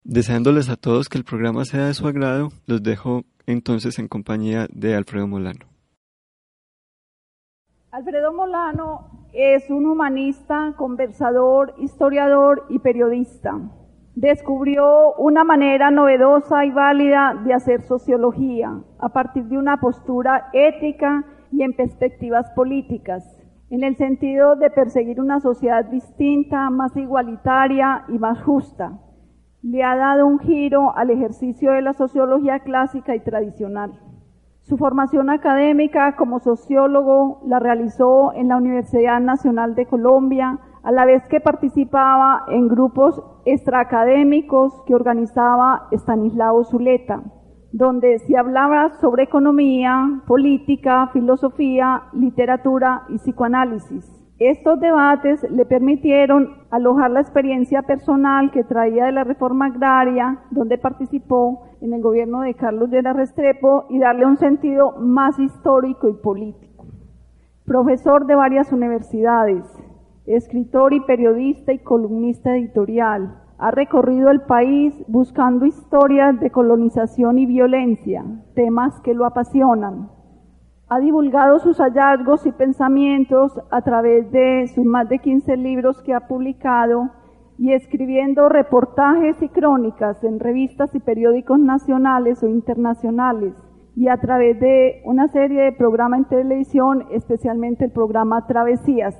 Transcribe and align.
Deseándoles 0.04 0.68
a 0.68 0.76
todos 0.76 1.08
que 1.08 1.18
el 1.18 1.24
programa 1.24 1.64
sea 1.64 1.86
de 1.86 1.94
su 1.94 2.06
agrado, 2.06 2.50
los 2.66 2.82
dejo 2.82 3.24
entonces 3.46 3.98
en 3.98 4.08
compañía 4.08 4.66
de 4.70 4.94
Alfredo 4.94 5.26
Molano. 5.26 5.66
Alfredo 7.90 8.32
Molano 8.32 9.28
es 9.32 9.68
un 9.68 9.86
humanista, 9.86 10.74
conversador, 10.76 11.74
historiador 11.78 12.64
y 12.68 12.78
periodista. 12.78 13.60
Descubrió 14.16 15.14
una 15.14 15.44
manera 15.44 15.92
novedosa 15.92 16.64
y 16.64 16.72
válida 16.72 17.40
de 17.44 17.54
hacer 17.54 17.82
sociología 17.82 18.80
a 18.98 19.10
partir 19.10 19.44
de 19.44 19.58
una 19.58 19.76
postura 19.76 20.48
ética 20.52 21.24
y 21.52 21.62
en 21.62 21.74
perspectivas 21.74 22.50
políticas, 22.56 23.24
en 23.70 23.84
el 23.84 23.94
sentido 23.96 24.56
de 24.56 24.70
perseguir 24.70 25.20
una 25.20 25.38
sociedad 25.38 25.84
distinta, 25.84 26.68
más 26.70 26.96
igualitaria 26.96 28.04
y 28.08 28.18
más 28.18 28.42
justa 28.42 28.98
le 29.68 29.82
ha 29.82 29.96
dado 29.96 30.26
un 30.26 30.38
giro 30.38 30.96
al 30.96 31.10
ejercicio 31.10 31.72
de 31.72 31.82
la 31.82 31.92
sociología 31.92 32.60
clásica 32.60 33.16
y 33.16 33.20
tradicional. 33.20 33.98
Su 34.60 34.76
formación 34.76 35.28
académica 35.28 36.14
como 36.14 36.38
sociólogo 36.38 37.40
la 37.46 37.58
realizó 37.58 38.32
en 38.32 38.48
la 38.48 38.58
Universidad 38.58 39.20
Nacional 39.20 39.74
de 39.74 39.86
Colombia, 39.86 40.60
a 40.86 40.92
la 40.92 41.04
vez 41.04 41.26
que 41.26 41.40
participaba 41.40 42.44
en 42.46 42.68
grupos 42.68 43.20
extraacadémicos 43.44 44.72
que 44.86 44.94
organizaba 44.94 45.88
Stanislao 45.90 46.62
Zuleta, 46.62 47.24
donde 47.72 48.20
se 48.20 48.36
hablaba 48.36 48.90
sobre 49.00 49.24
economía, 49.24 50.22
política, 50.28 51.08
filosofía, 51.12 52.04
literatura 52.12 53.02
y 53.08 53.16
psicoanálisis. 53.16 54.08
Estos 54.38 54.78
debates 54.78 55.42
le 55.50 55.66
permitieron 55.66 56.50
alojar 56.70 57.10
la 57.10 57.20
experiencia 57.20 57.82
personal 57.82 58.52
que 58.52 58.62
traía 58.62 59.06
de 59.06 59.12
la 59.12 59.24
reforma 59.24 59.66
agraria, 59.66 60.38
donde 60.52 60.78
participó 60.78 61.64
en 61.80 61.94
el 61.94 62.00
gobierno 62.00 62.42
de 62.42 62.54
Carlos 62.54 62.90
Llera 62.90 63.12
Restrepo, 63.12 63.86
y 63.90 63.98
darle 63.98 64.24
un 64.24 64.36
sentido 64.36 64.92
más 65.00 65.36
histórico 65.40 66.08
y 66.08 66.12
político. 66.12 66.86
Profesor 67.64 68.26
de 68.26 68.36
varias 68.36 68.70
universidades, 68.70 69.64
escritor 70.26 70.92
y 70.92 71.00
periodista 71.00 71.72
y 71.72 71.78
columnista 71.78 72.56
editorial, 72.56 73.42
ha 73.58 73.70
recorrido 73.70 74.30
el 74.30 74.42
país 74.42 74.94
buscando 75.08 75.64
historias 75.64 76.38
de 76.40 76.50
colonización 76.50 77.38
y 77.38 77.46
violencia, 77.46 78.24
temas 78.54 79.00
que 79.00 79.14
lo 79.14 79.24
apasionan. 79.24 80.10
Ha 80.88 81.00
divulgado 81.00 81.58
sus 81.58 81.78
hallazgos 81.78 82.46
y 82.46 82.52
pensamientos 82.52 83.58
a 83.70 83.82
través 83.82 84.30
de 84.30 84.70
sus 84.74 84.84
más 84.84 85.08
de 85.08 85.18
15 85.18 85.56
libros 85.56 86.02
que 86.02 86.14
ha 86.14 86.28
publicado 86.28 87.10
y 87.58 87.72
escribiendo 87.72 88.48
reportajes 88.48 89.40
y 89.42 89.48
crónicas 89.48 90.22
en 90.22 90.38
revistas 90.38 90.94
y 90.94 91.00
periódicos 91.00 91.58
nacionales 91.58 92.42
o 92.42 92.48
internacionales. 92.48 93.54
Y 93.96 94.08
a 94.08 94.18
través 94.18 94.60
de 94.60 95.00
una 95.06 95.28
serie 95.28 95.62
de 95.62 95.72
programas 95.72 96.18
en 96.18 96.24
televisión, 96.26 97.06
especialmente 97.10 97.86
el 97.86 97.92
programa 97.92 98.46
Travesías, 98.46 99.16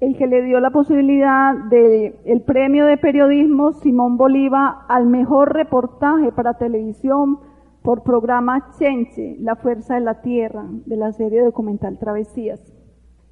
el 0.00 0.16
que 0.16 0.26
le 0.26 0.42
dio 0.42 0.60
la 0.60 0.70
posibilidad 0.70 1.54
del 1.54 2.42
premio 2.42 2.86
de 2.86 2.96
periodismo 2.96 3.72
Simón 3.72 4.16
Bolívar 4.16 4.76
al 4.88 5.06
mejor 5.06 5.52
reportaje 5.54 6.30
para 6.30 6.54
televisión 6.54 7.40
por 7.82 8.02
programa 8.02 8.70
Chenche, 8.78 9.36
La 9.40 9.56
Fuerza 9.56 9.94
de 9.94 10.00
la 10.00 10.20
Tierra, 10.20 10.66
de 10.68 10.96
la 10.96 11.12
serie 11.12 11.42
documental 11.42 11.98
Travesías. 11.98 12.60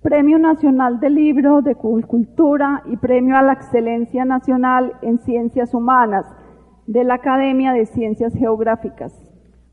Premio 0.02 0.38
Nacional 0.38 1.00
del 1.00 1.14
Libro 1.14 1.62
de 1.62 1.74
Cultura 1.74 2.82
y 2.86 2.96
Premio 2.96 3.36
a 3.36 3.42
la 3.42 3.54
Excelencia 3.54 4.24
Nacional 4.24 4.92
en 5.02 5.18
Ciencias 5.18 5.74
Humanas 5.74 6.26
de 6.86 7.04
la 7.04 7.14
Academia 7.14 7.72
de 7.72 7.86
Ciencias 7.86 8.32
Geográficas. 8.34 9.25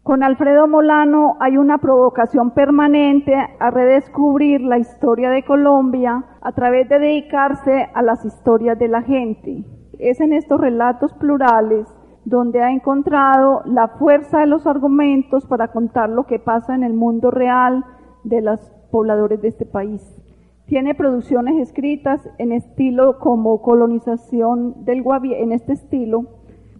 Con 0.03 0.21
Alfredo 0.21 0.67
Molano 0.67 1.37
hay 1.39 1.55
una 1.55 1.77
provocación 1.77 2.51
permanente 2.51 3.33
a 3.57 3.71
redescubrir 3.71 4.59
la 4.59 4.77
historia 4.77 5.29
de 5.29 5.43
Colombia 5.43 6.25
a 6.41 6.51
través 6.51 6.89
de 6.89 6.99
dedicarse 6.99 7.87
a 7.93 8.01
las 8.01 8.25
historias 8.25 8.77
de 8.77 8.89
la 8.89 9.01
gente. 9.01 9.63
Es 9.99 10.19
en 10.19 10.33
estos 10.33 10.59
relatos 10.59 11.13
plurales 11.13 11.87
donde 12.25 12.61
ha 12.61 12.73
encontrado 12.73 13.61
la 13.63 13.87
fuerza 13.87 14.39
de 14.39 14.47
los 14.47 14.67
argumentos 14.67 15.45
para 15.45 15.69
contar 15.69 16.09
lo 16.09 16.25
que 16.25 16.37
pasa 16.37 16.75
en 16.75 16.83
el 16.83 16.93
mundo 16.93 17.31
real 17.31 17.85
de 18.25 18.41
los 18.41 18.59
pobladores 18.91 19.41
de 19.41 19.47
este 19.47 19.65
país. 19.65 20.21
Tiene 20.65 20.95
producciones 20.95 21.55
escritas 21.61 22.29
en 22.39 22.51
estilo 22.51 23.19
como 23.19 23.61
colonización 23.61 24.83
del 24.83 25.01
Guaviare, 25.01 25.43
en 25.43 25.53
este 25.53 25.71
estilo, 25.71 26.25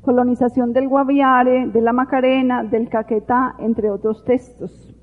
colonización 0.03 0.73
del 0.73 0.89
Guaviare, 0.89 1.67
de 1.67 1.81
la 1.81 1.93
Macarena, 1.93 2.63
del 2.63 2.89
Caquetá, 2.89 3.55
entre 3.57 3.89
otros 3.89 4.23
textos. 4.25 4.93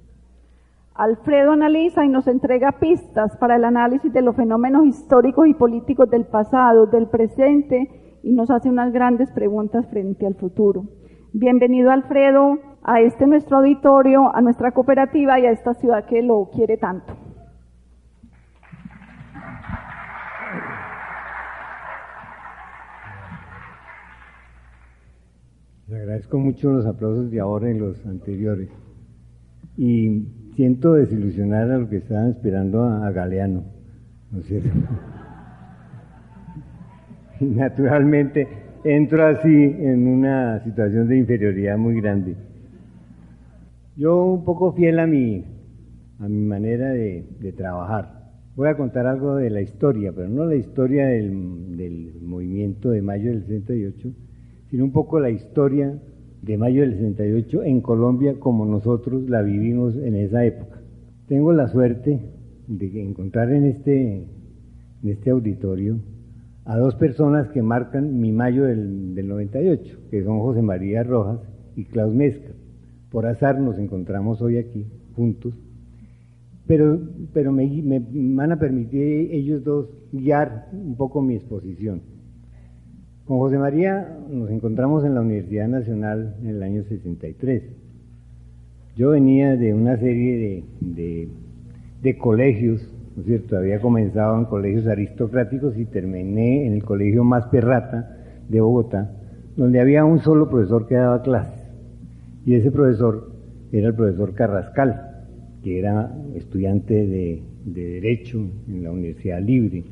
Alfredo 0.95 1.53
analiza 1.53 2.05
y 2.05 2.11
nos 2.11 2.29
entrega 2.29 2.73
pistas 2.73 3.35
para 3.39 3.57
el 3.57 3.65
análisis 3.65 4.13
de 4.13 4.21
los 4.21 4.37
fenómenos 4.37 4.87
históricos 4.87 5.49
y 5.49 5.55
políticos 5.55 6.11
del 6.11 6.27
pasado, 6.27 6.87
del 6.87 7.09
presente 7.09 8.19
y 8.23 8.33
nos 8.33 8.51
hace 8.51 8.69
unas 8.69 8.93
grandes 8.93 9.33
preguntas 9.33 9.89
frente 9.89 10.27
al 10.27 10.35
futuro. 10.35 10.85
Bienvenido 11.33 11.91
Alfredo 11.91 12.59
a 12.83 13.01
este 13.01 13.27
nuestro 13.27 13.59
auditorio, 13.59 14.35
a 14.35 14.43
nuestra 14.43 14.73
cooperativa 14.73 15.41
y 15.41 15.47
a 15.47 15.53
esta 15.53 15.73
ciudad 15.73 16.05
que 16.05 16.21
lo 16.23 16.51
quiere 16.53 16.77
tanto. 16.77 17.30
Le 25.91 25.97
agradezco 25.97 26.39
mucho 26.39 26.71
los 26.71 26.87
aplausos 26.87 27.33
de 27.33 27.41
ahora 27.41 27.69
y 27.69 27.77
los 27.77 28.07
anteriores. 28.07 28.69
Y 29.77 30.25
siento 30.55 30.93
desilusionar 30.93 31.69
a 31.69 31.79
los 31.79 31.89
que 31.89 31.97
estaban 31.97 32.31
esperando 32.31 32.85
a, 32.85 33.11
Galeano, 33.11 33.65
¿no 34.31 34.39
es 34.39 34.47
cierto? 34.47 34.69
naturalmente 37.41 38.47
entro 38.85 39.27
así 39.27 39.49
en 39.49 40.07
una 40.07 40.61
situación 40.61 41.09
de 41.09 41.17
inferioridad 41.17 41.77
muy 41.77 42.01
grande. 42.01 42.37
Yo 43.97 44.27
un 44.27 44.45
poco 44.45 44.73
fiel 44.73 45.01
a 45.01 45.09
mi, 45.09 45.45
a 46.21 46.29
mi 46.29 46.47
manera 46.47 46.91
de, 46.91 47.25
trabajar. 47.57 48.31
Voy 48.55 48.69
a 48.69 48.77
contar 48.77 49.09
algo 49.09 49.35
de 49.35 49.51
la 49.51 49.61
historia, 49.61 50.13
pero 50.15 50.29
no 50.29 50.45
la 50.45 50.55
historia 50.55 51.07
del, 51.07 51.77
del 51.77 52.21
movimiento 52.23 52.91
de 52.91 53.03
mayo 53.03 53.31
del 53.31 53.41
68, 53.41 54.13
sino 54.71 54.85
un 54.85 54.93
poco 54.93 55.19
la 55.19 55.31
historia 55.31 55.99
de 56.43 56.57
mayo 56.57 56.83
del 56.83 56.93
68 56.93 57.65
en 57.65 57.81
Colombia 57.81 58.37
como 58.39 58.65
nosotros 58.65 59.29
la 59.29 59.43
vivimos 59.43 59.97
en 59.97 60.17
esa 60.17 60.45
época. 60.45 60.81
Tengo 61.27 61.53
la 61.53 61.69
suerte 61.69 62.21
de 62.67 63.03
encontrar 63.03 63.53
en 63.53 63.67
este, 63.67 64.27
en 65.03 65.09
este 65.09 65.31
auditorio 65.31 65.99
a 66.65 66.77
dos 66.77 66.95
personas 66.95 67.49
que 67.49 67.63
marcan 67.63 68.21
mi 68.21 68.33
mayo 68.33 68.65
del, 68.65 69.15
98, 69.27 69.99
que 70.11 70.23
son 70.23 70.41
José 70.41 70.63
María 70.63 71.03
Rojas 71.03 71.41
y 71.75 71.85
Klaus 71.85 72.15
Meska. 72.15 72.53
Por 73.11 73.27
azar 73.27 73.59
nos 73.59 73.79
encontramos 73.79 74.41
hoy 74.41 74.57
aquí, 74.57 74.87
juntos, 75.17 75.55
pero, 76.67 77.01
pero 77.33 77.51
me 77.51 77.83
van 78.35 78.53
a 78.53 78.59
permitir 78.59 79.33
ellos 79.33 79.65
dos 79.65 79.89
guiar 80.13 80.69
un 80.73 80.95
poco 80.97 81.21
mi 81.21 81.35
exposición. 81.35 82.03
Con 83.31 83.39
José 83.39 83.59
María 83.59 84.19
nos 84.29 84.51
encontramos 84.51 85.05
en 85.05 85.15
la 85.15 85.21
Universidad 85.21 85.69
Nacional 85.69 86.35
en 86.43 86.49
el 86.49 86.65
año 86.65 86.83
63. 86.83 87.63
Yo 88.97 89.11
venía 89.11 89.55
de 89.55 89.73
una 89.73 89.97
serie 89.99 90.65
de, 90.81 91.29
de, 92.03 92.19
colegios, 92.19 92.93
¿no 93.15 93.21
es 93.21 93.29
cierto? 93.29 93.57
Había 93.57 93.81
comenzado 93.81 94.37
en 94.37 94.47
colegios 94.47 94.89
aristocráticos 94.89 95.79
y 95.79 95.85
terminé 95.85 96.67
en 96.67 96.73
el 96.73 96.83
colegio 96.83 97.23
más 97.23 97.47
perrata 97.47 98.17
de 98.49 98.61
Bogotá, 98.61 99.13
donde 99.57 99.79
había 99.79 100.05
un 100.05 100.19
solo 100.19 100.51
profesor 100.51 100.89
que 100.89 100.97
daba 100.97 101.23
clases. 101.23 101.71
Y 102.45 102.55
ese 102.55 102.73
profesor 102.73 103.31
era 103.71 103.87
el 103.87 103.95
profesor 103.95 104.35
Carrascal, 104.35 105.29
que 105.63 105.79
era 105.79 106.13
estudiante 106.35 107.07
de, 107.07 107.45
de 107.65 107.91
Derecho 107.91 108.45
en 108.67 108.83
la 108.83 108.91
Universidad 108.91 109.41
Libre, 109.41 109.85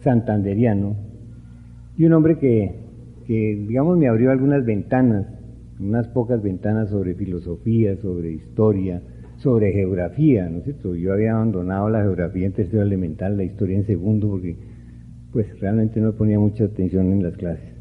santanderiano, 0.00 1.13
y 1.96 2.04
un 2.04 2.12
hombre 2.12 2.38
que, 2.38 2.74
digamos, 3.26 3.98
me 3.98 4.08
abrió 4.08 4.30
algunas 4.30 4.64
ventanas, 4.64 5.26
unas 5.78 6.08
pocas 6.08 6.42
ventanas 6.42 6.90
sobre 6.90 7.14
filosofía, 7.14 7.96
sobre 7.96 8.32
historia, 8.32 9.02
sobre 9.36 9.72
geografía, 9.72 10.48
¿no 10.48 10.58
es 10.58 10.64
cierto? 10.64 10.94
Yo 10.94 11.12
había 11.12 11.32
abandonado 11.32 11.88
la 11.88 12.02
geografía 12.02 12.46
en 12.46 12.52
tercero 12.52 12.82
elemental, 12.82 13.36
la 13.36 13.44
historia 13.44 13.76
en 13.76 13.86
segundo, 13.86 14.28
porque 14.30 14.56
pues 15.32 15.58
realmente 15.60 16.00
no 16.00 16.12
ponía 16.12 16.38
mucha 16.38 16.64
atención 16.64 17.12
en 17.12 17.22
las 17.22 17.36
clases. 17.36 17.74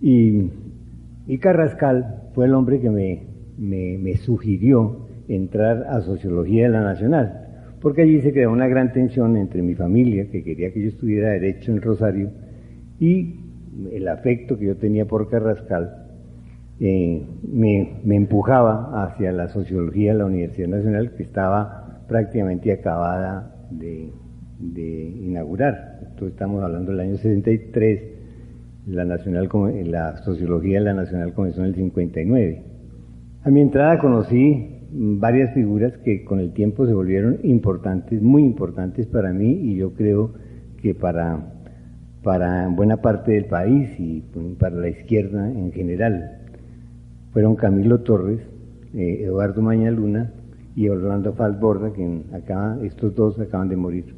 Y, 0.00 0.50
Carrascal 1.40 2.30
fue 2.34 2.46
el 2.46 2.54
hombre 2.54 2.80
que 2.80 2.90
me, 2.90 3.22
me, 3.58 3.98
me 3.98 4.16
sugirió 4.16 5.06
entrar 5.28 5.86
a 5.88 6.00
Sociología 6.00 6.64
de 6.64 6.68
la 6.70 6.82
Nacional 6.82 7.48
porque 7.80 8.02
allí 8.02 8.20
se 8.20 8.32
creó 8.32 8.50
una 8.50 8.66
gran 8.66 8.92
tensión 8.92 9.36
entre 9.36 9.62
mi 9.62 9.74
familia, 9.74 10.28
que 10.30 10.42
quería 10.42 10.72
que 10.72 10.82
yo 10.82 10.88
estudiara 10.88 11.30
Derecho 11.30 11.70
en 11.70 11.80
Rosario, 11.80 12.30
y 13.00 13.36
el 13.92 14.08
afecto 14.08 14.58
que 14.58 14.66
yo 14.66 14.76
tenía 14.76 15.06
por 15.06 15.28
Carrascal 15.28 16.08
eh, 16.80 17.26
me, 17.42 18.16
empujaba 18.16 19.04
hacia 19.04 19.32
la 19.32 19.48
sociología 19.48 20.12
de 20.12 20.18
la 20.18 20.26
Universidad 20.26 20.68
Nacional, 20.68 21.12
que 21.16 21.24
estaba 21.24 22.04
prácticamente 22.06 22.72
acabada 22.72 23.54
de, 23.70 24.10
inaugurar. 24.60 25.98
Entonces 26.02 26.32
estamos 26.32 26.62
hablando 26.62 26.92
del 26.92 27.00
año 27.00 27.16
63, 27.16 28.02
la, 28.86 29.04
nacional, 29.04 29.48
la 29.86 30.16
sociología 30.18 30.78
de 30.78 30.84
la 30.84 30.94
Nacional 30.94 31.32
comenzó 31.34 31.60
en 31.60 31.66
el 31.66 31.74
59. 31.74 32.62
A 33.44 33.50
mi 33.50 33.60
entrada 33.60 33.98
conocí 33.98 34.78
varias 34.90 35.52
figuras 35.54 35.96
que 35.98 36.24
con 36.24 36.40
el 36.40 36.52
tiempo 36.52 36.86
se 36.86 36.94
volvieron 36.94 37.38
importantes, 37.42 38.22
muy 38.22 38.42
importantes 38.42 39.06
para 39.06 39.32
mí 39.32 39.50
y 39.50 39.76
yo 39.76 39.92
creo 39.94 40.32
que 40.80 40.94
para, 40.94 41.57
para 42.22 42.68
buena 42.68 42.98
parte 42.98 43.32
del 43.32 43.46
país 43.46 43.88
y 43.98 44.22
para 44.58 44.76
la 44.76 44.88
izquierda 44.88 45.48
en 45.50 45.72
general. 45.72 46.38
Fueron 47.32 47.56
Camilo 47.56 48.00
Torres, 48.00 48.40
eh, 48.94 49.22
Eduardo 49.24 49.62
Mañaluna 49.62 50.32
y 50.74 50.88
Orlando 50.88 51.32
Falborda, 51.34 51.92
que 51.92 52.22
acá, 52.32 52.78
estos 52.82 53.14
dos 53.14 53.38
acaban 53.38 53.68
de 53.68 53.76
morir. 53.76 54.14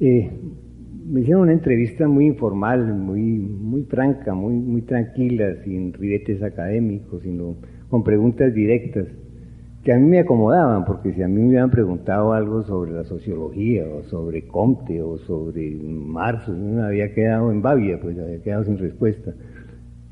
Eh, 0.00 0.30
me 1.08 1.20
hicieron 1.20 1.42
una 1.42 1.52
entrevista 1.52 2.08
muy 2.08 2.26
informal, 2.26 2.94
muy, 2.94 3.20
muy 3.20 3.82
franca, 3.84 4.34
muy, 4.34 4.54
muy 4.54 4.82
tranquila, 4.82 5.62
sin 5.64 5.92
ribetes 5.92 6.42
académicos, 6.42 7.22
sino 7.22 7.54
con 7.88 8.02
preguntas 8.02 8.52
directas 8.52 9.06
que 9.86 9.92
a 9.92 9.98
mí 10.00 10.08
me 10.08 10.18
acomodaban, 10.18 10.84
porque 10.84 11.12
si 11.12 11.22
a 11.22 11.28
mí 11.28 11.40
me 11.40 11.46
hubieran 11.46 11.70
preguntado 11.70 12.32
algo 12.32 12.64
sobre 12.64 12.90
la 12.90 13.04
sociología 13.04 13.84
o 13.86 14.02
sobre 14.02 14.44
Comte 14.48 15.00
o 15.00 15.16
sobre 15.16 15.76
Marx, 15.80 16.48
me 16.48 16.82
había 16.82 17.14
quedado 17.14 17.52
en 17.52 17.62
Bavia, 17.62 18.00
pues 18.02 18.18
había 18.18 18.42
quedado 18.42 18.64
sin 18.64 18.78
respuesta. 18.78 19.32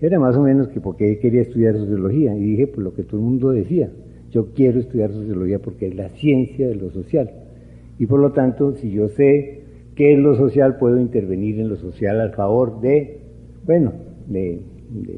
Era 0.00 0.20
más 0.20 0.36
o 0.36 0.42
menos 0.42 0.68
que 0.68 0.80
porque 0.80 1.18
quería 1.18 1.42
estudiar 1.42 1.74
sociología 1.74 2.36
y 2.36 2.44
dije 2.44 2.68
pues 2.68 2.84
lo 2.84 2.94
que 2.94 3.02
todo 3.02 3.16
el 3.16 3.26
mundo 3.26 3.50
decía, 3.50 3.90
yo 4.30 4.54
quiero 4.54 4.78
estudiar 4.78 5.10
sociología 5.10 5.58
porque 5.58 5.88
es 5.88 5.96
la 5.96 6.08
ciencia 6.10 6.68
de 6.68 6.76
lo 6.76 6.92
social 6.92 7.32
y 7.98 8.06
por 8.06 8.20
lo 8.20 8.30
tanto 8.30 8.76
si 8.76 8.92
yo 8.92 9.08
sé 9.08 9.62
qué 9.96 10.12
es 10.12 10.20
lo 10.20 10.36
social 10.36 10.76
puedo 10.76 11.00
intervenir 11.00 11.58
en 11.58 11.68
lo 11.68 11.74
social 11.74 12.20
al 12.20 12.30
favor 12.30 12.80
de, 12.80 13.22
bueno, 13.66 13.92
de 14.28 14.62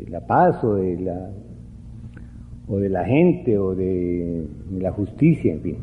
la 0.09 0.27
paz 0.27 0.65
o 0.65 0.77
de 0.77 0.99
la 0.99 1.31
o 2.69 2.79
de 2.79 2.89
la 2.89 3.05
gente 3.05 3.59
o 3.59 3.75
de, 3.75 4.45
la 4.79 4.93
justicia, 4.93 5.53
en 5.53 5.61
fin. 5.61 5.77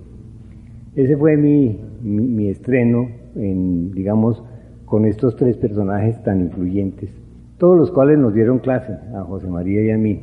Ese 0.96 1.18
fue 1.18 1.38
mi, 1.38 1.80
mi, 2.02 2.50
estreno, 2.50 3.10
en, 3.36 3.92
digamos, 3.92 4.44
con 4.86 5.06
estos 5.06 5.36
tres 5.36 5.58
personajes 5.58 6.22
tan 6.24 6.42
influyentes, 6.42 7.10
todos 7.58 7.78
los 7.78 7.92
cuales 7.92 8.20
nos 8.20 8.34
dieron 8.34 8.60
clase, 8.60 8.94
a 9.16 9.24
José 9.24 9.48
María 9.48 9.82
y 9.84 9.92
a 9.92 9.98
mí. 9.98 10.22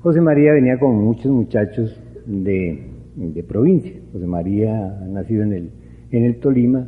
José 0.00 0.20
María 0.20 0.52
venía 0.52 0.78
con 0.78 0.96
muchos 0.96 1.30
muchachos 1.30 2.00
de, 2.26 2.90
de 3.14 3.42
provincia. 3.42 3.92
José 4.12 4.26
María 4.26 4.98
ha 5.02 5.06
nacido 5.06 5.42
en 5.42 5.52
el, 5.52 5.70
en 6.10 6.24
el 6.24 6.40
Tolima 6.40 6.86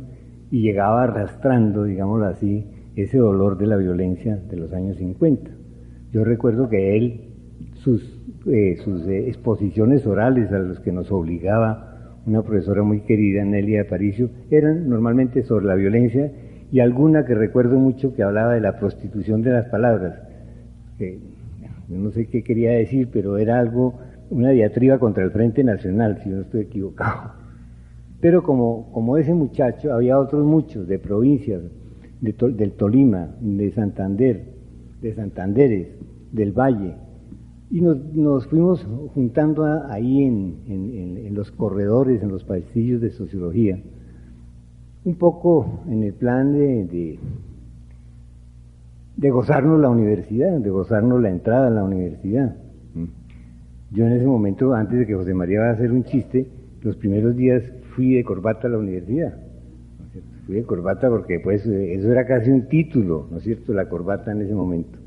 y 0.51 0.61
llegaba 0.61 1.03
arrastrando, 1.03 1.83
digámoslo 1.83 2.25
así, 2.25 2.65
ese 2.95 3.17
dolor 3.17 3.57
de 3.57 3.67
la 3.67 3.77
violencia 3.77 4.35
de 4.35 4.57
los 4.57 4.73
años 4.73 4.97
50. 4.97 5.51
Yo 6.11 6.23
recuerdo 6.23 6.69
que 6.69 6.97
él, 6.97 7.21
sus 7.75 8.18
eh, 8.49 8.77
sus 8.83 9.07
eh, 9.07 9.27
exposiciones 9.27 10.05
orales 10.07 10.51
a 10.51 10.59
los 10.59 10.79
que 10.79 10.91
nos 10.91 11.11
obligaba 11.11 11.89
una 12.25 12.41
profesora 12.41 12.83
muy 12.83 13.01
querida, 13.01 13.43
Nelia 13.43 13.83
Aparicio, 13.83 14.29
eran 14.51 14.89
normalmente 14.89 15.43
sobre 15.43 15.65
la 15.65 15.75
violencia 15.75 16.31
y 16.71 16.79
alguna 16.79 17.25
que 17.25 17.33
recuerdo 17.33 17.79
mucho 17.79 18.13
que 18.13 18.23
hablaba 18.23 18.53
de 18.53 18.61
la 18.61 18.77
prostitución 18.77 19.41
de 19.41 19.51
las 19.51 19.67
palabras. 19.67 20.19
yo 20.99 21.97
no 21.97 22.11
sé 22.11 22.27
qué 22.27 22.43
quería 22.43 22.71
decir, 22.71 23.09
pero 23.11 23.37
era 23.37 23.59
algo, 23.59 23.99
una 24.29 24.49
diatriba 24.49 24.99
contra 24.99 25.23
el 25.23 25.31
Frente 25.31 25.63
Nacional, 25.63 26.19
si 26.23 26.29
no 26.29 26.41
estoy 26.41 26.61
equivocado. 26.61 27.33
Pero 28.19 28.43
como, 28.43 28.91
como 28.91 29.17
ese 29.17 29.33
muchacho, 29.33 29.93
había 29.93 30.19
otros 30.19 30.45
muchos 30.45 30.87
de 30.87 30.99
provincias, 30.99 31.61
del 32.21 32.71
Tolima, 32.73 33.29
de 33.39 33.71
Santander, 33.71 34.43
de 35.01 35.13
Santanderes, 35.13 35.87
del 36.31 36.51
Valle, 36.51 36.95
y 37.71 37.81
nos, 37.81 38.47
fuimos 38.47 38.83
juntando 39.13 39.63
ahí 39.89 40.23
en, 40.23 41.33
los 41.33 41.51
corredores, 41.51 42.23
en 42.23 42.29
los 42.29 42.43
pasillos 42.43 42.99
de 42.99 43.11
sociología, 43.11 43.79
un 45.05 45.15
poco 45.15 45.81
en 45.87 46.03
el 46.03 46.13
plan 46.13 46.51
de, 46.51 47.19
de, 49.15 49.29
gozarnos 49.29 49.79
la 49.79 49.89
universidad, 49.89 50.57
de 50.57 50.69
gozarnos 50.69 51.21
la 51.21 51.29
entrada 51.29 51.67
a 51.67 51.71
la 51.71 51.83
universidad. 51.83 52.55
Yo 53.91 54.05
en 54.05 54.13
ese 54.13 54.25
momento, 54.25 54.73
antes 54.73 54.99
de 54.99 55.07
que 55.07 55.15
José 55.15 55.33
María 55.33 55.59
vaya 55.59 55.71
a 55.71 55.73
hacer 55.73 55.91
un 55.91 56.03
chiste, 56.03 56.47
los 56.81 56.95
primeros 56.95 57.35
días 57.35 57.63
fui 57.95 58.13
de 58.15 58.23
corbata 58.23 58.67
a 58.67 58.71
la 58.71 58.77
universidad. 58.77 59.35
Fui 60.45 60.55
de 60.55 60.63
corbata 60.63 61.09
porque 61.09 61.39
pues 61.39 61.65
eso 61.65 62.11
era 62.11 62.25
casi 62.25 62.49
un 62.49 62.67
título, 62.67 63.27
¿no 63.29 63.37
es 63.37 63.43
cierto?, 63.43 63.73
la 63.73 63.87
corbata 63.87 64.31
en 64.31 64.41
ese 64.41 64.55
momento. 64.55 64.97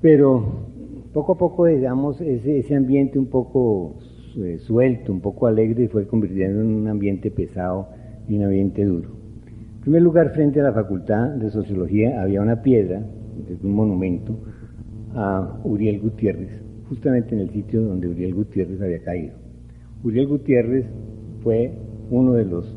Pero 0.00 0.68
poco 1.18 1.32
a 1.32 1.36
poco, 1.36 1.66
digamos, 1.66 2.20
ese, 2.20 2.76
ambiente 2.76 3.18
un 3.18 3.26
poco 3.26 3.96
eh, 4.36 4.58
suelto, 4.58 5.12
un 5.12 5.20
poco 5.20 5.48
alegre, 5.48 5.88
fue 5.88 6.06
convirtiendo 6.06 6.60
en 6.60 6.68
un 6.68 6.86
ambiente 6.86 7.32
pesado 7.32 7.88
y 8.28 8.36
un 8.36 8.44
ambiente 8.44 8.84
duro. 8.84 9.08
En 9.78 9.80
primer 9.80 10.02
lugar, 10.02 10.32
frente 10.32 10.60
a 10.60 10.62
la 10.62 10.72
Facultad 10.72 11.30
de 11.30 11.50
Sociología 11.50 12.22
había 12.22 12.40
una 12.40 12.62
piedra, 12.62 13.02
un 13.64 13.74
monumento, 13.74 14.38
a 15.12 15.58
Uriel 15.64 15.98
Gutiérrez, 15.98 16.62
justamente 16.88 17.34
en 17.34 17.40
el 17.40 17.50
sitio 17.50 17.82
donde 17.82 18.06
Uriel 18.06 18.34
Gutiérrez 18.34 18.80
había 18.80 19.02
caído. 19.02 19.34
Uriel 20.04 20.28
Gutiérrez 20.28 20.86
fue 21.42 21.72
uno 22.12 22.34
de 22.34 22.44
los, 22.44 22.76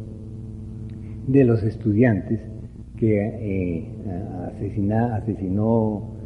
de 1.28 1.44
los 1.44 1.62
estudiantes 1.62 2.42
que 2.98 3.20
eh, 3.20 3.86
asesinó 5.14 6.21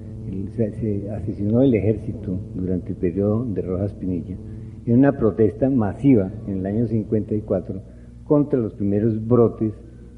se, 0.56 1.10
asesinó 1.12 1.62
el 1.62 1.76
ejército 1.76 2.40
durante 2.54 2.90
el 2.90 2.96
periodo 2.96 3.46
de 3.46 3.62
Rojas 3.62 3.94
Pinilla 3.94 4.36
en 4.86 5.00
una 5.00 5.14
protesta 5.18 5.70
masiva 5.70 6.32
en 6.48 6.60
el 6.60 6.66
año 6.66 6.88
54 6.88 7.82
contra 8.24 8.60
los 8.60 8.74
primeros 8.74 9.26
brotes 9.26 9.74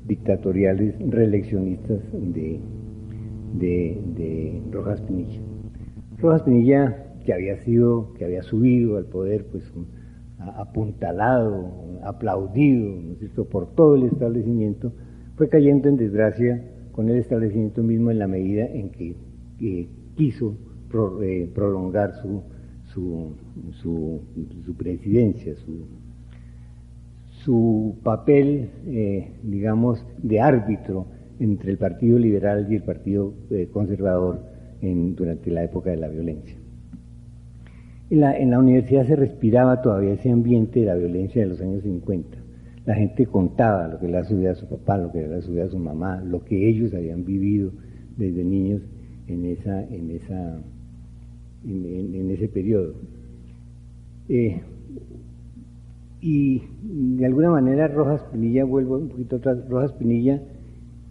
dictatoriales 0.05 0.95
reeleccionistas 0.99 1.99
de, 2.11 2.59
de, 3.53 4.61
Rojas 4.71 5.01
Pinilla. 5.01 5.41
Rojas 6.17 6.43
Pinilla, 6.43 7.13
que 7.25 7.33
había 7.33 7.57
sido, 7.57 8.13
que 8.13 8.25
había 8.25 8.43
subido 8.43 8.97
al 8.97 9.05
poder, 9.05 9.45
pues 9.51 9.71
apuntalado, 10.39 11.99
aplaudido, 12.03 12.95
por 13.49 13.73
todo 13.75 13.95
el 13.95 14.03
establecimiento, 14.03 14.93
fue 15.35 15.49
cayendo 15.49 15.89
en 15.89 15.97
desgracia 15.97 16.63
con 16.91 17.09
el 17.09 17.17
establecimiento 17.17 17.83
mismo 17.83 18.11
en 18.11 18.19
la 18.19 18.27
medida 18.27 18.65
en 18.65 18.89
que 18.89 19.89
quiso 20.17 20.57
eh, 21.21 21.49
prolongar 21.53 22.15
su, 22.21 22.41
su, 22.93 23.31
su, 23.81 24.75
presidencia, 24.75 25.55
su, 25.55 25.85
su 27.43 27.95
papel, 28.03 28.69
eh, 28.87 29.31
digamos, 29.43 30.03
de 30.21 30.41
árbitro 30.41 31.05
entre 31.39 31.71
el 31.71 31.77
Partido 31.77 32.17
Liberal 32.17 32.67
y 32.69 32.75
el 32.75 32.83
Partido 32.83 33.33
eh, 33.51 33.69
Conservador 33.71 34.41
en, 34.81 35.15
durante 35.15 35.51
la 35.51 35.63
época 35.63 35.91
de 35.91 35.97
la 35.97 36.07
violencia. 36.07 36.55
En 38.09 38.21
la, 38.21 38.37
en 38.37 38.49
la 38.49 38.59
universidad 38.59 39.05
se 39.05 39.15
respiraba 39.15 39.81
todavía 39.81 40.13
ese 40.13 40.31
ambiente 40.31 40.79
de 40.79 40.87
la 40.87 40.95
violencia 40.95 41.41
de 41.41 41.49
los 41.49 41.61
años 41.61 41.83
50. 41.83 42.37
La 42.85 42.95
gente 42.95 43.25
contaba 43.27 43.87
lo 43.87 43.99
que 43.99 44.07
le 44.07 44.17
había 44.17 44.51
a 44.51 44.55
su 44.55 44.67
papá, 44.67 44.97
lo 44.97 45.11
que 45.11 45.19
le 45.19 45.25
había 45.35 45.65
a 45.65 45.69
su 45.69 45.77
mamá, 45.77 46.21
lo 46.21 46.43
que 46.43 46.69
ellos 46.69 46.93
habían 46.93 47.25
vivido 47.25 47.71
desde 48.15 48.43
niños 48.45 48.81
en, 49.27 49.45
esa, 49.45 49.83
en, 49.83 50.11
esa, 50.11 50.59
en, 51.65 52.31
ese 52.31 52.47
periodo. 52.47 52.93
Eh, 54.29 54.61
y 56.21 56.63
de 56.81 57.25
alguna 57.25 57.51
manera 57.51 57.87
Rojas 57.87 58.23
Pinilla, 58.31 58.65
vuelvo 58.65 58.97
un 58.97 59.09
poquito 59.09 59.37
atrás, 59.37 59.67
Rojas 59.69 59.93
Pinilla 59.93 60.41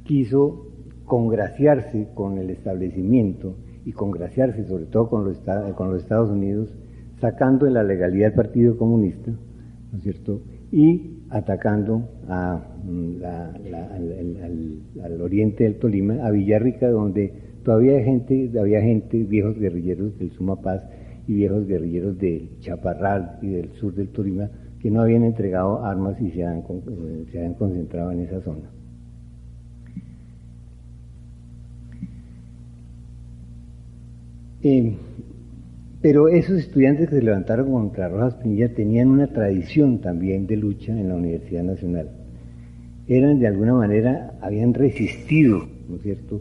quiso 0.04 0.66
congraciarse 1.04 2.08
con 2.14 2.38
el 2.38 2.50
establecimiento 2.50 3.54
y 3.84 3.92
congraciarse 3.92 4.64
sobre 4.64 4.86
todo 4.86 5.08
con 5.08 5.24
los, 5.24 5.40
con 5.76 5.92
los 5.92 6.02
Estados 6.02 6.30
Unidos, 6.30 6.74
sacando 7.20 7.66
en 7.66 7.74
la 7.74 7.84
legalidad 7.84 8.28
del 8.28 8.36
Partido 8.36 8.76
Comunista, 8.76 9.30
¿no 9.30 9.98
es 9.98 10.02
cierto? 10.02 10.40
Y 10.72 11.16
atacando 11.30 12.08
a, 12.28 12.60
mm, 12.84 13.22
al, 15.02 15.20
oriente 15.20 15.64
del 15.64 15.76
Tolima, 15.76 16.26
a 16.26 16.30
Villarrica, 16.30 16.88
donde 16.88 17.32
todavía 17.66 17.96
hay 17.96 18.04
gente, 18.04 18.52
había 18.60 18.80
gente, 18.80 19.24
viejos 19.24 19.58
guerrilleros 19.58 20.16
del 20.20 20.30
Sumapaz 20.30 20.84
y 21.26 21.34
viejos 21.34 21.66
guerrilleros 21.66 22.16
del 22.16 22.48
Chaparral 22.60 23.40
y 23.42 23.48
del 23.48 23.72
sur 23.72 23.92
del 23.92 24.06
Tolima, 24.10 24.48
que 24.80 24.88
no 24.88 25.00
habían 25.00 25.24
entregado 25.24 25.84
armas 25.84 26.14
y 26.20 26.30
se 26.30 26.44
habían, 26.44 26.62
eh, 26.62 27.54
concentrado 27.58 28.12
en 28.12 28.20
esa 28.20 28.40
zona. 28.42 28.70
Eh, 34.62 34.94
pero 36.00 36.28
esos 36.28 36.60
estudiantes 36.60 37.08
que 37.08 37.16
se 37.16 37.22
levantaron 37.22 37.72
contra 37.72 38.08
Rojas 38.08 38.34
Pinilla 38.36 38.72
tenían 38.72 39.08
una 39.08 39.26
tradición 39.26 39.98
también 40.00 40.46
de 40.46 40.56
lucha 40.56 40.92
en 40.92 41.08
la 41.08 41.16
Universidad 41.16 41.64
Nacional. 41.64 42.10
Eran 43.08 43.40
de 43.40 43.48
alguna 43.48 43.74
manera, 43.74 44.38
habían 44.40 44.72
resistido, 44.72 45.66
¿no 45.88 45.96
es 45.96 46.02
cierto?, 46.02 46.40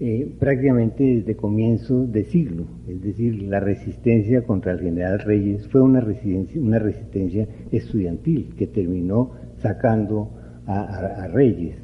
eh, 0.00 0.28
prácticamente 0.40 1.04
desde 1.04 1.36
comienzo 1.36 2.04
de 2.04 2.24
siglo. 2.24 2.64
Es 2.88 3.00
decir, 3.00 3.42
la 3.44 3.60
resistencia 3.60 4.42
contra 4.42 4.72
el 4.72 4.80
general 4.80 5.20
Reyes 5.20 5.68
fue 5.68 5.82
una 5.82 6.00
resistencia, 6.00 6.60
una 6.60 6.80
resistencia 6.80 7.46
estudiantil 7.70 8.54
que 8.56 8.66
terminó 8.66 9.30
sacando 9.58 10.30
a, 10.66 11.28
Reyes. 11.28 11.76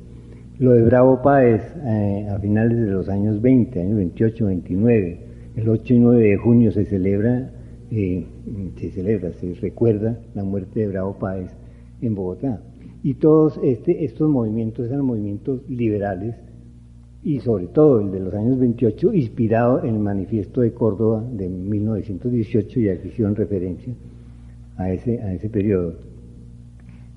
Lo 0.58 0.72
de 0.72 0.82
Bravo 0.82 1.22
Páez 1.22 1.62
eh, 1.84 2.26
a 2.30 2.38
finales 2.40 2.80
de 2.80 2.90
los 2.90 3.08
años 3.08 3.40
20, 3.40 3.80
años 3.80 3.96
28, 3.96 4.46
29, 4.46 5.20
el 5.56 5.68
8 5.68 5.94
y 5.94 5.98
9 5.98 6.30
de 6.30 6.36
junio 6.36 6.72
se 6.72 6.86
celebra, 6.86 7.52
eh, 7.90 8.26
se 8.76 8.90
celebra, 8.90 9.32
se 9.34 9.54
recuerda 9.54 10.18
la 10.34 10.42
muerte 10.42 10.80
de 10.80 10.88
Bravo 10.88 11.18
Páez 11.18 11.50
en 12.02 12.14
Bogotá. 12.14 12.60
Y 13.02 13.14
todos 13.14 13.60
este, 13.62 14.04
estos 14.04 14.28
movimientos 14.28 14.88
eran 14.88 15.04
movimientos 15.04 15.62
liberales 15.68 16.34
y 17.22 17.40
sobre 17.40 17.66
todo 17.66 18.00
el 18.00 18.10
de 18.10 18.20
los 18.20 18.34
años 18.34 18.58
28, 18.58 19.12
inspirado 19.12 19.84
en 19.84 19.94
el 19.94 20.00
manifiesto 20.00 20.62
de 20.62 20.72
Córdoba 20.72 21.22
de 21.32 21.48
1918, 21.48 22.80
y 22.80 22.88
aquí 22.88 23.08
hicieron 23.08 23.36
referencia 23.36 23.92
a 24.76 24.90
ese, 24.90 25.20
a 25.20 25.34
ese 25.34 25.50
periodo, 25.50 25.96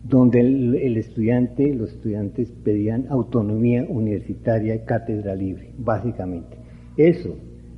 donde 0.03 0.41
el, 0.41 0.97
estudiante, 0.97 1.73
los 1.73 1.93
estudiantes 1.93 2.51
pedían 2.63 3.07
autonomía 3.09 3.85
universitaria 3.87 4.83
cátedra 4.83 5.33
libre, 5.35 5.71
básicamente. 5.77 6.57
Eso 6.97 7.35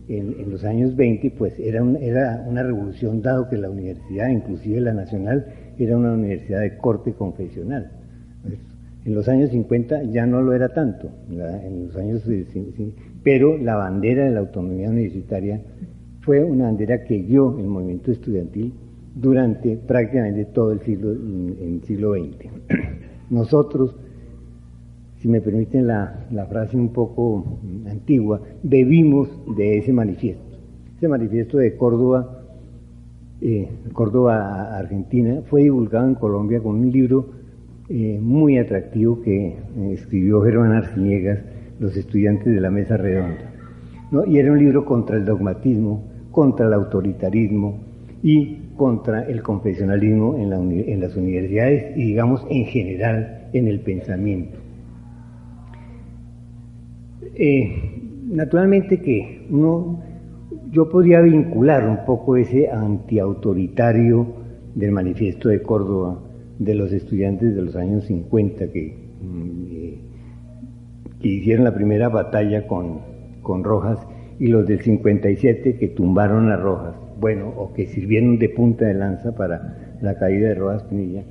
en, 0.07 0.49
los 0.49 0.63
años 0.63 0.95
20, 0.95 1.31
pues 1.31 1.59
era, 1.59 1.83
era 1.99 2.43
una 2.47 2.63
revolución, 2.63 3.21
dado 3.21 3.47
que 3.47 3.57
la 3.57 3.69
universidad, 3.69 4.29
inclusive 4.29 4.81
la 4.81 4.93
nacional, 4.93 5.45
era 5.77 5.95
una 5.95 6.13
universidad 6.13 6.61
de 6.61 6.77
corte 6.77 7.13
confesional. 7.13 7.91
En 9.05 9.13
los 9.13 9.27
años 9.29 9.51
50 9.51 10.03
ya 10.05 10.25
no 10.25 10.41
lo 10.41 10.53
era 10.53 10.69
tanto, 10.69 11.09
en 11.29 11.87
los 11.87 11.95
años, 11.95 12.23
pero 13.23 13.57
la 13.57 13.75
bandera 13.75 14.25
de 14.25 14.31
la 14.31 14.39
autonomía 14.39 14.89
universitaria 14.89 15.61
fue 16.21 16.43
una 16.43 16.65
bandera 16.65 17.03
que 17.03 17.19
guió 17.19 17.57
el 17.59 17.67
movimiento 17.67 18.11
estudiantil 18.11 18.73
durante 19.13 19.77
prácticamente 19.77 20.45
todo 20.45 20.71
el 20.71 20.79
siglo, 20.81 21.11
el 21.11 21.81
siglo 21.85 22.15
XX. 22.15 22.49
Nosotros 23.29 23.95
si 25.25 25.31
me 25.31 25.41
permiten 25.41 25.87
la, 25.87 26.45
frase 26.47 26.77
un 26.77 26.89
poco 26.89 27.57
antigua, 27.89 28.41
bebimos 28.61 29.27
de 29.57 29.79
ese 29.79 29.91
manifiesto. 29.91 30.43
Ese 30.97 31.07
manifiesto 31.07 31.57
de 31.57 31.75
Córdoba, 31.75 32.43
eh, 33.41 33.67
Córdoba, 33.91 34.77
Argentina, 34.77 35.41
fue 35.47 35.63
divulgado 35.63 36.07
en 36.07 36.13
Colombia 36.13 36.61
con 36.61 36.75
un 36.75 36.91
libro 36.91 37.31
eh, 37.87 38.19
muy 38.19 38.57
atractivo 38.57 39.21
que 39.21 39.47
eh, 39.47 39.55
escribió 39.93 40.41
Germán 40.41 40.71
Arciniegas, 40.71 41.39
los 41.79 41.95
estudiantes 41.95 42.53
de 42.53 42.59
la 42.59 42.71
Mesa 42.71 42.97
Redonda. 42.97 43.51
Y 44.27 44.37
era 44.37 44.51
un 44.51 44.57
libro 44.57 44.85
contra 44.85 45.17
el 45.17 45.25
dogmatismo, 45.25 46.03
contra 46.31 46.65
el 46.65 46.73
autoritarismo 46.73 47.79
y 48.23 48.57
contra 48.75 49.23
el 49.23 49.43
confesionalismo 49.43 50.35
en, 50.37 50.51
en 50.51 50.99
las 50.99 51.15
universidades 51.15 51.95
y 51.95 52.05
digamos 52.05 52.45
en 52.49 52.65
general 52.65 53.49
en 53.53 53.67
el 53.67 53.79
pensamiento. 53.81 54.57
Eh, 57.35 58.01
naturalmente 58.31 59.01
que 59.01 59.45
uno, 59.49 59.99
yo 60.71 60.89
podría 60.89 61.21
vincular 61.21 61.87
un 61.87 62.05
poco 62.05 62.35
ese 62.35 62.69
antiautoritario 62.69 64.25
del 64.73 64.91
manifiesto 64.91 65.49
de 65.49 65.61
Córdoba 65.61 66.19
de 66.59 66.75
los 66.75 66.91
estudiantes 66.91 67.55
de 67.55 67.61
los 67.61 67.75
años 67.75 68.05
50 68.05 68.67
que, 68.71 68.95
mm, 69.21 69.65
eh, 69.71 69.97
que 71.21 71.27
hicieron 71.27 71.63
la 71.63 71.73
primera 71.73 72.09
batalla 72.09 72.67
con, 72.67 72.99
con 73.41 73.63
Rojas 73.63 73.99
y 74.39 74.47
los 74.47 74.65
del 74.67 74.81
57 74.81 75.77
que 75.77 75.87
tumbaron 75.89 76.49
a 76.51 76.57
Rojas, 76.57 76.95
bueno, 77.19 77.53
o 77.57 77.73
que 77.73 77.87
sirvieron 77.87 78.37
de 78.37 78.49
punta 78.49 78.85
de 78.85 78.93
lanza 78.93 79.35
para 79.35 79.95
la 80.01 80.17
caída 80.17 80.49
de 80.49 80.55
Rojas 80.55 80.83
Pinilla, 80.83 81.23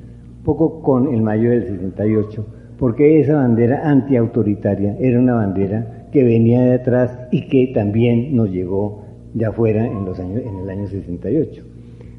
poco 0.45 0.81
con 0.83 1.13
el 1.13 1.23
mayo 1.23 1.51
del 1.51 1.65
68 1.65 2.47
porque 2.79 3.21
esa 3.21 3.37
bandera 3.37 3.89
antiautoritaria 3.89 4.97
era 4.99 5.19
una 5.19 5.35
bandera 5.35 6.09
que 6.13 6.25
venía 6.25 6.63
de 6.63 6.75
atrás 6.75 7.19
y 7.31 7.49
que 7.49 7.73
también 7.75 8.35
nos 8.37 8.51
llegó 8.51 9.05
de 9.33 9.47
afuera 9.47 9.87
en, 9.87 10.05
los 10.05 10.19
años, 10.19 10.43
en 10.45 10.59
el 10.59 10.71
año 10.71 10.87
68. 10.87 11.65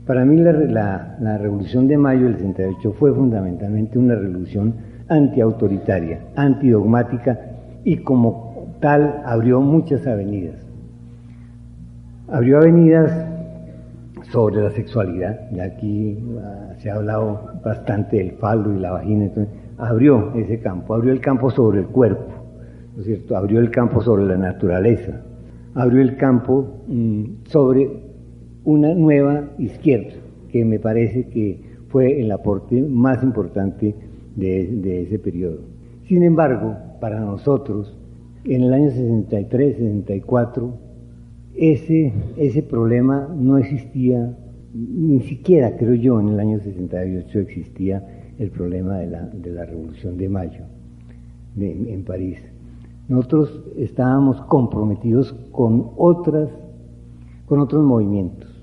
Para 0.05 0.23
mí 0.23 0.37
la, 0.37 1.37
Revolución 1.39 1.87
de 1.87 1.97
Mayo 1.97 2.25
del 2.25 2.37
68 2.37 2.93
fue 2.93 3.13
fundamentalmente 3.13 3.97
una 3.97 4.13
revolución 4.13 4.75
antiautoritaria, 5.07 6.19
antidogmática 6.35 7.39
y 7.83 7.97
como 7.97 8.75
tal 8.79 9.23
abrió 9.25 9.61
muchas 9.61 10.05
avenidas. 10.05 10.57
Abrió 12.27 12.57
avenidas 12.57 13.11
sobre 14.31 14.61
la 14.61 14.71
sexualidad, 14.71 15.49
y 15.51 15.59
aquí 15.59 16.17
ah, 16.43 16.73
se 16.77 16.89
ha 16.91 16.95
hablado 16.95 17.53
bastante 17.63 18.17
del 18.17 18.33
faldo 18.33 18.73
y 18.73 18.79
la 18.79 18.91
vagina, 18.91 19.29
abrió 19.77 20.33
ese 20.35 20.59
campo, 20.59 20.93
abrió 20.93 21.13
el 21.13 21.21
campo 21.21 21.49
sobre 21.49 21.79
el 21.79 21.87
cuerpo, 21.87 22.31
¿no 22.95 23.01
es 23.01 23.07
cierto? 23.07 23.37
Abrió 23.37 23.59
el 23.59 23.71
campo 23.71 24.01
sobre 24.01 24.25
la 24.25 24.37
naturaleza, 24.37 25.21
abrió 25.73 26.01
el 26.01 26.15
campo 26.17 26.83
mm, 26.87 27.23
sobre 27.45 28.04
una 28.65 28.93
nueva 28.93 29.51
izquierda, 29.57 30.13
que 30.51 30.65
me 30.65 30.79
parece 30.79 31.27
que 31.27 31.59
fue 31.89 32.19
el 32.19 32.31
aporte 32.31 32.81
más 32.81 33.23
importante 33.23 33.95
de, 34.35 35.01
ese 35.03 35.19
periodo. 35.19 35.59
Sin 36.07 36.23
embargo, 36.23 36.75
para 36.99 37.19
nosotros, 37.19 37.97
en 38.43 38.63
el 38.63 38.73
año 38.73 38.91
63, 38.91 39.77
64, 39.77 40.73
ese, 41.55 42.11
ese 42.37 42.63
problema 42.63 43.33
no 43.33 43.57
existía, 43.57 44.35
ni 44.73 45.21
siquiera 45.21 45.77
creo 45.77 45.93
yo 45.93 46.19
en 46.19 46.29
el 46.29 46.39
año 46.39 46.59
68 46.59 47.39
existía 47.39 48.03
el 48.37 48.49
problema 48.51 48.97
de 48.97 49.07
la, 49.07 49.21
de 49.21 49.51
la 49.51 49.65
Revolución 49.65 50.17
de 50.17 50.27
Mayo 50.27 50.65
en 51.57 52.03
París. 52.03 52.39
Nosotros 53.07 53.63
estábamos 53.77 54.41
comprometidos 54.41 55.33
con 55.51 55.91
otras, 55.95 56.49
con 57.45 57.59
otros 57.59 57.83
movimientos, 57.83 58.54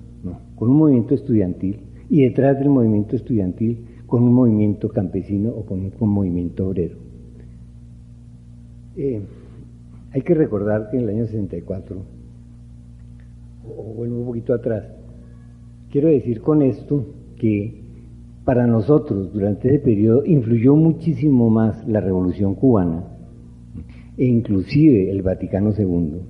con 0.62 0.70
un 0.70 0.76
movimiento 0.76 1.16
estudiantil 1.16 1.80
y 2.08 2.22
detrás 2.22 2.56
del 2.56 2.68
movimiento 2.68 3.16
estudiantil 3.16 3.84
con 4.06 4.22
un 4.22 4.32
movimiento 4.32 4.88
campesino 4.90 5.50
o 5.50 5.66
con 5.66 5.80
un, 5.80 6.08
movimiento 6.08 6.68
obrero. 6.68 6.98
Eh, 8.96 9.20
hay 10.12 10.22
que 10.22 10.34
recordar 10.34 10.88
que 10.88 10.98
en 10.98 11.02
el 11.02 11.08
año 11.08 11.26
64 11.26 11.96
o 13.76 13.82
vuelvo 13.94 14.20
un 14.20 14.26
poquito 14.26 14.54
atrás. 14.54 14.84
Quiero 15.90 16.06
decir 16.06 16.40
con 16.42 16.62
esto 16.62 17.06
que 17.40 17.82
para 18.44 18.64
nosotros 18.64 19.32
durante 19.32 19.66
ese 19.66 19.80
periodo 19.80 20.24
influyó 20.24 20.76
muchísimo 20.76 21.50
más 21.50 21.84
la 21.88 22.00
revolución 22.00 22.54
cubana 22.54 23.02
e 24.16 24.26
inclusive 24.26 25.10
el 25.10 25.22
Vaticano 25.22 25.72
II, 25.76 26.20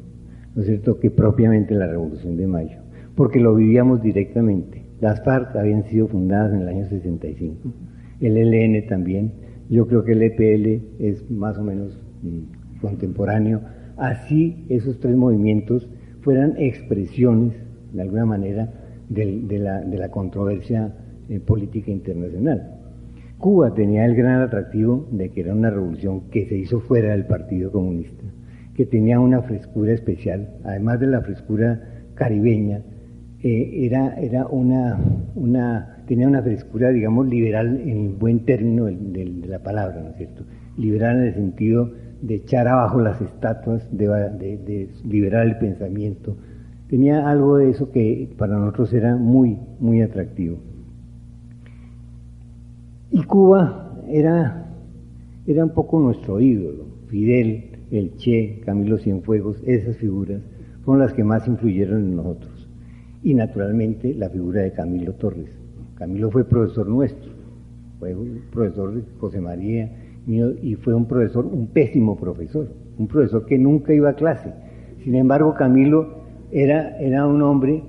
¿no 0.54 0.62
es 0.62 0.66
cierto?, 0.66 0.98
que 0.98 1.10
propiamente 1.10 1.74
la 1.74 1.86
revolución 1.86 2.38
de 2.38 2.46
mayo, 2.46 2.81
porque 3.14 3.40
lo 3.40 3.54
vivíamos 3.54 4.02
directamente. 4.02 4.85
Las 5.00 5.23
FARC 5.25 5.57
habían 5.57 5.85
sido 5.85 6.09
fundadas 6.09 6.52
en 6.52 6.61
el 6.61 6.69
año 6.69 6.88
65, 6.88 7.73
el 8.21 8.37
ELN 8.37 8.87
también, 8.87 9.33
yo 9.69 9.87
creo 9.87 10.04
que 10.04 10.12
el 10.12 10.23
EPL 10.23 11.02
es 11.02 11.31
más 11.31 11.59
o 11.59 11.64
menos 11.64 11.99
mm, 12.23 12.81
contemporáneo, 12.81 13.62
así 13.97 14.66
esos 14.69 15.00
tres 15.00 15.16
movimientos 15.16 15.88
fueran 16.21 16.54
expresiones, 16.59 17.54
de 17.92 18.02
alguna 18.02 18.26
manera, 18.26 18.73
de, 19.09 19.59
la, 19.59 20.09
controversia 20.11 20.95
eh, 21.28 21.40
política 21.40 21.90
internacional. 21.90 22.78
Cuba 23.38 23.75
tenía 23.75 24.04
el 24.04 24.14
gran 24.14 24.40
atractivo 24.40 25.09
de 25.11 25.31
que 25.31 25.40
era 25.40 25.54
una 25.54 25.71
revolución 25.71 26.31
que 26.31 26.47
se 26.47 26.57
hizo 26.57 26.81
fuera 26.81 27.11
del 27.11 27.26
Partido 27.26 27.73
Comunista, 27.73 28.23
que 28.75 28.87
tenía 28.87 29.21
una 29.21 29.42
frescura 29.42 29.92
especial, 29.92 30.54
además 30.64 31.00
de 31.00 31.09
la 31.09 31.23
frescura 31.23 32.04
caribeña, 32.14 32.83
eh, 33.44 33.87
era, 33.87 34.14
era 34.20 34.46
una, 34.46 34.99
una, 35.34 35.96
tenía 36.06 36.28
una 36.28 36.42
frescura, 36.42 36.90
digamos, 36.90 37.26
liberal 37.26 37.80
en 37.80 38.06
el 38.06 38.08
buen 38.11 38.44
término 38.44 38.84
de, 38.84 39.25
la 39.46 39.58
palabra, 39.58 40.00
¿no 40.00 40.11
es 40.11 40.16
cierto? 40.16 40.44
Liberal 40.76 41.16
en 41.16 41.22
el 41.25 41.34
sentido 41.34 41.90
de 42.20 42.37
echar 42.37 42.68
abajo 42.68 43.00
las 43.00 43.20
estatuas, 43.20 43.84
de, 43.90 44.06
de, 44.06 44.88
liberar 45.04 45.46
el 45.46 45.58
pensamiento. 45.58 46.37
Tenía 46.88 47.28
algo 47.28 47.56
de 47.56 47.70
eso 47.70 47.90
que 47.90 48.30
para 48.38 48.56
nosotros 48.56 48.92
era 48.92 49.16
muy, 49.16 49.58
muy 49.80 50.02
atractivo. 50.02 50.58
Y 53.11 53.25
Cuba 53.25 53.99
era, 54.08 54.66
era 55.46 55.64
un 55.64 55.70
poco 55.70 55.99
nuestro 55.99 56.38
ídolo. 56.38 56.84
Fidel, 57.08 57.64
el 57.90 58.16
Che, 58.18 58.61
Camilo 58.64 58.99
Cienfuegos, 58.99 59.61
esas 59.66 59.96
figuras 59.96 60.42
fueron 60.84 61.04
las 61.04 61.12
que 61.12 61.25
más 61.25 61.46
influyeron 61.49 62.02
en 62.02 62.16
nosotros. 62.16 62.51
Y 63.23 63.35
naturalmente 63.35 64.14
la 64.14 64.29
figura 64.29 64.62
de 64.62 64.73
Camilo 64.73 65.14
Torres. 65.14 65.57
Camilo 65.95 66.31
fue 66.31 66.45
profesor 66.45 66.88
nuestro, 66.88 67.31
fue 67.99 68.17
profesor 68.50 68.95
de 68.95 69.02
José 69.19 69.41
María 69.41 69.91
y 70.26 70.75
fue 70.76 70.95
un 70.95 71.07
profesor, 71.07 71.47
un 71.47 71.69
pésimo 71.69 72.17
profesor, 72.17 72.69
un 72.99 73.07
profesor 73.07 73.47
que 73.47 73.59
nunca 73.59 73.93
iba 73.93 74.11
a 74.11 74.14
clase. 74.14 74.52
Sin 75.05 75.14
embargo, 75.14 75.55
Camilo 75.55 76.23
era, 76.50 76.99
era 76.99 77.26
un 77.26 77.43
hombre 77.43 77.83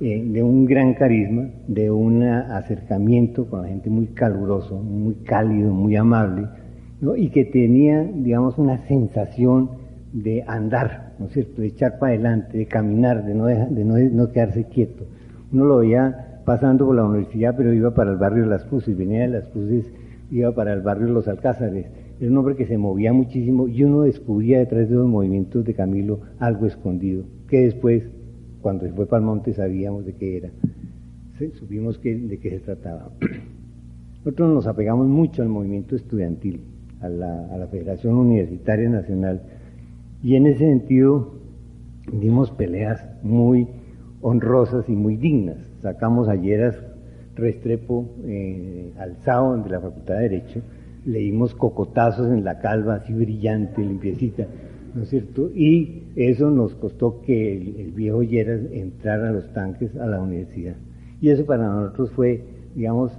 eh, 0.00 0.24
de 0.24 0.42
un 0.42 0.64
gran 0.64 0.94
carisma, 0.94 1.48
de 1.68 1.90
un 1.90 2.24
acercamiento 2.24 3.46
con 3.46 3.62
la 3.62 3.68
gente 3.68 3.88
muy 3.88 4.06
caluroso, 4.06 4.76
muy 4.76 5.14
cálido, 5.24 5.72
muy 5.72 5.94
amable, 5.94 6.48
y 7.16 7.28
que 7.30 7.44
tenía, 7.44 8.02
digamos, 8.02 8.58
una 8.58 8.78
sensación 8.88 9.70
de 10.12 10.44
andar, 10.46 11.11
¿no 11.18 11.26
es 11.26 11.32
cierto?, 11.32 11.60
de 11.60 11.68
echar 11.68 11.98
para 11.98 12.12
adelante, 12.12 12.58
de 12.58 12.66
caminar, 12.66 13.24
de 13.24 13.34
no, 13.34 13.46
de 13.46 13.84
no, 13.84 13.98
no 13.98 14.30
quedarse 14.30 14.64
quieto. 14.64 15.04
Uno 15.52 15.64
lo 15.64 15.78
veía 15.78 16.40
pasando 16.44 16.86
por 16.86 16.96
la 16.96 17.04
universidad, 17.04 17.54
pero 17.56 17.72
iba 17.72 17.94
para 17.94 18.10
el 18.10 18.16
barrio 18.16 18.44
de 18.44 18.50
Las 18.50 18.64
Cruces, 18.64 18.96
venía 18.96 19.20
de 19.20 19.28
Las 19.28 19.48
Cruces 19.48 19.86
iba 20.32 20.52
para 20.54 20.72
el 20.72 20.80
barrio 20.80 21.06
de 21.06 21.12
Los 21.12 21.28
Alcázares. 21.28 21.86
Era 22.18 22.30
un 22.30 22.38
hombre 22.38 22.56
que 22.56 22.66
se 22.66 22.78
movía 22.78 23.12
muchísimo 23.12 23.68
y 23.68 23.84
uno 23.84 24.02
descubría 24.02 24.58
detrás 24.58 24.88
de 24.88 24.94
los 24.94 25.06
movimientos 25.06 25.64
de 25.64 25.74
Camilo 25.74 26.20
algo 26.38 26.66
escondido, 26.66 27.24
que 27.48 27.62
después, 27.62 28.04
cuando 28.62 28.86
se 28.86 28.92
fue 28.92 29.06
para 29.06 29.20
el 29.20 29.26
monte, 29.26 29.52
sabíamos 29.52 30.06
de 30.06 30.14
qué 30.14 30.36
era. 30.38 30.50
Supimos 31.54 31.98
que, 31.98 32.16
de 32.16 32.38
qué 32.38 32.50
se 32.50 32.60
trataba. 32.60 33.10
Nosotros 34.24 34.54
nos 34.54 34.66
apegamos 34.66 35.08
mucho 35.08 35.42
al 35.42 35.48
movimiento 35.48 35.96
estudiantil, 35.96 36.60
a 37.00 37.08
la, 37.08 37.46
a 37.52 37.58
la 37.58 37.66
Federación 37.66 38.14
Universitaria 38.14 38.88
Nacional, 38.88 39.42
y 40.22 40.36
en 40.36 40.46
ese 40.46 40.60
sentido 40.60 41.34
dimos 42.12 42.50
peleas 42.50 43.04
muy 43.22 43.66
honrosas 44.20 44.88
y 44.88 44.92
muy 44.92 45.16
dignas. 45.16 45.58
Sacamos 45.80 46.28
ayeras 46.28 46.76
Restrepo 47.34 48.08
eh, 48.24 48.92
alzado 48.98 49.56
de 49.56 49.70
la 49.70 49.80
Facultad 49.80 50.14
de 50.16 50.28
Derecho, 50.28 50.60
leímos 51.04 51.54
cocotazos 51.54 52.28
en 52.28 52.44
la 52.44 52.58
calva, 52.60 52.96
así 52.96 53.12
brillante, 53.12 53.80
limpiecita, 53.82 54.46
¿no 54.94 55.02
es 55.02 55.08
cierto? 55.08 55.50
Y 55.54 56.04
eso 56.14 56.50
nos 56.50 56.74
costó 56.74 57.22
que 57.22 57.56
el, 57.56 57.92
viejo 57.92 58.22
Lleras 58.22 58.60
entrara 58.70 59.30
a 59.30 59.32
los 59.32 59.52
tanques 59.52 59.96
a 59.96 60.06
la 60.06 60.20
universidad. 60.20 60.76
Y 61.20 61.30
eso 61.30 61.46
para 61.46 61.66
nosotros 61.66 62.10
fue, 62.10 62.44
digamos, 62.74 63.12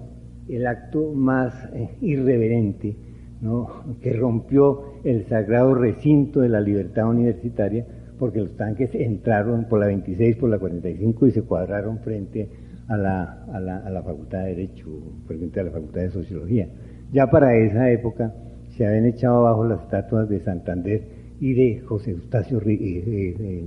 el 0.47 0.67
acto 0.67 1.11
más 1.13 1.53
eh, 1.73 1.89
irreverente, 2.01 2.95
¿no? 3.43 3.67
que 4.01 4.13
rompió 4.13 4.93
el 5.03 5.27
sagrado 5.27 5.75
recinto 5.75 6.39
de 6.39 6.49
la 6.49 6.61
libertad 6.61 7.09
universitaria, 7.09 7.85
porque 8.17 8.39
los 8.39 8.55
tanques 8.55 8.95
entraron 8.95 9.65
por 9.65 9.81
la 9.81 9.87
26, 9.87 10.37
por 10.37 10.49
la 10.49 10.57
45 10.57 11.27
y 11.27 11.31
se 11.31 11.41
cuadraron 11.41 11.99
frente 11.99 12.47
a 12.87 12.95
la, 12.97 13.43
a 13.51 13.59
la, 13.59 14.01
Facultad 14.01 14.43
de 14.43 14.55
Derecho, 14.55 14.87
frente 15.27 15.59
a 15.59 15.63
la 15.63 15.71
Facultad 15.71 16.01
de 16.01 16.09
Sociología. 16.11 16.69
Ya 17.11 17.27
para 17.29 17.55
esa 17.55 17.91
época 17.91 18.33
se 18.77 18.85
habían 18.85 19.05
echado 19.05 19.45
abajo 19.45 19.65
las 19.65 19.81
estatuas 19.81 20.29
de 20.29 20.39
Santander 20.39 21.03
y 21.41 21.53
de 21.53 21.81
José 21.81 22.11
Eustacio, 22.11 22.61
eh, 22.61 22.77
eh, 22.79 23.65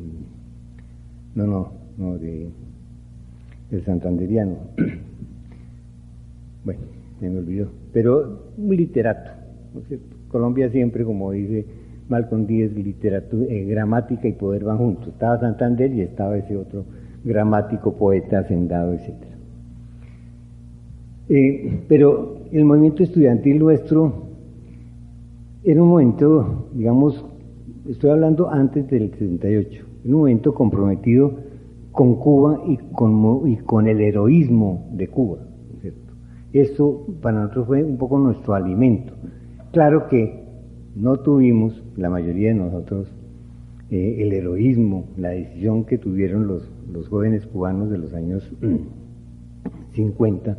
no, 1.35 1.47
no, 1.47 1.73
no, 1.99 2.19
de, 2.19 2.49
del 3.71 3.85
santanderiano. 3.85 4.57
bueno, 6.65 6.81
se 7.21 7.29
me 7.29 7.39
olvidó, 7.39 7.69
pero 7.93 8.53
un 8.57 8.77
literato, 8.77 9.31
Colombia 10.29 10.71
siempre, 10.71 11.05
como 11.05 11.33
dice 11.33 11.67
Malcolm 12.09 12.47
Díez, 12.47 12.75
literatura, 12.75 13.47
eh, 13.49 13.65
gramática 13.65 14.29
y 14.29 14.33
poder 14.33 14.65
van 14.65 14.79
juntos. 14.79 15.09
Estaba 15.09 15.39
Santander 15.39 15.93
y 15.93 16.03
estaba 16.03 16.37
ese 16.37 16.57
otro 16.57 16.85
gramático, 17.25 17.95
poeta, 17.95 18.39
hacendado, 18.39 18.93
etc. 18.95 19.13
Eh, 21.29 21.81
pero 21.89 22.39
el 22.53 22.65
movimiento 22.65 23.03
estudiantil 23.03 23.59
nuestro 23.59 24.27
era 25.65 25.83
un 25.83 25.89
momento, 25.89 26.69
digamos, 26.75 27.25
estoy 27.89 28.11
hablando 28.11 28.49
antes 28.49 28.89
del 28.89 29.11
78, 29.11 29.85
en 30.05 30.15
un 30.15 30.21
momento 30.21 30.55
comprometido 30.55 31.33
con 31.91 32.15
Cuba 32.17 32.63
y 32.67 32.77
con, 32.77 33.89
el 33.89 34.01
heroísmo 34.01 34.87
de 34.93 35.09
Cuba. 35.09 35.39
Eso 36.53 37.07
para 37.21 37.41
nosotros 37.41 37.67
fue 37.67 37.83
un 37.83 37.97
poco 37.97 38.19
nuestro 38.19 38.55
alimento. 38.55 39.13
Claro 39.77 40.09
que 40.09 40.43
no 40.95 41.19
tuvimos, 41.19 41.83
la 41.99 42.09
mayoría 42.09 42.49
de 42.49 42.55
nosotros, 42.55 43.09
eh, 43.91 44.17
el 44.21 44.33
heroísmo, 44.33 45.05
la 45.19 45.29
decisión 45.29 45.85
que 45.85 45.99
tuvieron 45.99 46.47
los, 46.47 46.67
jóvenes 47.11 47.45
cubanos 47.45 47.91
de 47.91 47.99
los 47.99 48.15
años 48.15 48.51
50 49.93 50.57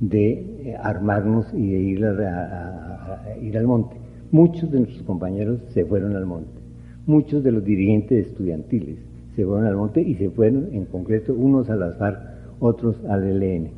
de 0.00 0.32
eh, 0.32 0.76
armarnos 0.82 1.46
y 1.54 1.70
de 1.70 1.78
ir, 1.78 2.04
a, 2.04 3.24
ir 3.40 3.56
al 3.56 3.66
monte. 3.66 3.96
Muchos 4.32 4.70
de 4.70 4.80
nuestros 4.80 5.02
compañeros 5.04 5.60
se 5.72 5.86
fueron 5.86 6.14
al 6.14 6.26
monte, 6.26 6.60
muchos 7.06 7.42
de 7.42 7.52
los 7.52 7.64
dirigentes 7.64 8.26
estudiantiles 8.26 8.98
se 9.34 9.46
fueron 9.46 9.64
al 9.64 9.76
monte 9.76 10.02
y 10.02 10.14
se 10.16 10.28
fueron 10.28 10.68
en 10.74 10.84
concreto 10.84 11.32
unos 11.32 11.70
a 11.70 11.76
las 11.76 11.96
FARC, 11.96 12.20
otros 12.60 13.02
al 13.08 13.24
ELN. 13.24 13.70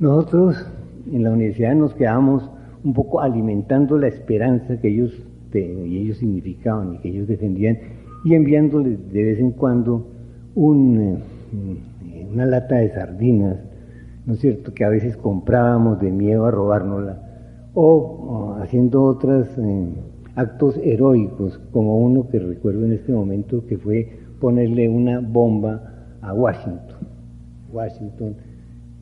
Nosotros 0.00 0.66
en 1.12 1.22
la 1.22 1.30
universidad 1.30 1.76
nos 1.76 1.94
quedamos 1.94 2.50
un 2.86 2.94
poco 2.94 3.20
alimentando 3.20 3.98
la 3.98 4.06
esperanza 4.06 4.80
que 4.80 4.88
ellos 4.88 5.12
y 5.58 5.98
ellos 5.98 6.18
significaban 6.18 6.94
y 6.94 6.98
que 6.98 7.08
ellos 7.08 7.28
defendían, 7.28 7.78
y 8.24 8.34
enviándoles 8.34 9.12
de 9.12 9.22
vez 9.22 9.38
en 9.38 9.52
cuando 9.52 10.06
eh, 10.54 11.18
una 12.32 12.46
lata 12.46 12.76
de 12.76 12.90
sardinas, 12.90 13.58
¿no 14.24 14.34
es 14.34 14.40
cierto?, 14.40 14.74
que 14.74 14.84
a 14.84 14.88
veces 14.88 15.16
comprábamos 15.16 16.00
de 16.00 16.10
miedo 16.10 16.46
a 16.46 16.50
robárnosla, 16.50 17.22
o, 17.74 18.56
haciendo 18.60 19.02
otros 19.04 19.48
eh, 19.58 19.88
actos 20.34 20.78
heroicos, 20.82 21.58
como 21.72 21.98
uno 21.98 22.28
que 22.28 22.38
recuerdo 22.38 22.84
en 22.84 22.92
este 22.92 23.12
momento, 23.12 23.66
que 23.66 23.78
fue 23.78 24.08
ponerle 24.40 24.88
una 24.88 25.20
bomba 25.20 26.06
a 26.22 26.32
Washington. 26.32 26.96
Washington, 27.72 28.34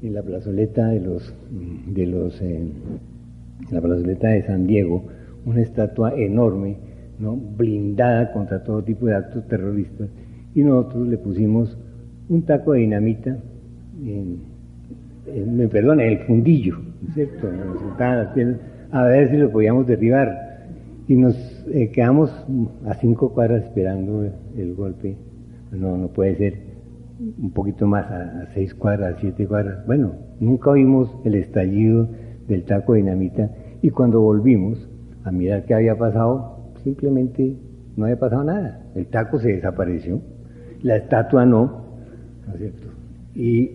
en 0.02 0.14
la 0.14 0.22
plazoleta 0.22 0.88
de 0.88 1.00
los, 1.00 1.34
de 1.86 2.06
los 2.06 2.40
eh, 2.42 2.68
en 3.60 3.74
la 3.74 3.80
plazoleta 3.80 4.28
de 4.28 4.42
San 4.42 4.66
Diego, 4.66 5.04
una 5.44 5.60
estatua 5.60 6.14
enorme, 6.14 6.76
¿no? 7.18 7.36
blindada 7.36 8.32
contra 8.32 8.62
todo 8.62 8.82
tipo 8.82 9.06
de 9.06 9.14
actos 9.14 9.46
terroristas, 9.48 10.08
y 10.54 10.62
nosotros 10.62 11.08
le 11.08 11.18
pusimos 11.18 11.76
un 12.28 12.42
taco 12.42 12.72
de 12.72 12.80
dinamita, 12.80 13.36
me 15.46 15.68
perdona, 15.68 16.04
en 16.04 16.12
el 16.12 16.18
fundillo, 16.20 16.78
¿cierto? 17.12 17.48
a 18.90 19.02
ver 19.04 19.30
si 19.30 19.36
lo 19.36 19.50
podíamos 19.50 19.86
derribar. 19.86 20.44
Y 21.06 21.16
nos 21.16 21.36
eh, 21.70 21.90
quedamos 21.90 22.30
a 22.86 22.94
cinco 22.94 23.30
cuadras 23.34 23.64
esperando 23.64 24.24
el 24.56 24.74
golpe. 24.74 25.16
No, 25.70 25.98
no 25.98 26.08
puede 26.08 26.36
ser. 26.36 26.54
un 27.42 27.50
poquito 27.50 27.86
más, 27.86 28.10
a, 28.10 28.46
seis 28.54 28.72
cuadras, 28.74 29.16
a 29.16 29.20
siete 29.20 29.46
cuadras. 29.46 29.84
Bueno, 29.86 30.12
nunca 30.40 30.70
oímos 30.70 31.10
el 31.24 31.34
estallido 31.34 32.08
del 32.48 32.64
taco 32.64 32.92
de 32.92 33.00
dinamita 33.00 33.50
y 33.82 33.90
cuando 33.90 34.20
volvimos 34.20 34.88
a 35.24 35.30
mirar 35.30 35.64
qué 35.64 35.74
había 35.74 35.96
pasado, 35.96 36.72
simplemente 36.82 37.56
no 37.96 38.04
había 38.04 38.18
pasado 38.18 38.44
nada. 38.44 38.82
El 38.94 39.06
taco 39.06 39.38
se 39.38 39.52
desapareció, 39.52 40.20
la 40.82 40.96
estatua 40.96 41.46
no, 41.46 41.84
¿no 42.46 42.54
es 42.54 42.58
cierto? 42.58 42.88
Y 43.34 43.70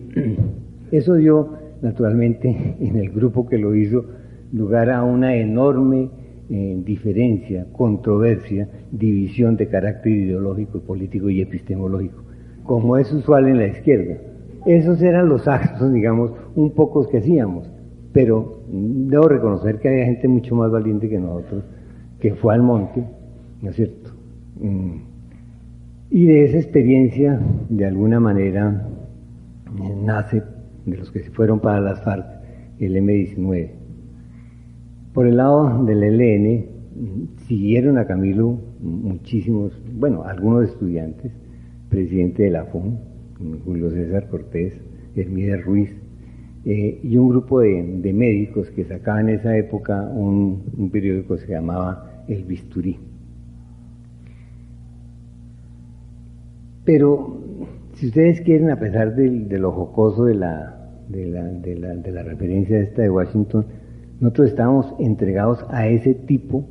eso 0.90 1.14
dio, 1.14 1.54
naturalmente, 1.82 2.76
en 2.80 2.96
el 2.96 3.10
grupo 3.10 3.48
que 3.48 3.58
lo 3.58 3.74
hizo, 3.74 4.04
lugar 4.52 4.90
a 4.90 5.04
una 5.04 5.34
enorme 5.36 6.10
eh, 6.48 6.82
diferencia, 6.84 7.66
controversia, 7.72 8.68
división 8.90 9.56
de 9.56 9.68
carácter 9.68 10.12
ideológico, 10.12 10.80
político 10.80 11.30
y 11.30 11.40
epistemológico, 11.40 12.22
como 12.64 12.96
es 12.96 13.12
usual 13.12 13.46
en 13.46 13.58
la 13.58 13.68
izquierda. 13.68 14.16
Esos 14.66 15.00
eran 15.02 15.28
los 15.28 15.46
actos, 15.46 15.92
digamos, 15.92 16.32
un 16.56 16.72
pocos 16.72 17.08
que 17.08 17.18
hacíamos, 17.18 17.70
pero 18.12 18.62
debo 18.68 19.28
reconocer 19.28 19.78
que 19.78 19.88
había 19.88 20.04
gente 20.06 20.28
mucho 20.28 20.54
más 20.54 20.70
valiente 20.70 21.08
que 21.08 21.18
nosotros, 21.18 21.64
que 22.18 22.34
fue 22.34 22.54
al 22.54 22.62
monte, 22.62 23.04
¿no 23.62 23.70
es 23.70 23.76
cierto? 23.76 24.10
Mm. 24.60 24.96
Y 26.10 26.26
de 26.26 26.44
esa 26.44 26.58
experiencia, 26.58 27.40
de 27.68 27.86
alguna 27.86 28.18
manera, 28.18 28.88
nace, 30.04 30.42
de 30.84 30.96
los 30.96 31.10
que 31.10 31.20
se 31.20 31.30
fueron 31.30 31.60
para 31.60 31.80
las 31.80 32.02
FARC, 32.02 32.26
el 32.80 32.96
M-19. 32.96 33.70
Por 35.12 35.26
el 35.26 35.36
lado 35.36 35.84
del 35.84 36.02
ELN, 36.02 36.66
siguieron 37.46 37.98
a 37.98 38.06
Camilo 38.06 38.58
muchísimos, 38.80 39.72
bueno, 39.94 40.24
algunos 40.24 40.70
estudiantes, 40.70 41.32
presidente 41.88 42.44
de 42.44 42.50
la 42.50 42.64
FUN, 42.64 42.98
Julio 43.64 43.90
César 43.90 44.28
Cortés, 44.28 44.74
Hermida 45.16 45.56
Ruiz, 45.58 45.94
eh, 46.64 47.00
y 47.02 47.16
un 47.16 47.28
grupo 47.30 47.60
de, 47.60 48.12
médicos 48.12 48.70
que 48.70 48.84
sacaban 48.84 49.28
en 49.28 49.36
esa 49.36 49.56
época 49.56 50.02
un, 50.02 50.90
periódico 50.92 51.36
que 51.36 51.42
se 51.42 51.52
llamaba 51.52 52.24
El 52.28 52.44
Bisturí. 52.44 52.98
Pero 56.84 57.38
si 57.94 58.08
ustedes 58.08 58.40
quieren, 58.40 58.70
a 58.70 58.78
pesar 58.78 59.14
de, 59.14 59.58
lo 59.58 59.72
jocoso 59.72 60.24
de 60.24 60.34
la, 60.34 60.90
de 61.08 61.26
la, 61.26 61.44
de, 61.44 61.76
la, 61.76 61.94
de 61.94 62.12
la 62.12 62.22
referencia 62.22 62.80
esta 62.80 63.02
de 63.02 63.10
Washington, 63.10 63.64
nosotros 64.20 64.50
estábamos 64.50 64.94
entregados 64.98 65.64
a 65.70 65.88
ese 65.88 66.14
tipo 66.14 66.66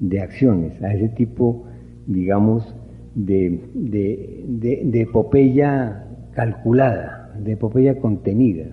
de 0.00 0.20
acciones, 0.20 0.80
a 0.82 0.94
ese 0.94 1.08
tipo, 1.10 1.66
digamos, 2.06 2.74
de, 3.14 3.60
de, 3.74 5.00
epopeya 5.00 6.04
calculada, 6.32 7.34
de 7.38 7.52
epopeya 7.52 7.98
contenida. 7.98 8.66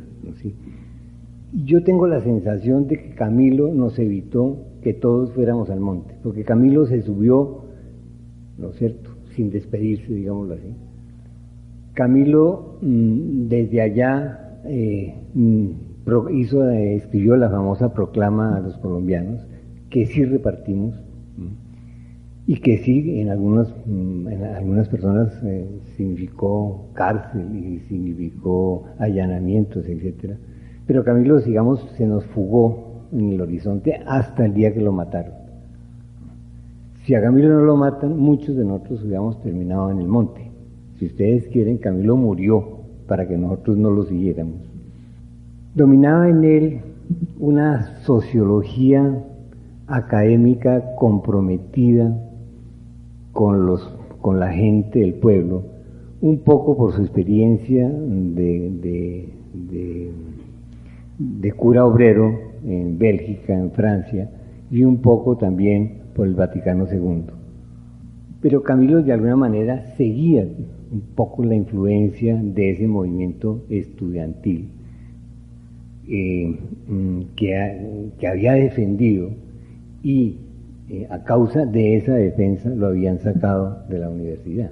Yo 1.66 1.84
tengo 1.84 2.08
la 2.08 2.22
sensación 2.22 2.88
de 2.88 2.98
que 2.98 3.16
Camilo 3.16 3.74
nos 3.74 3.98
evitó 4.00 4.58
que 4.82 4.94
todos 4.94 5.32
fuéramos 5.32 5.70
al 5.70 5.80
monte, 5.80 6.16
porque 6.22 6.44
Camilo 6.44 6.86
se 6.86 7.02
subió, 7.02 7.66
¿no 8.58 8.70
es 8.70 8.76
cierto?, 8.76 9.10
sin 9.36 9.50
despedirse, 9.50 10.14
digámoslo 10.14 10.56
así. 10.56 10.74
Camilo 11.94 12.78
mm, 12.82 13.48
desde 13.48 13.82
allá 13.82 14.60
eh, 14.66 15.16
mm, 15.34 15.70
hizo, 16.34 16.70
eh, 16.70 16.96
escribió 16.96 17.36
la 17.36 17.50
famosa 17.50 17.94
proclama 17.94 18.58
a 18.58 18.60
los 18.60 18.78
colombianos, 18.78 19.48
que 19.90 20.06
sí 20.06 20.26
repartimos 20.26 21.05
y 22.48 22.58
que 22.58 22.78
sí 22.80 23.20
en 23.20 23.30
algunas, 23.30 23.74
mm, 23.86 24.28
en 24.28 24.44
algunas 24.44 24.88
personas 24.90 25.34
eh, 25.44 25.68
significó 25.98 26.88
cárcel 26.94 27.56
y 27.56 27.80
significó 27.88 28.86
allanamientos, 29.00 29.86
etcétera. 29.88 30.38
Pero 30.86 31.04
Camilo, 31.04 31.40
digamos, 31.40 31.82
se 31.98 32.06
nos 32.06 32.26
fugó 32.28 33.06
en 33.12 33.34
el 33.34 33.42
horizonte 33.42 34.02
hasta 34.06 34.46
el 34.46 34.54
día 34.54 34.74
que 34.74 34.82
lo 34.82 34.92
mataron. 34.92 35.34
Si 37.06 37.16
a 37.16 37.22
Camilo 37.22 37.50
no 37.50 37.62
lo 37.62 37.76
matan, 37.76 38.18
muchos 38.18 38.56
de 38.56 38.66
nosotros 38.66 39.04
hubiéramos 39.04 39.42
terminado 39.42 39.92
en 39.92 40.00
el 40.00 40.08
monte. 40.08 40.52
Si 40.98 41.06
ustedes 41.06 41.48
quieren, 41.48 41.78
Camilo 41.78 42.16
murió 42.16 42.80
para 43.08 43.28
que 43.28 43.38
nosotros 43.38 43.78
no 43.78 43.92
lo 43.92 44.06
siguiéramos 44.06 44.76
dominaba 45.76 46.30
en 46.30 46.44
él 46.46 46.82
una 47.38 47.98
sociología 48.04 49.24
académica 49.88 50.96
comprometida 50.96 52.18
con, 53.36 53.66
los, 53.66 53.82
con 54.22 54.40
la 54.40 54.54
gente 54.54 55.00
del 55.00 55.16
pueblo, 55.16 55.64
un 56.22 56.40
poco 56.40 56.78
por 56.78 56.94
su 56.94 57.02
experiencia 57.02 57.90
de, 57.90 59.30
de, 61.20 61.52
cura 61.52 61.86
obrero 61.86 62.34
en 62.66 62.98
Bélgica, 62.98 63.54
en 63.54 63.72
Francia, 63.72 64.32
y 64.72 64.86
un 64.86 65.02
poco 65.02 65.36
también 65.36 65.98
por 66.16 66.28
el 66.28 66.34
Vaticano 66.34 66.86
II. 66.90 67.26
Pero 68.40 68.64
Camilo 68.64 69.04
de 69.04 69.12
alguna 69.12 69.36
manera 69.36 69.86
seguía 69.98 70.48
un 70.94 71.02
poco 71.14 71.44
la 71.44 71.56
influencia 71.56 72.42
de 72.42 72.70
ese 72.70 72.88
movimiento 72.88 73.66
estudiantil 73.70 74.70
eh, 76.08 76.58
mm, 76.88 77.22
que, 77.36 78.28
había 78.28 78.54
defendido 78.54 79.32
y 80.04 80.38
eh, 80.90 81.08
a 81.10 81.24
causa 81.24 81.66
de 81.66 81.98
esa 81.98 82.14
defensa 82.14 82.70
lo 82.70 82.88
habían 82.88 83.20
sacado 83.20 83.84
de 83.90 84.00
la 84.00 84.10
universidad. 84.10 84.72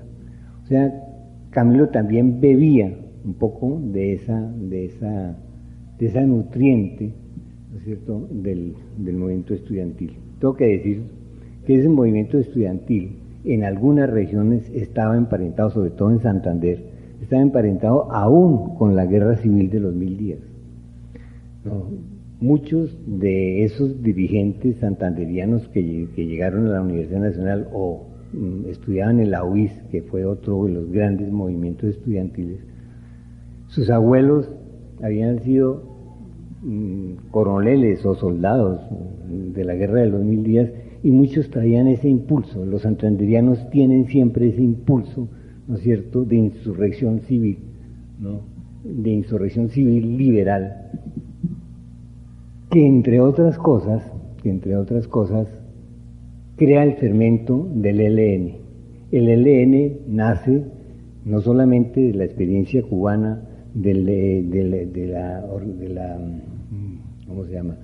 O 0.64 0.68
sea, 0.68 0.94
Camilo 1.50 1.90
también 1.90 2.40
bebía 2.40 2.94
un 3.26 3.34
poco 3.34 3.82
de 3.82 4.14
esa, 4.14 4.40
de 4.42 4.86
esa, 4.86 5.38
de 5.98 6.06
esa 6.06 6.22
nutriente, 6.22 7.14
¿no 7.72 7.78
es 7.78 7.84
cierto?, 7.86 8.28
del, 8.32 8.74
del 8.98 9.16
movimiento 9.18 9.54
estudiantil. 9.54 10.14
Tengo 10.40 10.56
que 10.56 10.68
decir 10.68 11.02
que 11.66 11.80
ese 11.80 11.90
movimiento 11.90 12.38
estudiantil 12.38 13.18
en 13.46 13.64
algunas 13.64 14.10
regiones 14.10 14.70
estaba 14.74 15.18
emparentado, 15.18 15.70
sobre 15.70 15.92
todo 15.92 16.12
en 16.12 16.20
Santander, 16.20 16.84
estaba 17.22 17.42
emparentado 17.42 18.12
aún 18.12 18.76
con 18.76 18.96
la 18.96 19.06
guerra 19.06 19.38
civil 19.38 19.70
de 19.70 19.80
los 19.80 19.94
mil 19.96 20.18
días. 20.18 20.40
Muchos 22.44 22.94
de 23.08 23.64
esos 23.64 24.04
dirigentes 24.04 24.76
santanderianos 24.82 25.66
que, 25.70 25.82
llegaron 25.82 26.68
a 26.68 26.72
la 26.72 26.82
Universidad 26.82 27.22
Nacional 27.22 27.70
o 27.72 28.08
mm, 28.34 28.66
estudiaban 28.70 29.22
en 29.22 29.32
la 29.32 29.46
UIS, 29.46 29.72
que 29.90 30.02
fue 30.02 30.26
otro 30.26 30.66
de 30.66 30.74
los 30.74 30.92
grandes 30.92 31.32
movimientos 31.32 31.92
estudiantiles, 31.92 32.60
sus 33.68 33.90
abuelos 33.90 34.52
habían 35.02 35.40
sido 35.40 35.84
mm, 36.64 37.32
coroneles 37.32 38.06
o 38.06 38.14
soldados 38.14 38.82
de 39.30 39.64
la 39.64 39.76
guerra 39.76 40.02
de 40.02 40.10
los 40.10 40.22
mil 40.22 40.44
días 40.44 40.70
y 41.02 41.12
muchos 41.12 41.50
traían 41.50 41.88
ese 41.88 42.10
impulso. 42.10 42.66
Los 42.66 42.82
santanderianos 42.82 43.70
tienen 43.70 44.08
siempre 44.08 44.50
ese 44.50 44.64
impulso, 44.64 45.30
¿no 45.66 45.76
es 45.76 45.82
cierto?, 45.82 46.26
de 46.26 46.36
insurrección 46.36 47.22
civil, 47.22 47.60
¿no? 48.20 48.42
de 48.84 49.12
insurrección 49.12 49.70
civil 49.70 50.18
liberal 50.18 50.92
que 52.74 52.88
entre 52.88 53.22
otras 53.22 53.60
cosas, 53.60 54.02
que 54.42 54.50
entre 54.50 54.76
otras 54.76 55.08
cosas, 55.08 55.48
crea 56.56 56.84
el 56.84 56.96
fermento 56.96 57.68
del 57.72 58.02
ELN. 58.02 58.56
El 59.12 59.30
ELN 59.30 60.00
nace 60.08 60.64
no 61.24 61.40
solamente 61.40 62.02
de 62.02 62.14
la 62.16 62.26
experiencia 62.26 62.82
cubana, 62.82 63.44
de, 63.76 63.94
la, 63.94 64.12
de 64.12 65.08
la, 65.08 66.20
¿cómo 67.28 67.46
se 67.46 67.52
llama? 67.54 67.76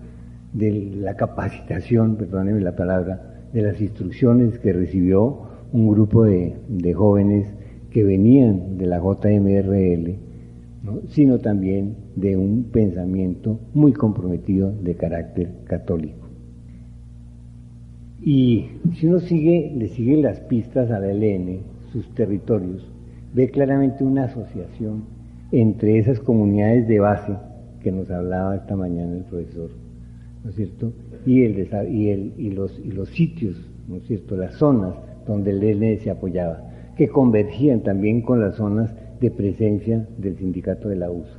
de 0.54 0.71
la 0.97 1.15
capacitación, 1.15 2.15
perdónenme 2.15 2.62
la 2.62 2.75
palabra, 2.75 3.43
de 3.54 3.62
las 3.62 3.80
instrucciones 3.80 4.58
que 4.58 4.73
recibió 4.73 5.41
un 5.71 5.88
grupo 5.88 6.23
de, 6.23 6.56
de 6.67 6.93
jóvenes 6.95 7.47
que 7.91 8.04
venían 8.04 8.80
de 8.80 8.88
la 8.88 8.97
JMRL, 8.97 10.15
sino 11.09 11.39
también 11.39 11.95
de 12.15 12.37
un 12.37 12.63
pensamiento 12.71 13.59
muy 13.73 13.93
comprometido 13.93 14.71
de 14.71 14.95
carácter 14.95 15.51
católico. 15.65 16.27
Y 18.21 18.67
si 18.95 19.07
uno 19.07 19.19
sigue, 19.19 19.71
le 19.75 19.87
sigue 19.89 20.17
las 20.17 20.39
pistas 20.41 20.91
a 20.91 20.99
la 20.99 21.13
LN, 21.13 21.59
sus 21.91 22.07
territorios, 22.13 22.85
ve 23.33 23.49
claramente 23.49 24.03
una 24.03 24.25
asociación 24.25 25.03
entre 25.51 25.97
esas 25.97 26.19
comunidades 26.19 26.87
de 26.87 26.99
base 26.99 27.33
que 27.81 27.91
nos 27.91 28.09
hablaba 28.11 28.55
esta 28.55 28.75
mañana 28.75 29.17
el 29.17 29.23
profesor, 29.23 29.69
¿no 30.43 30.49
es 30.49 30.55
cierto? 30.55 30.91
Y, 31.25 31.43
el, 31.43 31.67
y, 31.89 32.09
el, 32.09 32.33
y, 32.37 32.51
los, 32.51 32.77
y 32.79 32.91
los 32.91 33.09
sitios, 33.09 33.55
¿no 33.87 33.97
es 33.97 34.03
cierto? 34.05 34.35
Las 34.35 34.55
zonas 34.55 34.95
donde 35.25 35.51
el 35.51 35.59
LN 35.59 35.99
se 35.99 36.09
apoyaba, 36.09 36.63
que 36.97 37.07
convergían 37.07 37.81
también 37.81 38.21
con 38.21 38.41
las 38.41 38.55
zonas 38.55 38.93
de 39.19 39.32
presencia 39.32 40.08
del 40.17 40.38
sindicato 40.38 40.89
de 40.89 40.95
la 40.95 41.12
USO. 41.12 41.38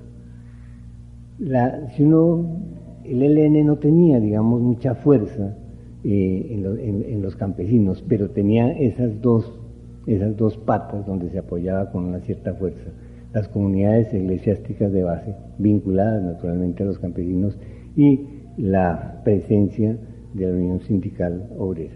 La, 1.39 1.89
si 1.97 2.03
uno, 2.03 2.61
el 3.05 3.23
ELN 3.23 3.67
no 3.67 3.77
tenía, 3.77 4.21
digamos, 4.21 4.61
mucha 4.61 4.95
fuerza 4.95 5.57
eh, 6.05 6.47
en, 6.51 7.23
los 7.23 7.37
campesinos, 7.37 8.05
pero 8.07 8.31
tenía 8.31 8.73
esas 8.73 9.21
dos, 9.21 9.59
esas 10.07 10.37
dos 10.37 10.57
patas 10.57 11.07
donde 11.07 11.31
se 11.31 11.39
apoyaba 11.39 11.91
con 11.91 12.05
una 12.05 12.21
cierta 12.21 12.55
fuerza. 12.55 12.91
las 13.33 13.49
comunidades 13.49 14.13
eclesiásticas 14.13 14.93
de 14.93 15.05
base, 15.05 15.35
vinculadas 15.59 16.23
naturalmente 16.23 16.83
a 16.83 16.87
los 16.87 16.99
campesinos, 16.99 17.57
y 17.97 18.21
la 18.57 19.21
presencia 19.25 19.97
de 20.35 20.47
la 20.47 20.53
Unión 20.53 20.81
Sindical 20.81 21.49
Obrera. 21.57 21.95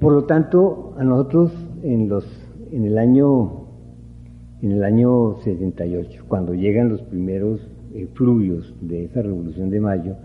Por 0.00 0.12
lo 0.12 0.24
tanto, 0.24 0.94
a 0.96 1.04
nosotros 1.04 1.52
en, 1.82 2.08
los, 2.08 2.26
en, 2.72 2.84
el, 2.84 2.98
año, 2.98 3.66
en 4.62 4.72
el 4.72 4.84
año 4.84 5.36
68, 5.42 6.24
cuando 6.28 6.54
llegan 6.54 6.88
los 6.88 7.02
primeros 7.02 7.60
eh, 7.94 8.08
de 8.82 9.04
esa 9.04 9.22
Revolución 9.22 9.70
de 9.70 9.80
Mayo, 9.80 10.16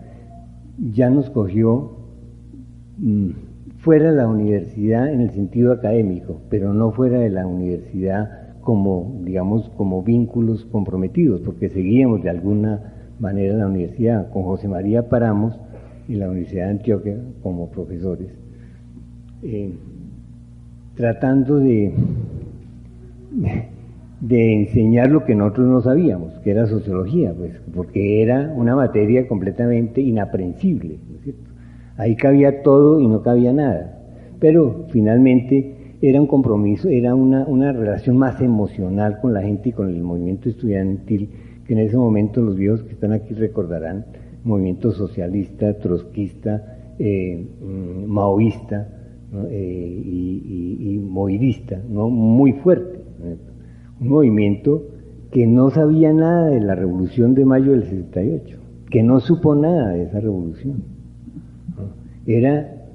ya 0.92 1.10
nos 1.10 1.30
cogió 1.30 1.92
mm, 2.98 3.30
fuera 3.78 4.10
de 4.10 4.16
la 4.16 4.28
universidad 4.28 5.12
en 5.12 5.20
el 5.20 5.30
sentido 5.30 5.72
académico, 5.72 6.40
pero 6.50 6.74
no 6.74 6.90
fuera 6.92 7.18
de 7.18 7.30
la 7.30 7.46
universidad 7.46 8.44
como, 8.60 9.20
digamos, 9.22 9.68
como 9.76 10.02
vínculos 10.02 10.64
comprometidos, 10.64 11.40
porque 11.42 11.68
seguíamos 11.68 12.22
de 12.22 12.30
alguna 12.30 12.94
manera 13.20 13.56
la 13.56 13.66
universidad. 13.66 14.30
Con 14.30 14.42
José 14.44 14.68
María 14.68 15.08
Paramos 15.08 15.58
en 16.08 16.18
la 16.18 16.28
Universidad 16.28 16.64
de 16.64 16.70
Antioquia 16.70 17.18
como 17.42 17.70
profesores, 17.70 18.28
eh, 19.42 19.72
tratando 20.96 21.58
de, 21.58 21.92
de 24.20 24.54
enseñar 24.54 25.10
lo 25.10 25.24
que 25.24 25.34
nosotros 25.34 25.66
no 25.68 25.82
sabíamos, 25.82 26.32
que 26.40 26.50
era 26.50 26.66
sociología, 26.66 27.32
pues, 27.36 27.60
porque 27.74 28.22
era 28.22 28.52
una 28.56 28.76
materia 28.76 29.26
completamente 29.28 30.00
inaprensible, 30.00 30.98
Ahí 31.96 32.16
cabía 32.16 32.62
todo 32.64 32.98
y 32.98 33.06
no 33.06 33.22
cabía 33.22 33.52
nada. 33.52 34.00
Pero 34.40 34.86
finalmente 34.90 35.96
era 36.02 36.20
un 36.20 36.26
compromiso, 36.26 36.88
era 36.88 37.14
una, 37.14 37.44
una 37.46 37.72
relación 37.72 38.16
más 38.16 38.40
emocional 38.40 39.20
con 39.20 39.32
la 39.32 39.42
gente 39.42 39.68
y 39.68 39.72
con 39.72 39.88
el 39.88 40.02
movimiento 40.02 40.48
estudiantil, 40.48 41.30
que 41.64 41.72
en 41.72 41.78
ese 41.78 41.96
momento 41.96 42.42
los 42.42 42.56
viejos 42.56 42.82
que 42.82 42.94
están 42.94 43.12
aquí 43.12 43.32
recordarán, 43.34 44.06
movimiento 44.42 44.90
socialista, 44.90 45.78
trotskista, 45.78 46.94
eh, 46.98 47.46
mm, 47.62 48.06
eh, 49.50 50.02
y, 50.04 50.98
moirista, 50.98 51.80
¿no? 51.88 52.08
muy 52.08 52.52
fuerte. 52.52 53.00
Un 54.00 54.08
movimiento 54.08 54.82
que 55.30 55.46
no 55.46 55.70
sabía 55.70 56.12
nada 56.12 56.48
de 56.48 56.60
la 56.60 56.74
revolución 56.74 57.34
de 57.34 57.44
mayo 57.44 57.72
del 57.72 57.84
68, 57.84 58.58
que 58.90 59.02
no 59.02 59.20
supo 59.20 59.54
nada 59.54 59.90
de 59.90 60.04
esa 60.04 60.20
revolución. 60.20 60.82
Era, 62.26 62.86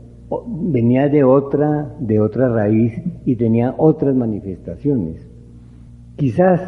venía 0.47 1.09
de 1.09 1.23
otra, 1.23 1.95
de 1.99 2.19
otra 2.19 2.49
raíz 2.49 2.93
y 3.25 3.35
tenía 3.35 3.75
otras 3.77 4.15
manifestaciones. 4.15 5.27
Quizás 6.15 6.61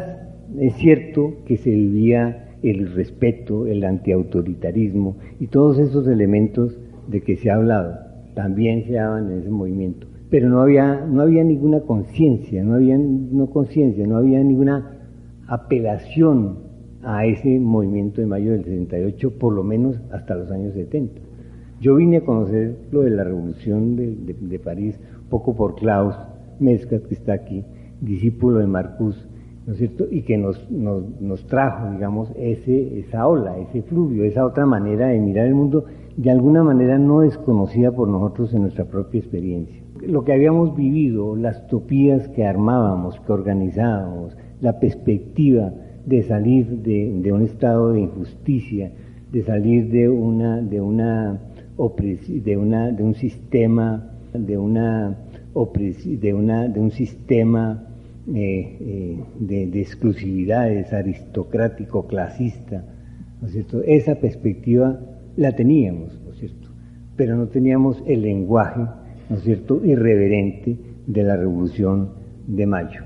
es 0.58 0.74
cierto 0.74 1.34
que 1.46 1.56
se 1.56 1.70
vivía 1.70 2.56
el 2.62 2.92
respeto, 2.92 3.66
el 3.66 3.84
antiautoritarismo 3.84 5.16
y 5.40 5.48
todos 5.48 5.78
esos 5.78 6.06
elementos 6.06 6.78
de 7.08 7.22
que 7.22 7.36
se 7.36 7.50
ha 7.50 7.56
hablado, 7.56 7.98
también 8.34 8.84
se 8.84 8.94
daban 8.94 9.30
en 9.30 9.40
ese 9.40 9.50
movimiento. 9.50 10.06
Pero 10.30 10.48
no 10.48 10.60
había, 10.62 11.04
no 11.04 11.22
había 11.22 11.44
ninguna 11.44 11.80
conciencia, 11.80 12.62
no 12.62 12.74
había 12.74 12.96
no 12.96 13.46
conciencia, 13.50 14.06
no 14.06 14.16
había 14.16 14.42
ninguna 14.42 14.98
apelación 15.46 16.58
a 17.02 17.26
ese 17.26 17.58
movimiento 17.58 18.20
de 18.20 18.26
mayo 18.26 18.52
del 18.52 18.64
68, 18.64 19.38
por 19.38 19.52
lo 19.52 19.62
menos 19.62 20.00
hasta 20.10 20.34
los 20.34 20.50
años 20.50 20.72
70. 20.74 21.20
Yo 21.80 21.96
vine 21.96 22.18
a 22.18 22.24
conocer 22.24 22.76
lo 22.92 23.02
de 23.02 23.10
la 23.10 23.24
revolución 23.24 23.96
de, 23.96 24.58
París 24.58 24.98
poco 25.28 25.54
por 25.56 25.74
Klaus 25.74 26.14
Mescas, 26.60 27.02
que 27.02 27.14
está 27.14 27.32
aquí, 27.32 27.64
discípulo 28.00 28.58
de 28.58 28.66
Marcus 28.66 29.28
¿no 29.66 29.72
es 29.72 29.78
cierto? 29.78 30.06
Y 30.10 30.22
que 30.22 30.36
nos, 30.36 30.70
nos, 30.70 31.46
trajo, 31.46 31.90
digamos, 31.92 32.32
ese, 32.36 32.98
esa 32.98 33.26
ola, 33.26 33.58
ese 33.58 33.82
fluvio, 33.82 34.24
esa 34.24 34.44
otra 34.44 34.66
manera 34.66 35.08
de 35.08 35.20
mirar 35.20 35.46
el 35.46 35.54
mundo, 35.54 35.84
de 36.16 36.30
alguna 36.30 36.62
manera 36.62 36.98
no 36.98 37.20
desconocida 37.20 37.92
por 37.92 38.08
nosotros 38.08 38.52
en 38.54 38.62
nuestra 38.62 38.84
propia 38.84 39.20
experiencia. 39.20 39.82
Lo 40.00 40.24
que 40.24 40.32
habíamos 40.32 40.76
vivido, 40.76 41.36
las 41.36 41.66
topías 41.68 42.28
que 42.28 42.44
armábamos, 42.44 43.20
que 43.20 43.32
organizábamos, 43.32 44.36
la 44.60 44.78
perspectiva 44.78 45.72
de 46.06 46.22
salir 46.22 46.66
de, 46.82 47.32
un 47.32 47.42
estado 47.42 47.92
de 47.92 48.00
injusticia, 48.00 48.92
de 49.30 49.42
salir 49.42 49.90
de 49.90 50.08
una, 50.08 50.60
de 50.60 50.80
una, 50.80 51.40
de 51.76 52.56
una, 52.56 52.90
de 52.90 53.02
un 53.02 53.14
sistema, 53.14 54.10
de 54.32 54.58
una, 54.58 55.16
de 55.54 56.34
una, 56.34 56.68
de 56.68 56.80
un 56.80 56.90
sistema 56.90 57.86
eh, 58.34 58.76
eh, 58.80 59.24
de, 59.40 59.80
exclusividades, 59.80 60.92
aristocrático, 60.92 62.06
clasista, 62.06 62.84
¿no 63.40 63.46
es 63.46 63.52
cierto? 63.52 63.82
Esa 63.82 64.16
perspectiva 64.16 65.00
la 65.36 65.52
teníamos, 65.52 66.18
¿no 66.24 66.32
es 66.32 66.38
cierto? 66.38 66.68
Pero 67.16 67.36
no 67.36 67.46
teníamos 67.46 68.02
el 68.06 68.22
lenguaje, 68.22 68.80
¿no 69.28 69.36
es 69.36 69.42
cierto?, 69.42 69.84
irreverente 69.84 70.76
de 71.06 71.22
la 71.22 71.36
Revolución 71.36 72.10
de 72.46 72.66
Mayo. 72.66 73.02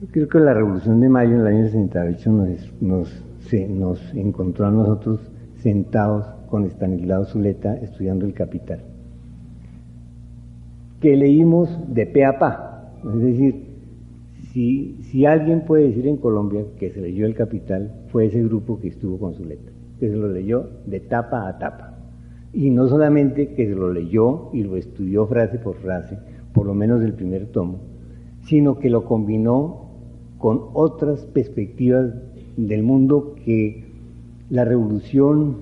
Yo 0.00 0.08
creo 0.10 0.28
que 0.28 0.40
la 0.40 0.54
Revolución 0.54 1.00
de 1.00 1.08
Mayo 1.08 1.34
en 1.34 1.40
el 1.40 1.46
año 1.46 1.64
68 1.66 2.32
nos, 2.32 2.72
nos, 2.80 3.24
nos 3.68 4.14
encontró 4.14 4.66
a 4.66 4.70
nosotros 4.70 5.20
sentados 5.58 6.26
con 6.48 6.64
Estanislao 6.64 7.24
Zuleta 7.24 7.76
estudiando 7.76 8.26
el 8.26 8.34
Capital, 8.34 8.80
que 11.00 11.16
leímos 11.16 11.70
de 11.88 12.06
pe 12.06 12.24
a 12.24 12.38
pa, 12.38 12.92
es 13.04 13.20
decir, 13.20 13.72
si, 14.52 14.96
si 15.04 15.24
alguien 15.24 15.64
puede 15.64 15.88
decir 15.88 16.06
en 16.06 16.16
Colombia 16.16 16.64
que 16.78 16.90
se 16.90 17.00
leyó 17.00 17.24
El 17.24 17.34
Capital, 17.34 17.90
fue 18.08 18.26
ese 18.26 18.42
grupo 18.42 18.78
que 18.78 18.88
estuvo 18.88 19.18
con 19.18 19.34
su 19.34 19.44
letra, 19.44 19.72
que 20.02 20.08
se 20.08 20.16
lo 20.16 20.26
leyó 20.26 20.68
de 20.84 20.98
tapa 20.98 21.46
a 21.46 21.58
tapa. 21.60 21.94
Y 22.52 22.70
no 22.70 22.88
solamente 22.88 23.54
que 23.54 23.68
se 23.68 23.74
lo 23.76 23.92
leyó 23.92 24.50
y 24.52 24.64
lo 24.64 24.76
estudió 24.76 25.28
frase 25.28 25.60
por 25.60 25.76
frase, 25.76 26.18
por 26.52 26.66
lo 26.66 26.74
menos 26.74 27.00
del 27.00 27.12
primer 27.12 27.46
tomo, 27.52 27.78
sino 28.42 28.80
que 28.80 28.90
lo 28.90 29.04
combinó 29.04 29.90
con 30.38 30.60
otras 30.72 31.20
perspectivas 31.26 32.16
del 32.56 32.82
mundo 32.82 33.36
que 33.44 33.84
la 34.50 34.64
revolución, 34.64 35.58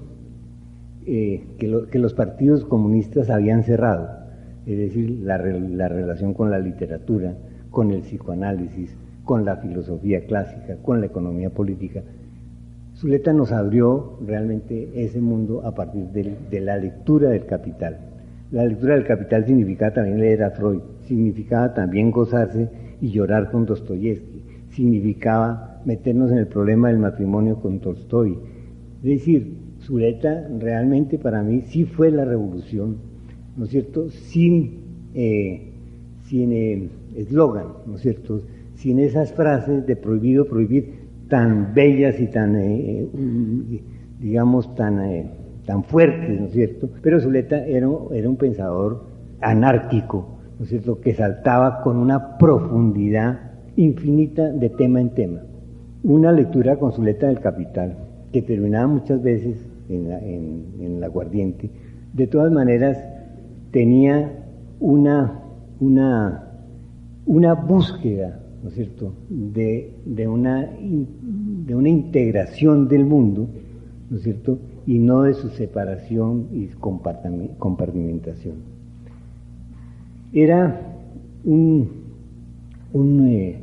eh, 1.05 1.45
que, 1.59 1.99
los 1.99 2.15
partidos 2.15 2.65
comunistas 2.65 3.29
habían 3.29 3.63
cerrado, 3.63 4.09
es 4.65 4.79
decir, 4.79 5.21
la 5.21 5.37
relación 5.37 6.33
con 6.33 6.51
la 6.51 6.61
literatura, 6.61 7.35
con 7.71 7.91
el 7.91 8.01
psicoanálisis, 8.01 8.97
con 9.23 9.45
la 9.45 9.57
filosofía 9.57 10.25
clásica, 10.25 10.79
con 10.83 11.01
la 11.01 11.09
economía 11.09 11.51
política. 11.51 12.03
Zuleta 13.01 13.33
nos 13.33 13.51
abrió 13.51 14.19
realmente 14.27 14.91
ese 14.95 15.23
mundo 15.23 15.63
a 15.65 15.75
partir 15.75 16.09
de, 16.09 16.61
la 16.61 16.77
lectura 16.77 17.31
del 17.31 17.47
capital. 17.47 17.99
La 18.51 18.67
lectura 18.67 18.95
del 18.95 19.07
capital 19.07 19.47
significaba 19.47 19.95
también 19.95 20.21
leer 20.21 20.43
a 20.43 20.51
Freud, 20.51 20.83
significaba 21.07 21.73
también 21.73 22.11
gozarse 22.11 22.69
y 23.01 23.11
llorar 23.11 23.51
con 23.51 23.65
Dostoyevsky, 23.65 24.43
significaba 24.69 25.81
meternos 25.87 26.31
en 26.31 26.39
el 26.39 26.47
problema 26.47 26.89
del 26.89 26.99
matrimonio 26.99 27.57
con 27.57 27.81
Tolstoy. 27.81 28.37
Es 28.99 29.03
decir, 29.03 29.57
Zuleta 29.81 30.47
realmente 30.59 31.19
para 31.19 31.43
mí 31.43 31.63
sí 31.69 31.85
fue 31.87 32.11
la 32.11 32.27
revolución, 32.27 32.99
¿no 33.57 33.65
es 33.65 33.71
cierto? 33.71 34.11
Sin, 34.11 34.81
eh, 35.15 35.73
sin 36.25 36.53
eh, 36.53 36.91
eslogan, 37.17 37.69
¿no 37.87 37.95
es 37.95 38.03
cierto? 38.03 38.43
Sin 38.75 38.99
esas 38.99 39.33
frases 39.33 39.87
de 39.87 39.97
prohibido 39.97 40.45
prohibir 40.45 41.00
tan 41.31 41.73
bellas 41.73 42.21
y 42.21 42.27
tan, 42.27 42.57
eh, 42.57 43.09
eh, 43.15 43.83
digamos, 44.19 44.75
tan, 44.75 45.01
eh, 45.01 45.31
tan 45.65 45.85
fuertes, 45.85 46.39
¿no 46.39 46.47
es 46.47 46.53
cierto? 46.53 46.91
Pero 47.01 47.19
Zuleta 47.21 47.65
era, 47.65 47.89
era 48.13 48.29
un 48.29 48.37
pensador 48.37 49.07
anárquico, 49.41 50.41
¿no 50.59 50.65
es 50.65 50.69
cierto?, 50.69 51.01
que 51.01 51.15
saltaba 51.15 51.81
con 51.83 51.97
una 51.97 52.37
profundidad 52.37 53.53
infinita 53.77 54.51
de 54.51 54.69
tema 54.69 55.01
en 55.01 55.11
tema. 55.15 55.41
Una 56.03 56.33
lectura 56.33 56.77
con 56.77 56.93
Zuleta 56.93 57.29
del 57.29 57.41
Capital, 57.41 57.97
que 58.33 58.43
terminaba 58.43 58.87
muchas 58.87 59.23
veces 59.23 59.65
en 59.89 60.09
la, 60.09 60.19
en, 60.19 61.01
la 61.01 61.07
aguardiente, 61.07 61.71
de 62.13 62.27
todas 62.27 62.53
maneras 62.53 62.99
tenía 63.71 64.33
una, 64.81 65.41
una 65.79 66.51
una 67.31 67.55
búsqueda, 67.55 68.40
¿no 68.63 68.69
es 68.69 68.75
cierto?, 68.75 69.13
de, 69.29 70.29
una, 70.29 70.69
de 70.71 71.75
una 71.75 71.89
integración 71.89 72.89
del 72.89 73.05
mundo, 73.05 73.49
¿no 74.11 74.17
es 74.17 74.23
cierto?, 74.23 74.59
y 74.87 74.99
no 74.99 75.23
de 75.23 75.35
su 75.35 75.49
separación 75.51 76.49
y 76.53 76.67
compartimentación. 77.59 78.57
Era 80.33 80.81
un, 81.45 81.89
un, 82.93 83.27
eh, 83.27 83.63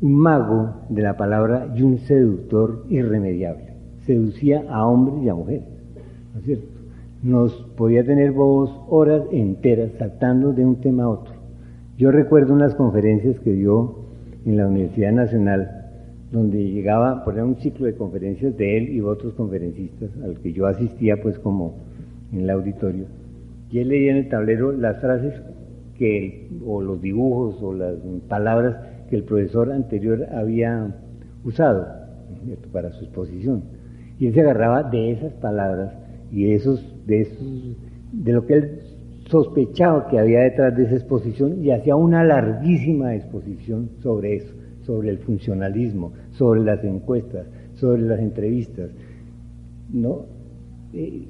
un 0.00 0.14
mago 0.14 0.74
de 0.88 1.02
la 1.02 1.16
palabra 1.16 1.72
y 1.76 1.82
un 1.82 1.98
seductor 1.98 2.84
irremediable. 2.90 3.72
Seducía 4.06 4.64
a 4.68 4.86
hombres 4.86 5.22
y 5.24 5.28
a 5.28 5.34
mujeres, 5.34 5.68
¿no 6.34 6.40
es 6.40 6.46
cierto? 6.46 6.66
Nos 7.22 7.52
podía 7.76 8.04
tener 8.04 8.32
vos 8.32 8.70
horas 8.88 9.22
enteras 9.30 9.92
saltando 9.96 10.52
de 10.52 10.66
un 10.66 10.80
tema 10.80 11.04
a 11.04 11.08
otro 11.08 11.34
Yo 11.96 12.10
recuerdo 12.10 12.52
unas 12.52 12.74
conferencias 12.74 13.38
que 13.38 13.52
dio 13.52 14.01
en 14.44 14.56
la 14.56 14.66
Universidad 14.66 15.12
Nacional, 15.12 15.82
donde 16.30 16.70
llegaba, 16.70 17.24
por 17.24 17.34
un 17.34 17.56
ciclo 17.56 17.86
de 17.86 17.94
conferencias 17.94 18.56
de 18.56 18.78
él 18.78 18.88
y 18.90 19.00
otros 19.00 19.34
conferencistas, 19.34 20.10
al 20.24 20.38
que 20.40 20.52
yo 20.52 20.66
asistía 20.66 21.20
pues 21.22 21.38
como 21.38 21.76
en 22.32 22.40
el 22.40 22.50
auditorio, 22.50 23.04
y 23.70 23.78
él 23.78 23.88
leía 23.88 24.12
en 24.12 24.18
el 24.18 24.28
tablero 24.28 24.72
las 24.72 25.00
frases 25.00 25.34
que, 25.98 26.48
o 26.66 26.82
los 26.82 27.00
dibujos 27.00 27.62
o 27.62 27.72
las 27.72 27.94
palabras 28.28 28.76
que 29.08 29.16
el 29.16 29.24
profesor 29.24 29.72
anterior 29.72 30.26
había 30.32 30.94
usado 31.44 31.86
para 32.72 32.92
su 32.92 33.04
exposición. 33.04 33.64
Y 34.18 34.26
él 34.26 34.34
se 34.34 34.40
agarraba 34.40 34.84
de 34.84 35.12
esas 35.12 35.32
palabras 35.34 35.92
y 36.30 36.52
esos, 36.52 36.84
de 37.06 37.22
esos, 37.22 37.76
de 38.12 38.32
lo 38.32 38.46
que 38.46 38.54
él 38.54 38.80
sospechaba 39.32 40.08
que 40.08 40.18
había 40.18 40.40
detrás 40.40 40.76
de 40.76 40.84
esa 40.84 40.96
exposición 40.96 41.64
y 41.64 41.70
hacía 41.70 41.96
una 41.96 42.22
larguísima 42.22 43.14
exposición 43.14 43.88
sobre 44.02 44.36
eso, 44.36 44.52
sobre 44.82 45.08
el 45.08 45.18
funcionalismo, 45.18 46.12
sobre 46.32 46.60
las 46.60 46.84
encuestas, 46.84 47.46
sobre 47.76 48.02
las 48.02 48.20
entrevistas. 48.20 48.90
¿no? 49.90 50.26
Eh, 50.92 51.24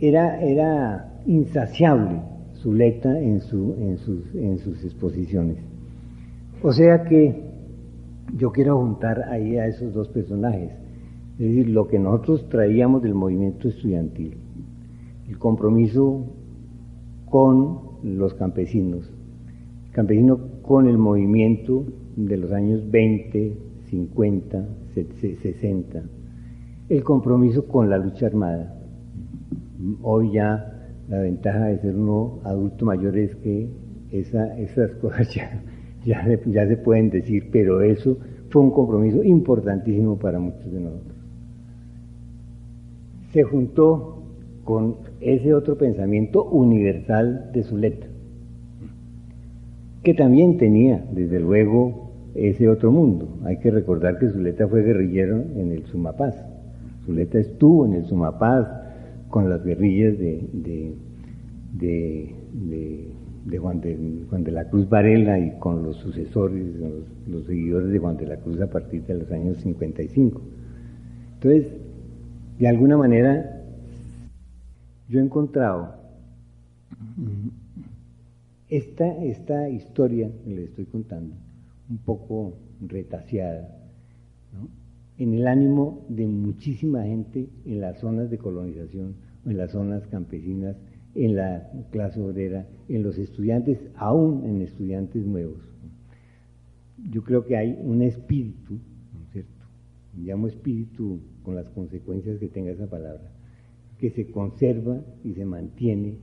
era, 0.00 0.38
era 0.42 1.14
insaciable 1.24 2.20
Zuleta 2.56 3.18
en, 3.18 3.40
su, 3.40 3.74
en, 3.80 3.96
sus, 3.98 4.34
en 4.34 4.58
sus 4.58 4.84
exposiciones. 4.84 5.56
O 6.62 6.72
sea 6.72 7.04
que 7.04 7.42
yo 8.36 8.52
quiero 8.52 8.78
juntar 8.78 9.30
ahí 9.30 9.56
a 9.56 9.66
esos 9.66 9.94
dos 9.94 10.08
personajes, 10.08 10.72
es 11.38 11.38
decir, 11.38 11.70
lo 11.70 11.88
que 11.88 11.98
nosotros 11.98 12.46
traíamos 12.50 13.02
del 13.02 13.14
movimiento 13.14 13.68
estudiantil, 13.68 14.36
el 15.26 15.38
compromiso 15.38 16.26
con 17.30 17.78
los 18.02 18.34
campesinos, 18.34 19.10
campesino 19.92 20.38
con 20.62 20.88
el 20.88 20.98
movimiento 20.98 21.84
de 22.16 22.36
los 22.36 22.52
años 22.52 22.90
20, 22.90 23.56
50, 23.90 24.68
60, 24.94 26.02
el 26.88 27.04
compromiso 27.04 27.66
con 27.66 27.90
la 27.90 27.98
lucha 27.98 28.26
armada. 28.26 28.74
Hoy 30.02 30.32
ya 30.32 30.72
la 31.08 31.20
ventaja 31.20 31.66
de 31.66 31.78
ser 31.78 31.94
uno 31.94 32.40
adulto 32.44 32.84
mayor 32.84 33.16
es 33.16 33.34
que 33.36 33.68
esa, 34.10 34.58
esas 34.58 34.90
cosas 35.00 35.28
ya 36.04 36.24
se 36.24 36.76
pueden 36.76 37.10
decir, 37.10 37.48
pero 37.50 37.80
eso 37.82 38.16
fue 38.50 38.62
un 38.62 38.70
compromiso 38.70 39.22
importantísimo 39.22 40.16
para 40.16 40.38
muchos 40.38 40.70
de 40.72 40.80
nosotros. 40.80 41.16
Se 43.32 43.42
juntó 43.42 44.22
con 44.64 44.96
ese 45.20 45.54
otro 45.54 45.76
pensamiento 45.78 46.44
universal 46.44 47.50
de 47.52 47.62
Zuleta, 47.62 48.06
que 50.02 50.14
también 50.14 50.58
tenía, 50.58 51.04
desde 51.12 51.40
luego, 51.40 52.06
ese 52.34 52.68
otro 52.68 52.92
mundo. 52.92 53.28
Hay 53.44 53.58
que 53.58 53.70
recordar 53.70 54.18
que 54.18 54.28
Zuleta 54.28 54.68
fue 54.68 54.82
guerrillero 54.82 55.42
en 55.56 55.72
el 55.72 55.84
Sumapaz. 55.86 56.34
Zuleta 57.04 57.38
estuvo 57.38 57.86
en 57.86 57.94
el 57.94 58.04
Sumapaz 58.04 58.68
con 59.30 59.48
las 59.48 59.64
guerrillas 59.64 60.18
de, 60.18 60.44
de, 60.52 60.94
de, 63.44 63.58
Juan, 63.58 63.80
de, 63.80 64.52
la 64.52 64.68
Cruz 64.68 64.88
Varela 64.88 65.38
y 65.38 65.52
con 65.58 65.82
los 65.82 65.96
sucesores, 65.96 66.64
los, 67.28 67.46
seguidores 67.46 67.90
de 67.90 67.98
Juan 67.98 68.16
de 68.16 68.26
la 68.26 68.36
Cruz 68.36 68.60
a 68.60 68.68
partir 68.68 69.02
de 69.04 69.14
los 69.14 69.30
años 69.30 69.56
55. 69.58 70.40
Entonces, 71.34 71.72
de 72.58 72.68
alguna 72.68 72.96
manera, 72.96 73.55
yo 75.08 75.20
he 75.20 75.22
encontrado 75.22 75.94
esta, 78.68 79.24
esta 79.24 79.68
historia 79.68 80.30
que 80.44 80.54
le 80.54 80.64
estoy 80.64 80.86
contando, 80.86 81.34
un 81.88 81.98
poco 81.98 82.54
retaseada, 82.80 83.68
en 85.18 85.34
el 85.34 85.46
ánimo 85.46 86.04
de 86.08 86.26
muchísima 86.26 87.04
gente 87.04 87.48
en 87.64 87.80
las 87.80 87.98
zonas 88.00 88.30
de 88.30 88.38
colonización, 88.38 89.14
en 89.46 89.56
las 89.56 89.70
zonas 89.70 90.06
campesinas, 90.08 90.76
en 91.14 91.36
la 91.36 91.70
clase 91.90 92.20
obrera, 92.20 92.66
en 92.88 93.02
los 93.02 93.16
estudiantes, 93.16 93.78
aún 93.96 94.44
en 94.44 94.60
estudiantes 94.60 95.24
nuevos. 95.24 95.62
Yo 97.10 97.22
creo 97.22 97.46
que 97.46 97.56
hay 97.56 97.78
un 97.82 98.02
espíritu, 98.02 98.74
¿no 98.74 99.24
es 99.24 99.32
cierto? 99.32 99.64
Llamo 100.18 100.48
espíritu 100.48 101.20
con 101.42 101.54
las 101.54 101.68
consecuencias 101.70 102.38
que 102.38 102.48
tenga 102.48 102.72
esa 102.72 102.86
palabra, 102.86 103.30
que 103.98 104.10
se 104.10 104.30
conserva 104.30 105.00
y 105.24 105.32
se 105.34 105.44
mantiene 105.44 106.18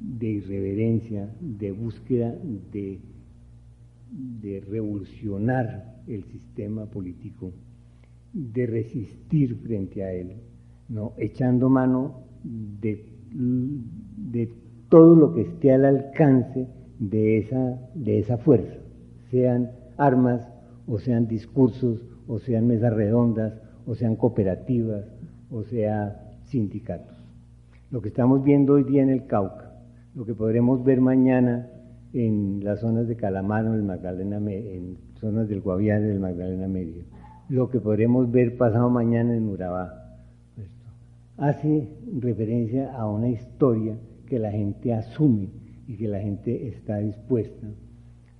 de 0.00 0.26
irreverencia, 0.26 1.28
de 1.40 1.72
búsqueda 1.72 2.34
de, 2.72 3.00
revolucionar 4.68 6.02
el 6.06 6.24
sistema 6.24 6.86
político, 6.86 7.52
de 8.32 8.66
resistir 8.66 9.56
frente 9.56 10.02
a 10.02 10.12
él, 10.12 10.32
¿no? 10.88 11.12
echando 11.18 11.68
mano 11.68 12.24
de, 12.42 13.04
de 13.32 14.50
todo 14.88 15.14
lo 15.14 15.34
que 15.34 15.42
esté 15.42 15.72
al 15.72 15.84
alcance 15.84 16.66
de 16.98 17.38
esa, 17.38 17.90
de 17.94 18.18
esa 18.18 18.38
fuerza, 18.38 18.74
sean 19.30 19.70
armas 19.96 20.48
o 20.86 20.98
sean 20.98 21.26
discursos 21.28 22.04
o 22.26 22.38
sean 22.38 22.66
mesas 22.66 22.92
redondas 22.92 23.54
o 23.86 23.94
sean 23.94 24.16
cooperativas 24.16 25.04
o 25.50 25.62
sea 25.64 26.21
sindicatos. 26.52 27.16
Lo 27.90 28.00
que 28.02 28.08
estamos 28.08 28.44
viendo 28.44 28.74
hoy 28.74 28.84
día 28.84 29.02
en 29.02 29.08
el 29.08 29.26
Cauca, 29.26 29.72
lo 30.14 30.24
que 30.24 30.34
podremos 30.34 30.84
ver 30.84 31.00
mañana 31.00 31.68
en 32.12 32.62
las 32.62 32.80
zonas 32.80 33.08
de 33.08 33.16
Calamaro, 33.16 33.74
en, 33.74 33.86
Magdalena, 33.86 34.36
en 34.36 34.98
zonas 35.14 35.48
del 35.48 35.62
Guaviare, 35.62 36.04
del 36.04 36.20
Magdalena 36.20 36.68
Medio, 36.68 37.04
lo 37.48 37.70
que 37.70 37.80
podremos 37.80 38.30
ver 38.30 38.56
pasado 38.56 38.90
mañana 38.90 39.34
en 39.34 39.48
Urabá, 39.48 40.18
hace 41.38 41.88
referencia 42.20 42.94
a 42.94 43.08
una 43.08 43.30
historia 43.30 43.96
que 44.26 44.38
la 44.38 44.50
gente 44.50 44.92
asume 44.92 45.48
y 45.88 45.96
que 45.96 46.08
la 46.08 46.20
gente 46.20 46.68
está 46.68 46.98
dispuesta 46.98 47.66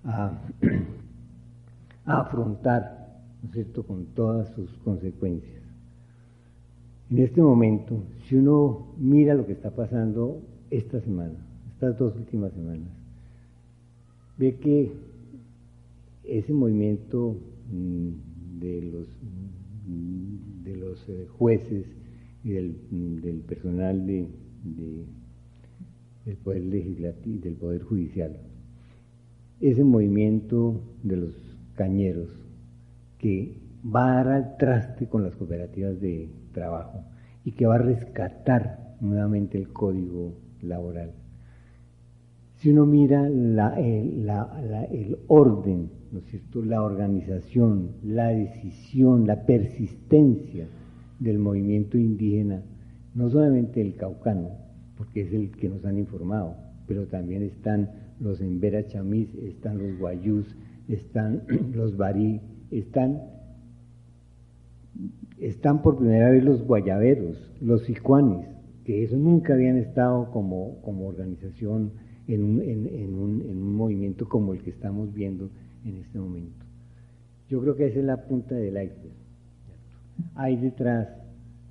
a, 0.05 0.39
afrontar, 2.05 3.23
¿no 3.43 3.49
es 3.49 3.55
cierto?, 3.55 3.85
con 3.85 4.05
todas 4.15 4.51
sus 4.51 4.71
consecuencias. 4.85 5.62
En 7.13 7.19
este 7.19 7.43
momento, 7.43 8.03
si 8.27 8.37
uno 8.37 8.87
mira 8.97 9.35
lo 9.35 9.45
que 9.45 9.53
está 9.53 9.71
pasando 9.71 10.41
esta 10.71 10.99
semana, 11.03 11.35
estas 11.75 11.99
dos 11.99 12.17
últimas 12.17 12.55
semanas, 12.55 12.89
ve 14.39 14.57
que 14.57 14.91
ese 16.25 16.55
movimiento 16.55 17.37
mm, 17.71 18.61
de 18.61 18.83
los, 18.91 19.09
mm, 19.87 20.65
de 20.65 20.77
los 20.77 21.07
eh, 21.11 21.27
jueces 21.37 21.85
y 22.45 22.53
del, 22.53 23.45
personal 23.47 24.07
de, 24.07 24.27
del 26.25 26.37
Poder 26.43 26.63
Legislativo, 26.63 27.43
del 27.43 27.55
Poder 27.57 27.83
Judicial, 27.83 28.39
ese 29.61 29.85
movimiento 29.85 30.81
de 31.03 31.17
los 31.19 31.35
cañeros 31.75 32.31
que 33.19 33.59
va 33.85 34.13
a 34.13 34.25
dar 34.25 34.29
al 34.29 34.57
traste 34.57 35.09
con 35.09 35.23
las 35.23 35.37
cooperativas 35.37 36.01
de 36.01 36.41
trabajo 36.53 37.05
y 37.45 37.53
que 37.53 37.67
va 37.67 37.77
a 37.77 37.79
rescatar 37.79 38.97
nuevamente 39.01 39.59
el 39.59 39.73
código 39.73 40.35
laboral. 40.61 41.13
Si 42.57 42.71
uno 42.71 42.87
mira 42.87 43.29
la, 43.29 43.75
el 43.77 45.19
orden, 45.27 45.91
¿no 46.13 46.21
es 46.21 46.27
cierto? 46.27 46.63
la 46.63 46.83
organización, 46.83 47.91
la 48.05 48.29
decisión, 48.29 49.27
la 49.27 49.45
persistencia 49.45 50.69
del 51.19 51.39
movimiento 51.41 51.99
indígena, 51.99 52.63
no 53.15 53.29
solamente 53.31 53.81
el 53.81 53.97
caucano, 53.97 54.51
porque 54.97 55.23
es 55.23 55.33
el 55.33 55.51
que 55.51 55.69
nos 55.69 55.85
han 55.85 55.99
informado, 55.99 56.55
pero 56.87 57.07
también 57.07 57.43
están 57.43 57.91
los 58.21 58.41
Embera 58.41 58.87
Chamis, 58.87 59.35
están 59.35 59.79
los 59.79 59.99
Guayús, 59.99 60.55
están 60.89 61.43
los 61.75 61.97
Barí, 61.97 62.41
están 62.71 63.23
están 65.43 65.83
por 65.83 65.99
primera 65.99 66.31
vez 66.31 66.45
los 66.45 66.65
guayaberos, 66.65 67.37
los 67.61 67.83
sicuanes, 67.83 68.47
que 68.85 69.03
eso 69.03 69.17
nunca 69.17 69.55
habían 69.55 69.77
estado 69.77 70.31
como, 70.31 70.81
como 70.83 71.09
organización 71.09 71.91
en 72.29 72.45
un, 72.45 72.61
en, 72.63 73.15
un, 73.15 73.43
en 73.43 73.59
un, 73.59 73.75
movimiento 73.75 74.29
como 74.29 74.53
el 74.53 74.63
que 74.63 74.71
estamos 74.71 75.13
viendo 75.13 75.51
en 75.85 75.97
este 75.97 76.19
momento. 76.19 76.65
Yo 77.49 77.61
creo 77.61 77.77
que 77.77 77.87
esa 77.87 77.99
es 77.99 78.05
la 78.05 78.25
punta 78.25 78.55
del 78.55 78.75
iceberg. 78.75 79.13
Hay 80.37 80.57
detrás, 80.57 81.09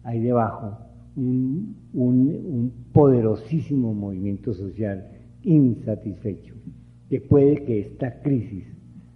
hay 0.04 0.20
debajo 0.20 0.78
un, 1.16 1.76
un 1.94 2.74
poderosísimo 2.92 3.94
movimiento 3.94 4.54
social 4.54 5.08
insatisfecho, 5.44 6.56
que 7.10 7.22
puede 7.22 7.64
que 7.64 7.80
esta 7.80 8.22
crisis 8.22 8.66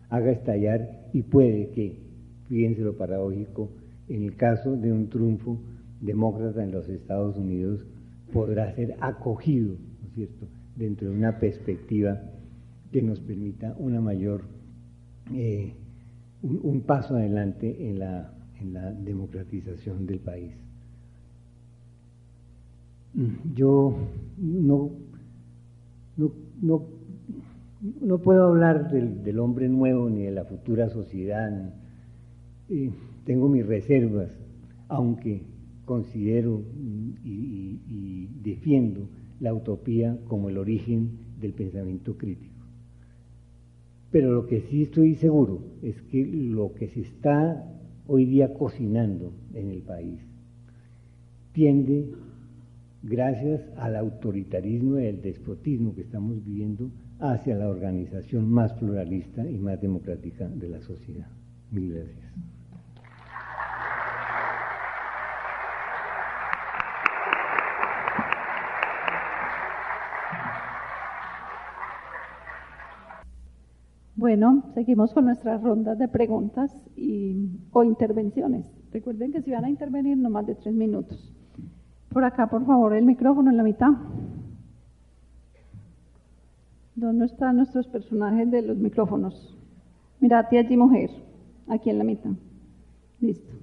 haga 0.10 0.32
estallar 0.32 1.10
y 1.12 1.24
puede 1.24 1.70
que, 1.72 2.00
fíjense 2.48 2.82
lo 2.82 2.96
paradójico, 2.96 3.70
en 4.10 4.24
el 4.24 4.36
caso 4.36 4.76
de 4.76 4.92
un 4.92 5.10
triunfo 5.10 5.60
demócrata 6.02 6.64
en 6.64 6.72
los 6.72 6.88
Estados 6.90 7.38
Unidos, 7.38 7.86
podrá 8.32 8.74
ser 8.76 8.96
acogido, 9.00 9.74
¿no 10.02 10.08
es 10.08 10.14
cierto?, 10.14 10.48
dentro 10.76 11.10
de 11.10 11.16
una 11.16 11.40
perspectiva 11.40 12.22
que 12.92 13.02
nos 13.02 13.20
permita 13.20 13.76
una 13.78 14.02
mayor, 14.02 14.42
eh, 15.34 15.74
un, 16.42 16.82
paso 16.82 17.16
adelante 17.16 17.90
en 17.90 18.00
la, 18.00 18.34
en 18.60 18.74
la 18.74 18.92
democratización 18.92 20.06
del 20.06 20.20
país. 20.20 20.52
Yo 23.54 23.96
no, 24.38 24.92
no, 26.18 26.84
no, 28.02 28.18
puedo 28.18 28.48
hablar 28.48 28.92
del, 28.92 29.40
hombre 29.40 29.70
nuevo 29.70 30.10
ni 30.10 30.24
de 30.24 30.32
la 30.32 30.44
futura 30.44 30.90
sociedad. 30.90 31.74
Tengo 33.26 33.50
mis 33.50 33.66
reservas, 33.66 34.32
aunque 34.88 35.42
considero 35.86 36.64
y, 37.24 38.30
defiendo 38.44 39.10
la 39.40 39.54
utopía 39.54 40.18
como 40.28 40.50
el 40.50 40.58
origen 40.58 41.18
del 41.42 41.54
pensamiento 41.54 42.16
crítico. 42.16 42.54
Pero 44.12 44.32
lo 44.32 44.46
que 44.46 44.62
sí 44.62 44.84
estoy 44.84 45.16
seguro 45.16 45.64
es 45.82 46.00
que 46.04 46.26
lo 46.26 46.74
que 46.74 46.88
se 46.88 47.02
está 47.02 47.68
hoy 48.08 48.26
día 48.26 48.54
cocinando 48.54 49.34
en 49.54 49.72
el 49.72 49.82
país 49.82 50.20
tiende, 51.54 52.12
gracias 53.02 53.62
al 53.78 53.96
autoritarismo 53.96 55.00
y 55.00 55.08
al 55.08 55.22
despotismo 55.22 55.96
que 55.96 56.02
estamos 56.02 56.46
viviendo, 56.46 56.92
hacia 57.20 57.56
la 57.56 57.70
organización 57.70 58.50
más 58.50 58.74
pluralista 58.74 59.50
y 59.50 59.58
más 59.58 59.82
democrática 59.82 60.48
de 60.48 60.70
la 60.70 60.82
sociedad. 60.82 61.28
Mil 61.72 61.94
gracias. 61.94 62.26
Bueno, 74.38 74.64
seguimos 74.74 75.14
con 75.14 75.24
nuestras 75.24 75.64
rondas 75.64 75.98
de 75.98 76.10
preguntas 76.10 76.70
y, 76.98 77.52
o 77.72 77.86
intervenciones. 77.86 78.70
Recuerden 78.92 79.32
que 79.32 79.42
si 79.42 79.52
van 79.52 79.64
a 79.64 79.70
intervenir 79.70 80.18
no 80.18 80.30
más 80.30 80.46
de 80.46 80.56
tres 80.56 80.76
minutos. 80.76 81.34
Por 82.10 82.26
acá, 82.26 82.48
por 82.48 82.66
favor, 82.66 82.94
el 82.94 83.06
micrófono 83.06 83.50
en 83.50 83.56
la 83.56 83.64
mitad. 83.64 83.92
¿Dónde 86.96 87.28
están 87.28 87.56
nuestros 87.56 87.88
personajes 87.88 88.52
de 88.52 88.62
los 88.62 88.76
micrófonos? 88.76 89.58
Mira, 90.20 90.50
tía 90.50 90.60
allí, 90.60 90.76
mujer, 90.76 91.12
aquí 91.70 91.90
en 91.90 91.98
la 91.98 92.04
mitad. 92.04 92.32
Listo. 93.22 93.54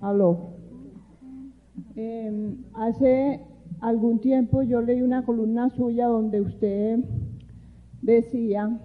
Aló. 0.00 0.59
Em, 2.02 2.56
hace 2.72 3.40
algún 3.82 4.20
tiempo 4.20 4.62
yo 4.62 4.80
leí 4.80 5.02
una 5.02 5.22
columna 5.22 5.68
suya 5.68 6.06
donde 6.06 6.40
usted 6.40 7.00
decía, 8.00 8.80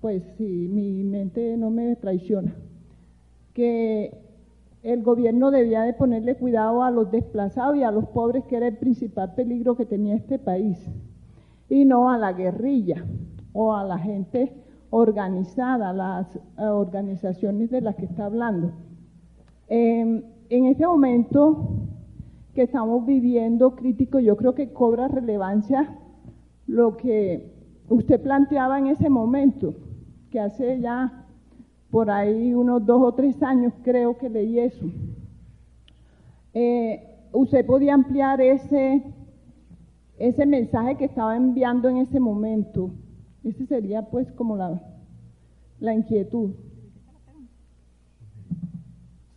pues 0.00 0.22
si 0.38 0.68
mi 0.68 1.02
mente 1.02 1.56
no 1.56 1.70
me 1.70 1.96
traiciona, 1.96 2.54
que 3.54 4.16
el 4.84 5.02
gobierno 5.02 5.50
debía 5.50 5.82
de 5.82 5.94
ponerle 5.94 6.36
cuidado 6.36 6.84
a 6.84 6.92
los 6.92 7.10
desplazados 7.10 7.76
y 7.76 7.82
a 7.82 7.90
los 7.90 8.06
pobres, 8.10 8.44
que 8.44 8.58
era 8.58 8.68
el 8.68 8.76
principal 8.76 9.34
peligro 9.34 9.76
que 9.76 9.84
tenía 9.84 10.14
este 10.14 10.38
país, 10.38 10.78
y 11.68 11.84
no 11.84 12.08
a 12.08 12.18
la 12.18 12.34
guerrilla 12.34 13.04
o 13.52 13.74
a 13.74 13.82
la 13.82 13.98
gente 13.98 14.52
organizada, 14.90 15.92
las 15.92 16.36
eh, 16.36 16.40
organizaciones 16.62 17.68
de 17.72 17.80
las 17.80 17.96
que 17.96 18.04
está 18.04 18.26
hablando. 18.26 18.70
Em, 19.66 20.22
en 20.50 20.66
este 20.66 20.86
momento 20.86 21.88
que 22.60 22.64
estamos 22.64 23.06
viviendo 23.06 23.74
crítico, 23.74 24.20
yo 24.20 24.36
creo 24.36 24.54
que 24.54 24.70
cobra 24.70 25.08
relevancia 25.08 25.96
lo 26.66 26.98
que 26.98 27.54
usted 27.88 28.20
planteaba 28.20 28.78
en 28.78 28.88
ese 28.88 29.08
momento, 29.08 29.72
que 30.30 30.40
hace 30.40 30.78
ya 30.78 31.24
por 31.90 32.10
ahí 32.10 32.52
unos 32.52 32.84
dos 32.84 33.00
o 33.02 33.12
tres 33.14 33.42
años 33.42 33.72
creo 33.82 34.18
que 34.18 34.28
leí 34.28 34.58
eso. 34.58 34.84
Eh, 36.52 37.02
usted 37.32 37.64
podía 37.64 37.94
ampliar 37.94 38.42
ese, 38.42 39.04
ese 40.18 40.44
mensaje 40.44 40.98
que 40.98 41.06
estaba 41.06 41.34
enviando 41.34 41.88
en 41.88 41.96
ese 41.96 42.20
momento. 42.20 42.90
Ese 43.42 43.64
sería 43.64 44.02
pues 44.02 44.30
como 44.32 44.54
la, 44.58 44.82
la 45.78 45.94
inquietud. 45.94 46.50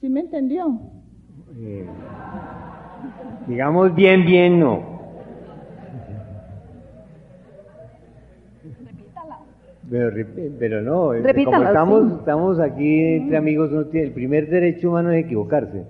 ¿Sí 0.01 0.09
me 0.09 0.19
entendió? 0.19 0.77
Eh, 1.55 1.87
digamos 3.47 3.93
bien, 3.95 4.25
bien, 4.25 4.59
no. 4.59 4.93
Pero, 9.89 10.27
pero 10.57 10.81
no, 10.81 11.11
como 11.45 11.63
estamos, 11.63 12.19
estamos 12.19 12.59
aquí 12.59 13.15
entre 13.15 13.37
amigos, 13.37 13.71
uno 13.71 13.85
tiene, 13.85 14.07
el 14.07 14.13
primer 14.13 14.49
derecho 14.49 14.89
humano 14.89 15.11
es 15.11 15.25
equivocarse. 15.25 15.83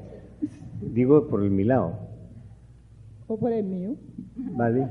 Digo 0.81 1.27
por 1.27 1.39
mi 1.41 1.63
lado. 1.63 1.99
O 3.27 3.37
por 3.37 3.53
el 3.53 3.63
mío. 3.63 3.95
Vale. 4.35 4.87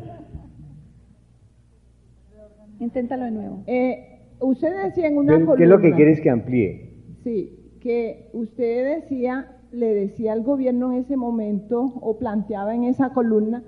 Inténtalo 2.80 3.24
de 3.24 3.30
nuevo. 3.32 3.62
Eh, 3.66 4.20
usted 4.40 4.72
decía 4.84 5.08
en 5.08 5.18
una 5.18 5.36
¿Qué, 5.56 5.64
es 5.64 5.68
lo 5.68 5.80
que 5.80 5.92
quieres 5.92 6.20
que 6.20 6.30
amplíe? 6.30 6.90
Sí, 7.22 7.76
que 7.80 8.30
usted 8.32 9.00
decía 9.00 9.58
le 9.72 9.94
decía 9.94 10.32
al 10.32 10.42
gobierno 10.42 10.92
en 10.92 10.98
ese 10.98 11.16
momento 11.16 11.94
o 12.00 12.18
planteaba 12.18 12.74
en 12.74 12.84
esa 12.84 13.12
columna 13.12 13.64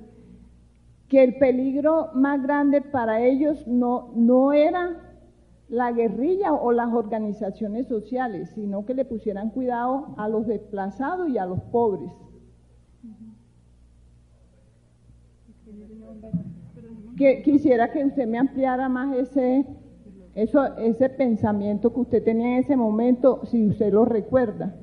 que 1.09 1.23
el 1.23 1.37
peligro 1.39 2.11
más 2.15 2.43
grande 2.43 2.81
para 2.81 3.23
ellos 3.23 3.67
no, 3.67 4.11
no 4.15 4.53
era 4.53 5.01
la 5.69 5.93
guerrilla 5.93 6.53
o 6.53 6.73
las 6.73 6.93
organizaciones 6.93 7.89
sociales, 7.89 8.51
sino 8.55 8.85
que 8.85 8.95
le 8.95 9.05
pusieran 9.05 9.51
cuidado 9.51 10.15
a 10.17 10.29
los 10.29 10.47
desplazados 10.47 11.29
y 11.29 11.39
a 11.39 11.47
los 11.47 11.61
pobres. 11.61 12.11
Que, 17.17 17.43
quisiera 17.43 17.93
que 17.93 18.05
usted 18.05 18.27
me 18.27 18.39
ampliara 18.39 18.89
más 18.89 19.17
ese, 19.17 19.65
eso, 20.35 20.77
ese 20.77 21.09
pensamiento 21.09 21.93
que 21.93 22.01
usted 22.01 22.25
tenía 22.25 22.57
en 22.57 22.65
ese 22.65 22.77
momento, 22.77 23.47
si 23.47 23.69
usted 23.69 23.93
lo 23.93 24.05
recuerda. 24.05 24.75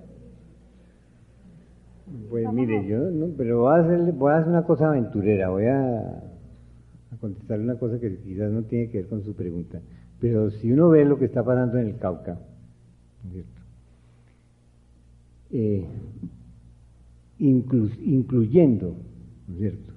Pues 2.30 2.52
mire, 2.52 2.86
yo, 2.88 3.10
no, 3.10 3.28
pero 3.38 3.62
voy 3.62 3.74
a, 3.74 3.84
hacer, 3.84 4.12
voy 4.14 4.32
a 4.32 4.38
hacer 4.38 4.50
una 4.50 4.64
cosa 4.64 4.90
aventurera, 4.90 5.50
voy 5.50 5.66
a, 5.66 6.00
a 6.00 7.18
contestarle 7.20 7.64
una 7.64 7.76
cosa 7.76 8.00
que 8.00 8.18
quizás 8.18 8.52
no 8.52 8.64
tiene 8.64 8.90
que 8.90 9.00
ver 9.00 9.08
con 9.08 9.24
su 9.24 9.34
pregunta. 9.34 9.80
Pero 10.20 10.52
si 10.52 10.72
uno 10.72 10.90
ve 10.90 11.04
lo 11.04 11.18
que 11.18 11.26
está 11.26 11.44
pasando 11.44 11.78
en 11.78 11.88
el 11.88 11.98
Cauca, 11.98 12.38
eh, 15.52 15.86
incluyendo 17.40 18.96
¿cierto? 19.58 19.92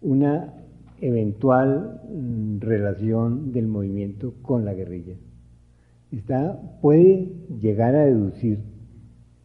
una 0.00 0.54
eventual 1.00 2.00
mm, 2.08 2.60
relación 2.60 3.52
del 3.52 3.66
movimiento 3.66 4.34
con 4.40 4.64
la 4.64 4.72
guerrilla, 4.72 5.14
está, 6.12 6.58
puede 6.80 7.32
llegar 7.60 7.94
a 7.94 8.04
deducir 8.04 8.60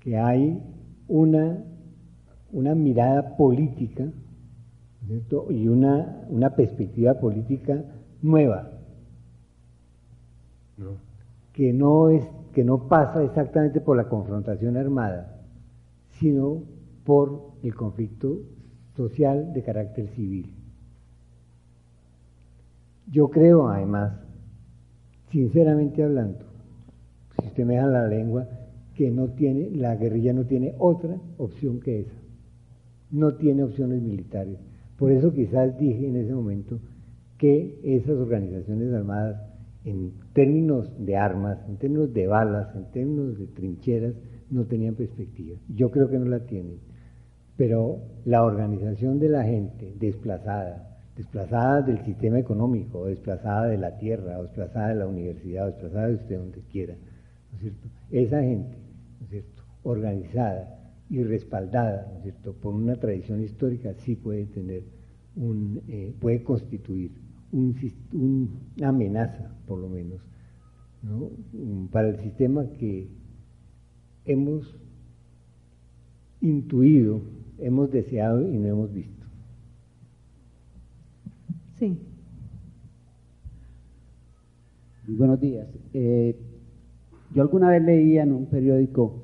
que 0.02 0.18
hay 0.18 0.62
una 1.08 1.66
una 2.52 2.76
mirada 2.76 3.38
política 3.38 4.06
y 5.50 5.68
una, 5.68 6.26
una, 6.30 6.56
perspectiva 6.56 7.16
política 7.16 7.84
nueva, 8.22 8.70
Que, 11.54 11.74
no 11.74 12.10
es, 12.10 12.24
que 12.54 12.64
no 12.64 12.88
pasa 12.88 13.24
exactamente 13.24 13.82
por 13.82 13.98
la 13.98 14.08
confrontación 14.08 14.78
armada, 14.78 15.36
sino 16.20 16.64
por 17.06 17.54
el 17.64 17.76
conflicto 17.76 18.38
social 18.96 19.52
de 19.52 19.64
carácter 19.64 20.08
civil. 20.10 20.54
Yo 23.12 23.30
creo, 23.30 23.68
además, 23.68 24.14
sinceramente 25.32 26.04
hablando, 26.04 26.46
si 27.40 27.48
usted 27.48 27.66
me 27.66 27.76
deja 27.76 27.88
la 27.88 28.08
lengua, 28.08 28.48
que 28.96 29.10
no 29.10 29.30
tiene, 29.30 29.72
la 29.72 29.96
guerrilla 29.96 30.34
no 30.34 30.46
tiene 30.46 30.76
otra 30.78 31.18
opción 31.38 31.80
que 31.80 32.02
esa 32.02 32.19
no 33.12 33.36
tiene 33.36 33.64
opciones 33.64 34.02
militares. 34.02 34.58
Por 34.98 35.12
eso 35.12 35.34
quizás 35.34 35.78
dije 35.80 36.08
en 36.08 36.18
ese 36.18 36.34
momento 36.34 36.80
que 37.38 37.80
esas 37.84 38.18
organizaciones 38.18 38.94
armadas, 38.94 39.42
en 39.86 40.12
términos 40.34 40.92
de 41.00 41.16
armas, 41.16 41.58
en 41.68 41.78
términos 41.78 42.14
de 42.14 42.28
balas, 42.28 42.76
en 42.76 42.86
términos 42.92 43.40
de 43.40 43.48
trincheras, 43.48 44.14
no 44.50 44.66
tenían 44.66 44.96
perspectiva. 44.96 45.58
Yo 45.74 45.90
creo 45.90 46.10
que 46.10 46.20
no 46.20 46.26
la 46.26 46.40
tienen. 46.40 46.80
Pero 47.56 48.00
la 48.26 48.44
organización 48.44 49.20
de 49.20 49.30
la 49.30 49.44
gente 49.44 49.94
desplazada, 50.00 50.98
desplazada 51.16 51.82
del 51.82 52.04
sistema 52.06 52.40
económico, 52.40 53.06
desplazada 53.06 53.68
de 53.68 53.78
la 53.78 53.98
tierra, 53.98 54.42
desplazada 54.42 54.90
de 54.90 54.96
la 54.96 55.08
universidad, 55.08 55.68
desplazada 55.68 56.08
de 56.08 56.16
usted 56.16 56.38
donde 56.38 56.62
quiera, 56.72 56.94
¿no 56.94 57.58
es 57.58 57.62
cierto? 57.62 57.88
Esa 58.12 58.42
gente, 58.42 58.78
¿no 59.20 59.26
es 59.26 59.32
cierto? 59.32 59.64
Organizada, 59.84 60.79
y 61.10 61.24
respaldada, 61.24 62.08
¿no 62.12 62.18
es 62.18 62.24
cierto?, 62.24 62.54
por 62.54 62.74
una 62.74 62.96
tradición 62.96 63.42
histórica, 63.42 63.94
sí 63.96 64.16
puede 64.16 64.46
tener 64.46 64.84
un, 65.36 65.82
eh, 65.88 66.14
puede 66.20 66.44
constituir 66.44 67.12
una 67.52 68.90
amenaza, 68.90 69.56
por 69.66 69.80
lo 69.80 69.90
menos, 69.90 70.22
para 71.92 72.10
el 72.10 72.20
sistema 72.20 72.66
que 72.78 73.08
hemos 74.26 74.76
intuido, 76.42 77.22
hemos 77.58 77.92
deseado 77.92 78.42
y 78.42 78.58
no 78.58 78.68
hemos 78.68 78.94
visto. 78.94 79.26
Sí. 81.80 81.98
Buenos 85.08 85.40
días. 85.42 85.68
Eh, 85.94 86.36
yo 87.34 87.42
alguna 87.42 87.70
vez 87.72 87.82
leía 87.82 88.24
en 88.24 88.34
un 88.34 88.46
periódico 88.46 89.24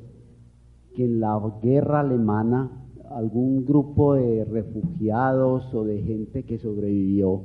que 0.96 1.06
en 1.06 1.20
la 1.20 1.40
guerra 1.62 2.00
alemana 2.00 2.72
algún 3.12 3.66
grupo 3.66 4.16
de 4.16 4.46
refugiados 4.46 5.74
o 5.74 5.84
de 5.84 6.02
gente 6.02 6.44
que 6.44 6.58
sobrevivió 6.58 7.44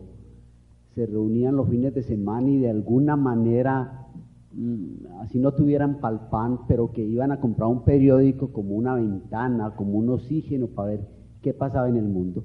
se 0.94 1.07
reunían 1.07 1.57
los 1.57 1.68
fines 1.68 1.94
de 1.94 2.03
semana 2.03 2.51
y 2.51 2.59
de 2.59 2.70
alguna 2.70 3.16
manera, 3.16 4.09
mm, 4.53 5.20
así 5.20 5.38
no 5.38 5.53
tuvieran 5.53 6.01
palpán, 6.01 6.66
pero 6.66 6.92
que 6.92 7.05
iban 7.05 7.30
a 7.30 7.40
comprar 7.40 7.68
un 7.68 7.84
periódico 7.84 8.53
como 8.53 8.74
una 8.74 8.94
ventana, 8.94 9.76
como 9.76 9.98
un 9.98 10.11
oxígeno 10.11 10.66
para 10.66 10.90
ver 10.90 11.09
qué 11.42 11.55
pasaba 11.55 11.88
en 11.88 11.96
el 11.96 12.09
mundo. 12.09 12.42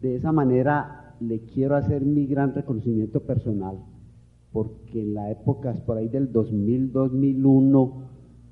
De 0.00 0.16
esa 0.16 0.32
manera 0.32 1.14
le 1.20 1.40
quiero 1.40 1.76
hacer 1.76 2.02
mi 2.02 2.26
gran 2.26 2.54
reconocimiento 2.54 3.20
personal, 3.20 3.78
porque 4.52 5.02
en 5.02 5.14
la 5.14 5.30
época 5.30 5.74
por 5.86 5.96
ahí 5.96 6.08
del 6.08 6.32
2000-2001, 6.32 7.92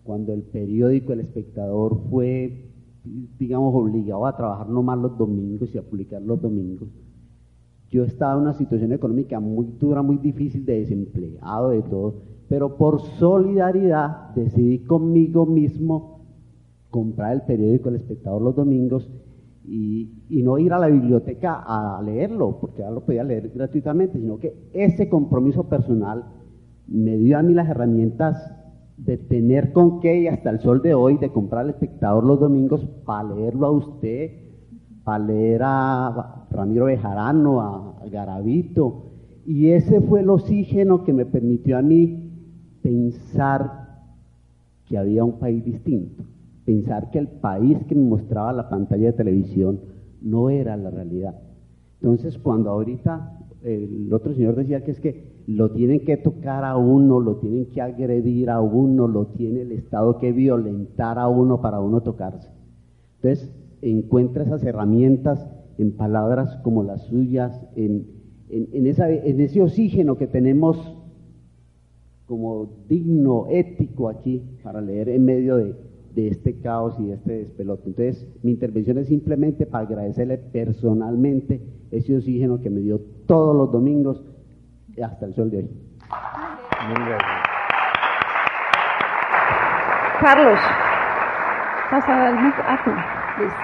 cuando 0.09 0.33
el 0.33 0.41
periódico 0.41 1.13
El 1.13 1.21
Espectador 1.21 2.01
fue, 2.09 2.65
digamos, 3.39 3.75
obligado 3.75 4.25
a 4.25 4.35
trabajar 4.35 4.67
no 4.71 4.83
más 4.83 4.99
los 4.99 5.19
domingos 5.19 5.75
y 5.75 5.77
a 5.77 5.83
publicar 5.83 6.23
los 6.23 6.41
domingos, 6.41 6.89
yo 7.91 8.05
estaba 8.05 8.33
en 8.33 8.41
una 8.41 8.55
situación 8.55 8.95
económica 8.95 9.39
muy 9.39 9.67
dura, 9.79 10.01
muy 10.01 10.17
difícil, 10.17 10.65
de 10.65 10.81
desempleado, 10.81 11.69
de 11.69 11.83
todo, 11.83 12.23
pero 12.49 12.79
por 12.79 13.03
solidaridad 13.19 14.31
decidí 14.35 14.79
conmigo 14.79 15.45
mismo 15.45 16.25
comprar 16.89 17.35
el 17.35 17.43
periódico 17.43 17.91
El 17.91 17.97
Espectador 17.97 18.41
los 18.41 18.57
domingos 18.57 19.11
y, 19.67 20.09
no 20.31 20.59
ir 20.59 20.73
a 20.73 20.79
la 20.79 20.87
biblioteca 20.87 21.63
a 21.67 22.01
leerlo, 22.01 22.57
porque 22.59 22.79
ya 22.79 22.91
lo 22.91 23.05
podía 23.05 23.25
leer 23.25 23.51
gratuitamente, 23.55 24.19
sino 24.19 24.39
que 24.39 24.71
ese 24.73 25.11
compromiso 25.11 25.69
personal 25.69 26.25
me 26.87 27.19
dio 27.19 27.37
a 27.37 27.43
mí 27.43 27.53
las 27.53 27.69
herramientas 27.69 28.55
de 28.99 29.17
tener 29.17 29.73
con 29.73 30.01
qué 30.01 30.21
y 30.21 30.27
hasta 30.29 30.51
el 30.51 30.61
sol 30.61 30.83
de 30.83 30.95
hoy 30.95 31.17
de 31.19 31.31
comprar 31.31 31.65
el 31.65 31.71
espectador 31.71 32.25
los 32.25 32.41
domingos 32.41 32.85
para 33.05 33.35
leerlo 33.35 33.67
a 33.67 33.71
usted, 33.71 34.31
para 35.05 35.25
leer 35.25 35.63
a 35.65 36.47
Ramiro 36.51 36.87
Bejarano, 36.87 37.61
a 37.61 38.05
Garavito, 38.11 39.05
y 39.47 39.69
ese 39.69 40.01
fue 40.01 40.21
el 40.21 40.31
oxígeno 40.31 41.05
que 41.05 41.13
me 41.13 41.25
permitió 41.25 41.79
a 41.79 41.83
mí 41.83 42.31
pensar 42.83 43.89
que 44.85 44.99
había 44.99 45.25
un 45.25 45.39
país 45.39 45.65
distinto 45.65 46.25
pensar 46.69 47.11
que 47.11 47.19
el 47.19 47.29
país 47.29 47.79
que 47.89 47.95
me 47.95 48.05
mostraba 48.05 48.53
la 48.53 48.69
pantalla 48.69 49.07
de 49.07 49.13
televisión 49.15 49.81
no 50.21 50.51
era 50.51 50.77
la 50.77 50.91
realidad. 50.91 51.35
Entonces, 52.03 52.37
cuando 52.37 52.69
ahorita 52.69 53.39
el 53.63 54.13
otro 54.13 54.35
señor 54.35 54.55
decía 54.55 54.85
que 54.85 54.91
es 54.91 55.01
que 55.01 55.38
lo 55.49 55.71
tienen 55.71 56.05
que 56.05 56.19
tocar 56.19 56.63
a 56.63 56.77
uno, 56.77 57.21
lo 57.21 57.37
tienen 57.37 57.71
que 57.71 57.81
agredir 57.81 58.51
a 58.51 58.61
uno, 58.61 59.09
lo 59.09 59.29
tiene 59.29 59.63
el 59.63 59.73
Estado 59.73 60.19
que 60.19 60.31
violentar 60.31 61.19
a 61.19 61.27
uno 61.29 61.63
para 61.63 61.81
uno 61.81 62.03
tocarse. 62.03 62.51
Entonces, 63.17 63.51
encuentra 63.81 64.45
esas 64.45 64.63
herramientas 64.63 65.49
en 65.79 65.93
palabras 65.93 66.55
como 66.57 66.83
las 66.83 67.07
suyas, 67.07 67.65
en, 67.77 68.09
en, 68.51 68.87
esa, 68.87 69.11
ese 69.11 69.63
oxígeno 69.63 70.19
que 70.19 70.27
tenemos 70.27 70.99
como 72.27 72.69
digno, 72.87 73.47
ético 73.49 74.11
aquí, 74.11 74.43
para 74.63 74.83
leer 74.83 75.09
en 75.09 75.25
medio 75.25 75.57
de, 75.57 75.75
de 76.15 76.29
este 76.29 76.59
caos 76.61 76.95
y 77.01 77.07
de 77.07 77.15
este 77.15 77.33
despelote. 77.39 77.85
Entonces, 77.87 78.29
mi 78.43 78.51
intervención 78.51 78.99
es 78.99 79.07
simplemente 79.07 79.65
para 79.65 79.87
agradecerle 79.87 80.37
personalmente 80.37 81.63
ese 81.91 82.15
oxígeno 82.15 82.61
que 82.61 82.69
me 82.69 82.81
dio 82.81 83.01
todos 83.25 83.57
los 83.57 83.73
domingos 83.73 84.23
hasta 85.03 85.27
el 85.27 85.35
sol 85.35 85.51
de 85.51 85.59
hoy. 85.59 85.71
Carlos, 90.21 90.59
pasa 91.91 92.31
el 92.31 92.37
Listo. 92.45 93.55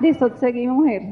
Listo, 0.00 0.36
seguimos, 0.36 0.78
mujer. 0.78 1.02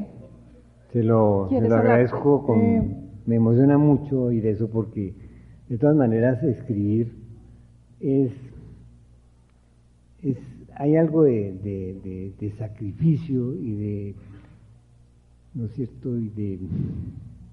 Se 0.91 1.03
lo, 1.03 1.47
se 1.49 1.61
lo 1.61 1.75
agradezco, 1.75 2.45
con, 2.45 2.59
eh, 2.59 2.97
me 3.25 3.35
emociona 3.35 3.77
mucho 3.77 4.23
oír 4.23 4.45
eso 4.47 4.69
porque 4.69 5.13
de 5.67 5.77
todas 5.77 5.95
maneras 5.95 6.41
escribir 6.43 7.13
es 7.99 8.31
hay 10.79 10.95
algo 10.95 11.23
de, 11.23 12.53
sacrificio 12.57 13.53
y 13.53 13.75
de, 13.75 14.15
¿no 15.53 15.65
es 15.65 15.73
cierto?, 15.73 16.17
y 16.17 16.29
de, 16.29 16.59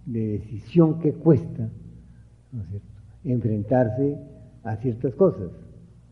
decisión 0.07 1.01
que 1.01 1.13
cuesta, 1.13 1.69
enfrentarse 3.25 4.17
a 4.63 4.77
ciertas 4.77 5.15
cosas. 5.15 5.51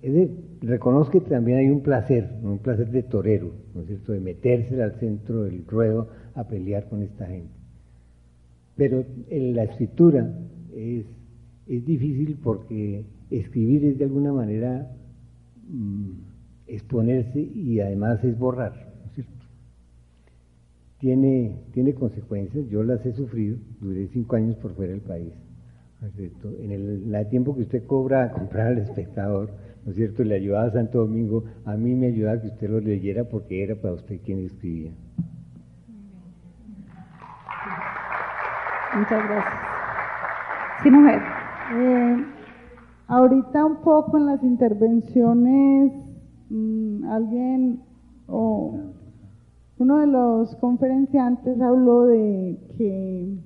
Es 0.02 0.28
reconozco 0.60 1.22
que 1.22 1.30
también 1.30 1.58
hay 1.58 1.70
un 1.70 1.80
placer, 1.80 2.30
un 2.42 2.58
placer 2.58 2.90
de 2.90 3.02
torero, 3.02 3.52
¿no 3.74 3.82
es 3.82 3.86
cierto?, 3.86 4.12
de 4.12 4.20
meterse 4.20 4.82
al 4.82 4.94
centro 4.96 5.44
del 5.44 5.64
ruedo 5.66 6.08
a 6.34 6.44
pelear 6.44 6.88
con 6.88 7.02
esta 7.02 7.26
gente. 7.26 7.52
Pero 8.76 9.04
la 9.30 9.64
escritura 9.64 10.30
es, 10.74 11.06
es 11.68 11.86
difícil 11.86 12.36
porque 12.42 13.04
escribir 13.30 13.84
es 13.84 13.98
de 13.98 14.04
alguna 14.04 14.32
manera 14.32 14.90
mm, 15.68 16.10
exponerse 16.66 17.40
y 17.40 17.80
además 17.80 18.22
es 18.24 18.38
borrar. 18.38 18.93
Tiene, 21.04 21.60
tiene 21.74 21.92
consecuencias, 21.92 22.66
yo 22.70 22.82
las 22.82 23.04
he 23.04 23.12
sufrido, 23.12 23.58
duré 23.78 24.08
cinco 24.08 24.36
años 24.36 24.56
por 24.56 24.74
fuera 24.74 24.92
del 24.92 25.02
país. 25.02 25.34
¿no 26.00 26.08
es 26.08 26.14
cierto? 26.14 26.48
En 26.58 26.70
el, 26.70 27.28
tiempo 27.28 27.54
que 27.54 27.60
usted 27.60 27.84
cobra 27.84 28.24
a 28.24 28.32
comprar 28.32 28.68
al 28.68 28.78
espectador, 28.78 29.50
¿no 29.84 29.90
es 29.90 29.96
cierto? 29.96 30.24
Le 30.24 30.36
ayudaba 30.36 30.64
a 30.64 30.70
Santo 30.70 31.00
Domingo, 31.00 31.44
a 31.66 31.76
mí 31.76 31.94
me 31.94 32.06
ayudaba 32.06 32.40
que 32.40 32.46
usted 32.46 32.70
lo 32.70 32.80
leyera 32.80 33.24
porque 33.24 33.62
era 33.62 33.74
para 33.74 33.92
usted 33.92 34.18
quien 34.24 34.46
escribía. 34.46 34.92
Muchas 38.96 39.28
gracias. 39.28 39.54
Sí, 40.82 40.90
mujer. 40.90 41.20
Eh, 41.74 42.24
ahorita 43.08 43.66
un 43.66 43.82
poco 43.82 44.16
en 44.16 44.24
las 44.24 44.42
intervenciones 44.42 45.92
Mm, 46.50 47.10
alguien 47.10 47.80
o 48.28 48.78
uno 49.78 49.98
de 49.98 50.06
los 50.06 50.54
conferenciantes 50.56 51.60
habló 51.60 52.06
de 52.06 52.58
que 52.76 53.36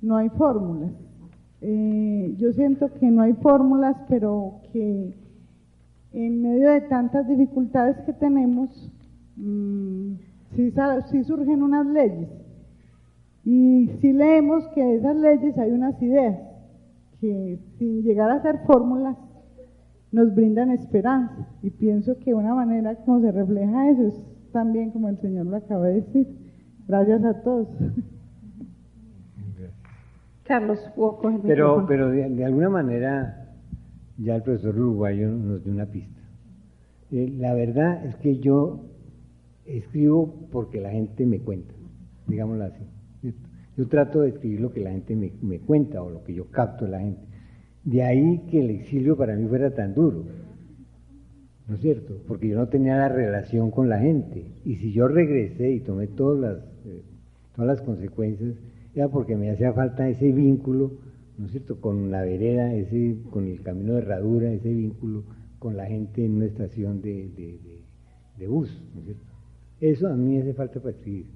no 0.00 0.16
hay 0.16 0.30
fórmulas. 0.30 0.92
Eh, 1.60 2.34
yo 2.38 2.52
siento 2.52 2.92
que 2.94 3.10
no 3.10 3.22
hay 3.22 3.34
fórmulas, 3.34 3.96
pero 4.08 4.60
que 4.72 5.14
en 6.12 6.42
medio 6.42 6.70
de 6.70 6.80
tantas 6.82 7.28
dificultades 7.28 7.96
que 8.06 8.12
tenemos, 8.14 8.90
mm, 9.36 10.12
sí, 10.54 10.72
sí, 11.10 11.24
surgen 11.24 11.62
unas 11.62 11.86
leyes. 11.86 12.28
Y 13.44 13.88
si 14.00 14.12
leemos 14.12 14.66
que 14.68 14.82
de 14.82 14.96
esas 14.96 15.16
leyes 15.16 15.58
hay 15.58 15.72
unas 15.72 16.00
ideas 16.02 16.38
que 17.20 17.58
sin 17.78 18.02
llegar 18.02 18.30
a 18.30 18.42
ser 18.42 18.60
fórmulas 18.66 19.16
nos 20.10 20.34
brindan 20.34 20.70
esperanza. 20.70 21.48
Y 21.62 21.70
pienso 21.70 22.18
que 22.18 22.34
una 22.34 22.54
manera 22.54 22.94
como 23.04 23.20
se 23.20 23.32
refleja 23.32 23.90
eso 23.90 24.06
es 24.06 24.37
también 24.52 24.90
como 24.90 25.08
el 25.08 25.18
Señor 25.18 25.46
lo 25.46 25.56
acaba 25.56 25.86
de 25.86 26.02
decir. 26.02 26.26
Gracias 26.86 27.24
a 27.24 27.42
todos. 27.42 27.68
Carlos, 30.44 30.80
Pero, 31.46 31.84
pero 31.86 32.10
de, 32.10 32.44
alguna 32.44 32.70
manera 32.70 33.54
ya 34.16 34.36
el 34.36 34.42
profesor 34.42 34.78
uruguayo 34.78 35.28
nos 35.30 35.62
dio 35.62 35.74
una 35.74 35.84
pista. 35.84 36.22
Eh, 37.12 37.34
la 37.36 37.52
verdad 37.52 38.04
es 38.06 38.16
que 38.16 38.38
yo 38.38 38.80
escribo 39.66 40.48
porque 40.50 40.80
la 40.80 40.90
gente 40.90 41.26
me 41.26 41.40
cuenta, 41.40 41.74
digámoslo 42.26 42.64
así. 42.64 42.82
Yo 43.76 43.86
trato 43.88 44.22
de 44.22 44.30
escribir 44.30 44.60
lo 44.60 44.72
que 44.72 44.80
la 44.80 44.90
gente 44.90 45.14
me, 45.14 45.32
me 45.42 45.60
cuenta 45.60 46.02
o 46.02 46.10
lo 46.10 46.24
que 46.24 46.34
yo 46.34 46.50
capto 46.50 46.86
de 46.86 46.90
la 46.92 47.00
gente. 47.00 47.20
De 47.84 48.02
ahí 48.02 48.38
que 48.50 48.60
el 48.60 48.70
exilio 48.70 49.16
para 49.16 49.36
mí 49.36 49.46
fuera 49.46 49.70
tan 49.74 49.94
duro, 49.94 50.24
¿no 51.68 51.74
es 51.74 51.80
cierto? 51.80 52.16
Porque 52.26 52.48
yo 52.48 52.56
no 52.56 52.68
tenía 52.68 52.96
la 52.96 53.08
relación 53.08 53.70
con 53.70 53.88
la 53.88 53.98
gente. 53.98 54.44
Y 54.64 54.76
si 54.76 54.92
yo 54.92 55.06
regresé 55.06 55.70
y 55.70 55.80
tomé 55.80 56.06
todas 56.06 56.40
las, 56.40 56.58
eh, 56.86 57.02
todas 57.54 57.68
las 57.68 57.82
consecuencias, 57.82 58.54
era 58.94 59.08
porque 59.08 59.36
me 59.36 59.50
hacía 59.50 59.72
falta 59.72 60.08
ese 60.08 60.32
vínculo, 60.32 60.92
¿no 61.36 61.46
es 61.46 61.52
cierto?, 61.52 61.80
con 61.80 62.10
la 62.10 62.22
vereda, 62.22 62.74
ese, 62.74 63.18
con 63.30 63.46
el 63.46 63.62
camino 63.62 63.94
de 63.94 64.00
herradura, 64.00 64.50
ese 64.50 64.72
vínculo 64.72 65.24
con 65.58 65.76
la 65.76 65.86
gente 65.86 66.24
en 66.24 66.36
una 66.36 66.46
estación 66.46 67.02
de, 67.02 67.28
de 68.38 68.46
bus, 68.46 68.70
¿no 68.94 69.00
es 69.00 69.06
cierto? 69.06 69.24
Eso 69.80 70.08
a 70.08 70.16
mí 70.16 70.34
me 70.34 70.40
hace 70.40 70.54
falta 70.54 70.80
para 70.80 70.90
escribir. 70.90 71.26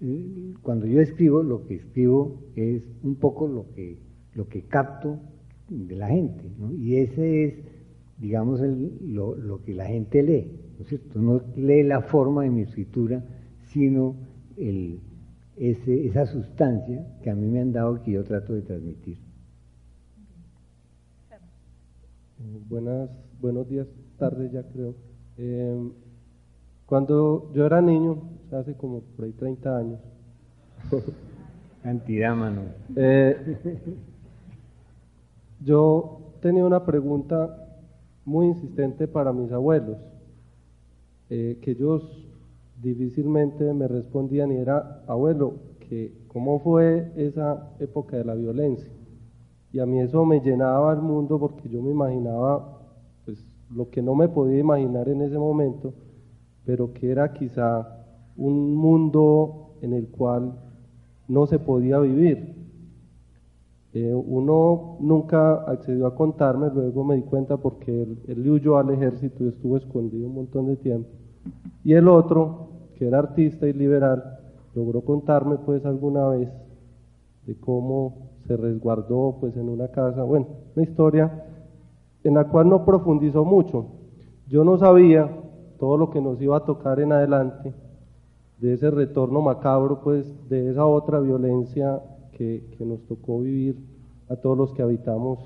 Eh, 0.00 0.54
Cuando 0.62 0.86
yo 0.86 1.00
escribo, 1.00 1.42
lo 1.42 1.66
que 1.66 1.76
escribo 1.76 2.42
es 2.54 2.82
un 3.02 3.16
poco 3.16 3.46
lo 3.46 3.72
que, 3.74 3.98
lo 4.34 4.48
que 4.48 4.62
capto 4.62 5.18
de 5.68 5.96
la 5.96 6.08
gente, 6.08 6.44
¿no? 6.58 6.72
Y 6.72 6.96
ese 6.96 7.44
es, 7.44 7.54
digamos, 8.18 8.60
el- 8.60 9.14
lo, 9.14 9.34
lo 9.36 9.62
que 9.62 9.74
la 9.74 9.86
gente 9.86 10.22
lee, 10.22 10.50
¿no 10.76 10.82
es 10.82 10.88
cierto? 10.88 11.20
No 11.20 11.40
lee 11.56 11.82
la 11.82 12.00
forma 12.00 12.42
de 12.44 12.50
mi 12.50 12.62
escritura, 12.62 13.22
sino 13.72 14.14
el, 14.56 15.00
ese, 15.56 16.06
esa 16.06 16.26
sustancia 16.26 17.06
que 17.22 17.30
a 17.30 17.34
mí 17.34 17.46
me 17.48 17.60
han 17.60 17.72
dado 17.72 18.02
que 18.02 18.12
yo 18.12 18.24
trato 18.24 18.54
de 18.54 18.62
transmitir. 18.62 19.18
Eh, 22.40 22.58
Buenas, 22.68 23.10
buenos 23.40 23.68
días, 23.68 23.86
tardes 24.18 24.52
ya 24.52 24.62
creo. 24.62 24.94
Eh, 25.38 25.90
cuando 26.86 27.50
yo 27.52 27.66
era 27.66 27.80
niño, 27.80 28.18
hace 28.52 28.74
como 28.74 29.00
por 29.00 29.24
ahí 29.24 29.32
30 29.32 29.76
años, 29.76 29.98
Cantidad, 31.82 32.34
mano. 32.34 32.62
eh, 32.96 33.36
yo 35.64 36.20
tenía 36.40 36.64
una 36.64 36.84
pregunta 36.84 37.65
muy 38.26 38.48
insistente 38.48 39.08
para 39.08 39.32
mis 39.32 39.50
abuelos, 39.52 39.96
eh, 41.30 41.58
que 41.62 41.70
ellos 41.70 42.26
difícilmente 42.82 43.72
me 43.72 43.88
respondían 43.88 44.52
y 44.52 44.56
era, 44.56 45.02
abuelo, 45.06 45.54
que 45.88 46.12
¿cómo 46.28 46.58
fue 46.58 47.12
esa 47.16 47.70
época 47.78 48.16
de 48.16 48.24
la 48.24 48.34
violencia? 48.34 48.90
Y 49.72 49.78
a 49.78 49.86
mí 49.86 50.00
eso 50.00 50.24
me 50.24 50.40
llenaba 50.40 50.92
el 50.92 51.00
mundo 51.00 51.38
porque 51.38 51.68
yo 51.68 51.80
me 51.80 51.90
imaginaba 51.90 52.80
pues, 53.24 53.38
lo 53.74 53.88
que 53.90 54.02
no 54.02 54.14
me 54.14 54.28
podía 54.28 54.58
imaginar 54.58 55.08
en 55.08 55.22
ese 55.22 55.38
momento, 55.38 55.94
pero 56.64 56.92
que 56.92 57.10
era 57.10 57.32
quizá 57.32 58.04
un 58.36 58.74
mundo 58.74 59.76
en 59.82 59.92
el 59.92 60.08
cual 60.08 60.52
no 61.28 61.46
se 61.46 61.58
podía 61.58 61.98
vivir. 62.00 62.65
Eh, 63.98 64.12
uno 64.14 64.98
nunca 65.00 65.54
accedió 65.62 66.06
a 66.06 66.14
contarme, 66.14 66.68
luego 66.68 67.02
me 67.02 67.16
di 67.16 67.22
cuenta 67.22 67.56
porque 67.56 68.02
él, 68.02 68.18
él 68.28 68.46
huyó 68.46 68.76
al 68.76 68.90
ejército 68.90 69.42
y 69.42 69.48
estuvo 69.48 69.78
escondido 69.78 70.26
un 70.26 70.34
montón 70.34 70.66
de 70.66 70.76
tiempo. 70.76 71.08
Y 71.82 71.94
el 71.94 72.06
otro, 72.06 72.68
que 72.94 73.08
era 73.08 73.20
artista 73.20 73.66
y 73.66 73.72
liberal, 73.72 74.38
logró 74.74 75.00
contarme 75.00 75.56
pues 75.56 75.86
alguna 75.86 76.28
vez 76.28 76.50
de 77.46 77.58
cómo 77.58 78.32
se 78.46 78.58
resguardó 78.58 79.38
pues 79.40 79.56
en 79.56 79.70
una 79.70 79.88
casa, 79.88 80.24
bueno, 80.24 80.46
una 80.74 80.84
historia 80.84 81.46
en 82.22 82.34
la 82.34 82.44
cual 82.48 82.68
no 82.68 82.84
profundizó 82.84 83.46
mucho. 83.46 83.86
Yo 84.46 84.62
no 84.62 84.76
sabía 84.76 85.26
todo 85.78 85.96
lo 85.96 86.10
que 86.10 86.20
nos 86.20 86.38
iba 86.42 86.58
a 86.58 86.66
tocar 86.66 87.00
en 87.00 87.12
adelante, 87.12 87.72
de 88.58 88.74
ese 88.74 88.90
retorno 88.90 89.40
macabro, 89.40 90.02
pues 90.02 90.50
de 90.50 90.68
esa 90.68 90.84
otra 90.84 91.18
violencia 91.18 92.02
que, 92.36 92.84
nos 92.84 93.02
tocó 93.06 93.40
vivir 93.40 93.76
a 94.28 94.36
todos 94.36 94.56
los 94.56 94.72
que 94.74 94.82
habitamos 94.82 95.38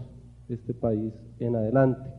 este 0.48 0.74
país 0.74 1.14
en 1.38 1.54
adelante. 1.54 2.10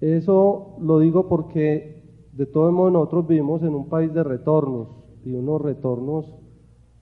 Eso 0.00 0.76
lo 0.80 0.98
digo 0.98 1.28
porque 1.28 2.02
de 2.32 2.46
todos 2.46 2.72
modos 2.72 2.92
nosotros 2.92 3.28
vivimos 3.28 3.62
en 3.62 3.74
un 3.74 3.88
país 3.88 4.12
de 4.12 4.24
retornos 4.24 4.88
y 5.24 5.34
unos 5.34 5.60
retornos, 5.60 6.34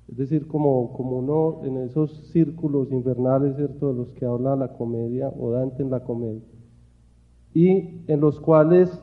es 0.09 0.17
decir, 0.17 0.47
como, 0.47 0.93
como 0.93 1.19
uno 1.19 1.65
en 1.65 1.79
esos 1.79 2.29
círculos 2.31 2.93
infernales, 2.93 3.57
¿cierto?, 3.57 3.89
de 3.89 3.95
los 3.95 4.13
que 4.13 4.25
habla 4.25 4.57
la 4.57 4.73
comedia 4.77 5.29
o 5.29 5.51
Dante 5.51 5.83
en 5.83 5.91
la 5.91 6.05
comedia, 6.05 6.43
y 7.55 8.03
en 8.07 8.21
los 8.21 8.41
cuales 8.41 9.03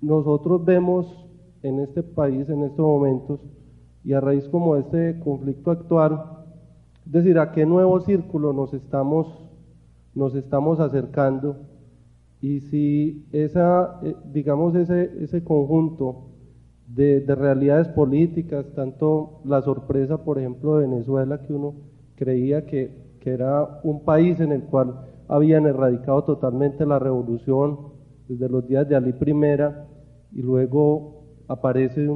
nosotros 0.00 0.64
vemos 0.64 1.26
en 1.62 1.80
este 1.80 2.02
país 2.02 2.48
en 2.48 2.62
estos 2.62 2.86
momentos 2.86 3.40
y 4.04 4.12
a 4.12 4.20
raíz 4.20 4.48
como 4.48 4.74
de 4.74 4.80
este 4.80 5.20
conflicto 5.20 5.70
actual, 5.70 6.37
es 7.08 7.12
decir, 7.12 7.38
a 7.40 7.52
qué 7.52 7.66
nuevo 7.66 8.00
círculo 8.00 8.52
nos 8.54 8.74
estamos, 8.74 9.28
nos 10.14 10.34
estamos 10.34 10.80
acercando 10.80 11.56
y 12.40 12.60
si 12.60 13.28
esa, 13.32 13.98
eh, 14.02 14.16
digamos, 14.24 14.74
ese, 14.76 15.10
ese 15.22 15.42
conjunto 15.44 16.16
de, 16.86 17.20
de 17.20 17.34
realidades 17.34 17.88
políticas, 17.88 18.66
tanto 18.74 19.40
la 19.44 19.62
sorpresa, 19.62 20.18
por 20.24 20.38
ejemplo, 20.38 20.76
de 20.76 20.86
Venezuela, 20.88 21.42
que 21.42 21.52
uno 21.52 21.74
creía 22.16 22.66
que, 22.66 22.90
que 23.20 23.30
era 23.32 23.80
un 23.82 24.04
país 24.04 24.40
en 24.40 24.52
el 24.52 24.64
cual 24.64 24.94
habían 25.28 25.66
erradicado 25.66 26.24
totalmente 26.24 26.86
la 26.86 26.98
revolución 26.98 27.78
desde 28.28 28.48
los 28.48 28.66
días 28.66 28.88
de 28.88 28.96
Ali 28.96 29.10
I 29.10 29.34
y 30.32 30.42
luego 30.42 31.12
aparece 31.48 32.08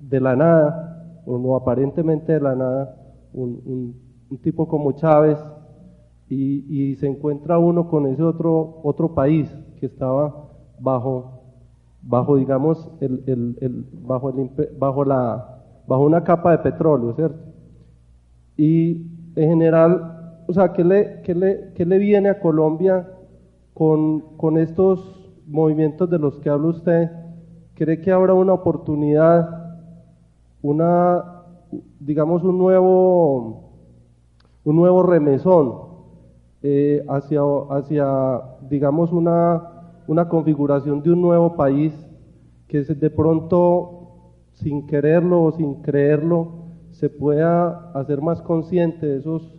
de 0.00 0.20
la 0.20 0.36
nada, 0.36 1.22
o 1.24 1.38
no 1.38 1.56
aparentemente 1.56 2.32
de 2.32 2.40
la 2.40 2.54
nada, 2.54 2.90
un- 3.32 4.09
un 4.30 4.38
tipo 4.38 4.66
como 4.68 4.92
Chávez 4.92 5.38
y, 6.28 6.64
se 6.96 7.06
encuentra 7.08 7.58
uno 7.58 7.88
con 7.88 8.06
ese 8.06 8.22
otro, 8.22 8.80
otro 8.82 9.08
país 9.14 9.50
que 9.76 9.86
estaba 9.86 10.34
bajo, 10.78 11.26
bajo 12.02 12.36
digamos, 12.36 12.90
el, 13.00 13.22
el- 13.26 13.56
el- 13.60 13.86
bajo, 13.92 14.32
bajo, 14.78 15.04
la, 15.04 15.44
bajo 15.86 16.02
una 16.04 16.22
capa 16.22 16.52
de 16.52 16.58
petróleo, 16.58 17.12
¿cierto? 17.14 17.40
Y 18.56 18.92
en 19.36 19.48
general, 19.48 20.02
o 20.46 20.52
sea, 20.52 20.72
¿qué 20.72 20.84
le, 20.84 21.20
qué 21.22 21.34
le, 21.34 21.72
qué 21.74 21.84
le 21.86 21.98
viene 21.98 22.28
a 22.28 22.38
Colombia 22.38 23.06
con, 23.74 24.20
con 24.36 24.58
estos 24.58 25.32
movimientos 25.46 26.08
de 26.10 26.18
los 26.18 26.38
que 26.38 26.50
habla 26.50 26.68
usted? 26.68 27.10
¿Cree 27.74 28.00
que 28.00 28.12
habrá 28.12 28.34
una 28.34 28.52
oportunidad, 28.54 29.48
una, 30.62 31.24
digamos, 31.98 32.42
un 32.44 32.58
nuevo, 32.58 33.56
un 34.64 34.76
nuevo 34.76 35.02
remesón 35.02 35.74
eh, 36.62 37.04
hacia, 37.08 37.40
hacia, 37.70 38.42
digamos, 38.60 39.12
una, 39.12 39.62
una 40.06 40.28
configuración 40.28 41.02
de 41.02 41.10
un 41.12 41.22
nuevo 41.22 41.56
país 41.56 41.94
que 42.68 42.84
se- 42.84 42.94
de 42.94 43.10
pronto, 43.10 43.90
sin 44.52 44.86
quererlo 44.86 45.42
o 45.44 45.52
sin 45.52 45.74
creerlo, 45.76 46.48
se 46.90 47.08
pueda 47.08 47.90
hacer 47.94 48.20
más 48.20 48.42
consciente 48.42 49.06
de 49.06 49.18
esos, 49.18 49.56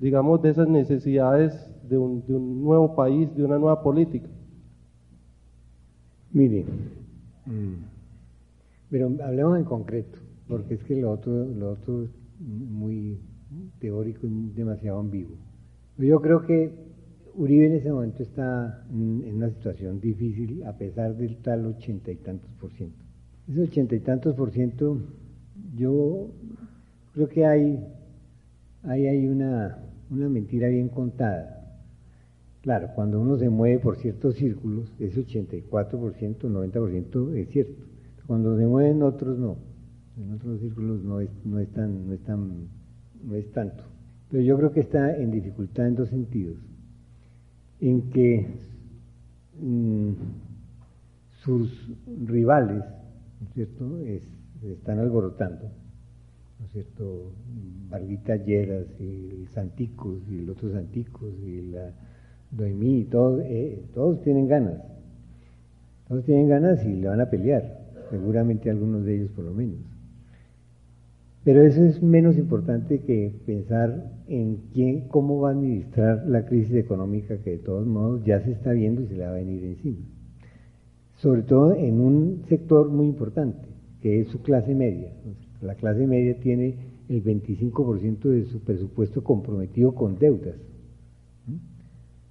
digamos, 0.00 0.42
de 0.42 0.50
esas 0.50 0.68
necesidades 0.68 1.72
de 1.82 1.98
un, 1.98 2.24
de 2.26 2.34
un 2.34 2.62
nuevo 2.64 2.94
país, 2.94 3.34
de 3.34 3.44
una 3.44 3.58
nueva 3.58 3.82
política. 3.82 4.28
Mire, 6.32 6.64
mm, 7.46 7.74
pero 8.90 9.10
hablemos 9.24 9.58
en 9.58 9.64
concreto, 9.64 10.18
porque 10.48 10.74
es 10.74 10.84
que 10.84 10.96
lo 10.96 11.10
otro, 11.12 11.32
lo 11.46 11.70
otro 11.72 12.02
es 12.04 12.10
muy 12.40 13.18
teórico 13.78 14.26
y 14.26 14.50
demasiado 14.50 15.00
ambiguo. 15.00 15.36
Yo 15.98 16.20
creo 16.20 16.42
que 16.42 16.70
Uribe 17.34 17.66
en 17.66 17.72
ese 17.74 17.90
momento 17.90 18.22
está 18.22 18.84
en 18.90 19.36
una 19.36 19.48
situación 19.50 20.00
difícil 20.00 20.64
a 20.64 20.76
pesar 20.76 21.16
del 21.16 21.36
tal 21.38 21.64
ochenta 21.66 22.10
y 22.10 22.16
tantos 22.16 22.50
por 22.60 22.70
ciento. 22.72 23.02
Ese 23.48 23.62
ochenta 23.62 23.94
y 23.94 24.00
tantos 24.00 24.34
por 24.34 24.50
ciento, 24.50 24.98
yo 25.74 26.28
creo 27.14 27.28
que 27.28 27.46
hay, 27.46 27.84
hay, 28.84 29.28
una, 29.28 29.78
una 30.10 30.28
mentira 30.28 30.68
bien 30.68 30.88
contada. 30.88 31.58
Claro, 32.60 32.90
cuando 32.94 33.20
uno 33.20 33.38
se 33.38 33.48
mueve 33.48 33.78
por 33.78 33.96
ciertos 33.96 34.36
círculos, 34.36 34.92
ese 34.98 35.26
84%, 35.26 35.68
90% 35.68 37.34
es 37.34 37.48
cierto. 37.48 37.82
Cuando 38.26 38.56
se 38.56 38.66
mueven 38.66 39.02
otros, 39.02 39.38
no. 39.38 39.56
En 40.16 40.32
otros 40.32 40.60
círculos 40.60 41.02
no 41.02 41.20
es, 41.20 41.30
no 41.44 41.58
es, 41.58 41.68
tan, 41.70 42.06
no, 42.06 42.12
es 42.12 42.20
tan, 42.20 42.68
no 43.24 43.34
es 43.36 43.50
tanto. 43.52 43.84
Pero 44.30 44.42
yo 44.42 44.56
creo 44.56 44.72
que 44.72 44.80
está 44.80 45.16
en 45.16 45.30
dificultad 45.30 45.86
en 45.88 45.94
dos 45.94 46.08
sentidos. 46.08 46.56
En 47.80 48.10
que 48.10 48.46
mm, 49.60 50.10
sus 51.44 51.90
rivales, 52.26 52.82
¿no 53.40 53.46
es 53.48 53.54
cierto?, 53.54 53.98
es- 53.98 54.22
se 54.60 54.72
están 54.74 55.00
alborotando, 55.00 55.64
¿no 56.60 56.66
es 56.66 56.72
cierto?, 56.72 57.32
Barbita 57.90 58.36
Lleras 58.36 58.86
y 59.00 59.46
Santicos 59.52 60.20
y 60.30 60.38
el 60.38 60.50
otro 60.50 60.70
Santicos 60.72 61.32
y 61.44 61.72
la 61.72 61.90
Doimí, 62.50 63.04
todos, 63.04 63.42
eh, 63.44 63.82
todos 63.94 64.22
tienen 64.22 64.46
ganas, 64.46 64.78
todos 66.08 66.24
tienen 66.24 66.48
ganas 66.48 66.84
y 66.84 66.92
le 66.94 67.08
van 67.08 67.20
a 67.20 67.28
pelear, 67.30 67.80
seguramente 68.10 68.70
algunos 68.70 69.04
de 69.04 69.16
ellos 69.16 69.30
por 69.32 69.44
lo 69.44 69.52
menos. 69.52 69.78
Pero 71.44 71.62
eso 71.62 71.84
es 71.84 72.00
menos 72.02 72.38
importante 72.38 73.00
que 73.00 73.34
pensar 73.46 74.12
en 74.28 74.58
quién, 74.72 75.08
cómo 75.08 75.40
va 75.40 75.50
a 75.50 75.52
administrar 75.52 76.24
la 76.26 76.46
crisis 76.46 76.76
económica 76.76 77.38
que 77.38 77.50
de 77.50 77.58
todos 77.58 77.86
modos 77.86 78.24
ya 78.24 78.40
se 78.40 78.52
está 78.52 78.72
viendo 78.72 79.02
y 79.02 79.08
se 79.08 79.14
le 79.14 79.24
va 79.24 79.30
a 79.30 79.34
venir 79.34 79.64
encima. 79.64 80.06
Sobre 81.16 81.42
todo 81.42 81.74
en 81.74 82.00
un 82.00 82.42
sector 82.48 82.88
muy 82.88 83.06
importante, 83.06 83.68
que 84.00 84.20
es 84.20 84.28
su 84.28 84.40
clase 84.42 84.74
media. 84.74 85.12
La 85.60 85.74
clase 85.74 86.06
media 86.06 86.38
tiene 86.38 86.76
el 87.08 87.24
25% 87.24 88.20
de 88.20 88.44
su 88.44 88.60
presupuesto 88.60 89.24
comprometido 89.24 89.94
con 89.94 90.18
deudas. 90.18 90.56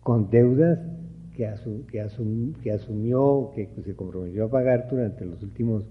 Con 0.03 0.30
deudas 0.30 0.80
que 1.36 1.49
que, 1.91 1.91
que, 2.62 2.72
asumió, 2.72 3.51
que 3.55 3.70
se 3.84 3.95
comprometió 3.95 4.45
a 4.45 4.49
pagar 4.49 4.88
durante 4.89 5.26
los 5.26 5.41
últimos 5.43 5.86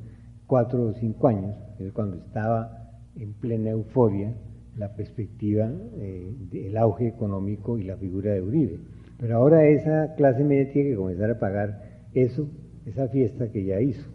cuatro 0.47 0.89
o 0.89 0.93
cinco 0.95 1.29
años, 1.29 1.55
es 1.79 1.93
cuando 1.93 2.17
estaba 2.17 2.80
en 3.17 3.33
plena 3.35 3.71
euforia 3.71 4.35
la 4.77 4.95
perspectiva 4.95 5.71
eh, 5.99 6.35
del 6.51 6.77
auge 6.77 7.09
económico 7.09 7.79
y 7.79 7.85
la 7.85 7.97
figura 7.97 8.33
de 8.33 8.43
Uribe. 8.43 8.79
Pero 9.19 9.37
ahora 9.37 9.67
esa 9.67 10.15
clase 10.15 10.45
media 10.45 10.73
tiene 10.73 10.91
que 10.91 10.97
comenzar 10.97 11.31
a 11.31 11.39
pagar 11.39 12.07
eso, 12.15 12.49
esa 12.87 13.09
fiesta 13.09 13.51
que 13.51 13.65
ya 13.65 13.81
hizo. 13.81 14.09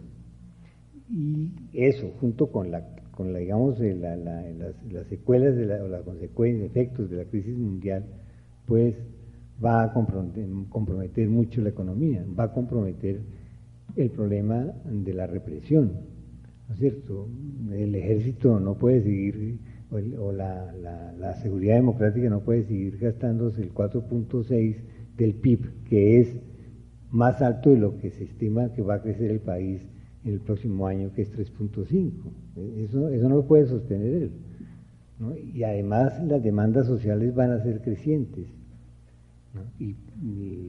Y 1.08 1.52
eso, 1.72 2.10
junto 2.20 2.50
con 2.50 2.70
la, 2.72 2.84
con 3.12 3.32
la 3.32 3.38
digamos, 3.38 3.78
las, 3.78 4.18
las, 4.18 5.06
secuelas 5.08 5.54
de 5.54 5.66
la, 5.66 5.84
o 5.84 5.88
las 5.88 6.02
consecuencias, 6.02 6.68
efectos 6.68 7.08
de 7.08 7.16
la 7.18 7.24
crisis 7.24 7.56
mundial, 7.56 8.04
pues 8.66 8.96
va 9.64 9.84
a 9.84 9.92
comprometer, 9.92 11.28
mucho 11.28 11.62
la 11.62 11.70
economía, 11.70 12.24
va 12.38 12.44
a 12.44 12.52
comprometer 12.52 13.20
el 13.94 14.10
problema 14.10 14.66
de 14.84 15.14
la 15.14 15.26
represión, 15.26 15.92
¿no 16.68 16.74
es 16.74 16.80
cierto? 16.80 17.28
El 17.72 17.94
ejército 17.94 18.60
no 18.60 18.74
puede 18.74 19.02
seguir, 19.02 19.60
o, 19.90 20.32
la, 20.32 20.72
la, 21.18 21.34
seguridad 21.34 21.76
democrática 21.76 22.28
no 22.28 22.40
puede 22.40 22.64
seguir 22.64 22.98
gastándose 22.98 23.62
el 23.62 23.72
4.6 23.72 24.76
del 25.16 25.34
PIB, 25.34 25.84
que 25.84 26.20
es 26.20 26.40
más 27.10 27.40
alto 27.40 27.70
de 27.70 27.78
lo 27.78 27.96
que 27.98 28.10
se 28.10 28.24
estima 28.24 28.72
que 28.72 28.82
va 28.82 28.96
a 28.96 29.02
crecer 29.02 29.30
el 29.30 29.40
país 29.40 29.86
en 30.24 30.34
el 30.34 30.40
próximo 30.40 30.86
año, 30.86 31.12
que 31.14 31.22
es 31.22 31.32
3.5. 31.32 32.12
Eso, 32.78 33.08
eso 33.08 33.28
no 33.28 33.36
lo 33.36 33.46
puede 33.46 33.66
sostener 33.66 34.14
él. 34.14 34.30
Y 35.54 35.62
además 35.62 36.22
las 36.24 36.42
demandas 36.42 36.86
sociales 36.86 37.34
van 37.34 37.52
a 37.52 37.62
ser 37.62 37.80
crecientes. 37.80 38.48
Y, 39.78 39.96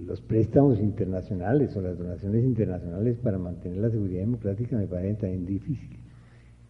los 0.05 0.21
préstamos 0.21 0.79
internacionales 0.79 1.75
o 1.75 1.81
las 1.81 1.97
donaciones 1.97 2.43
internacionales 2.43 3.17
para 3.17 3.37
mantener 3.37 3.79
la 3.79 3.89
seguridad 3.89 4.21
democrática 4.21 4.77
me 4.77 4.87
parecen 4.87 5.17
también 5.17 5.45
difíciles. 5.45 5.99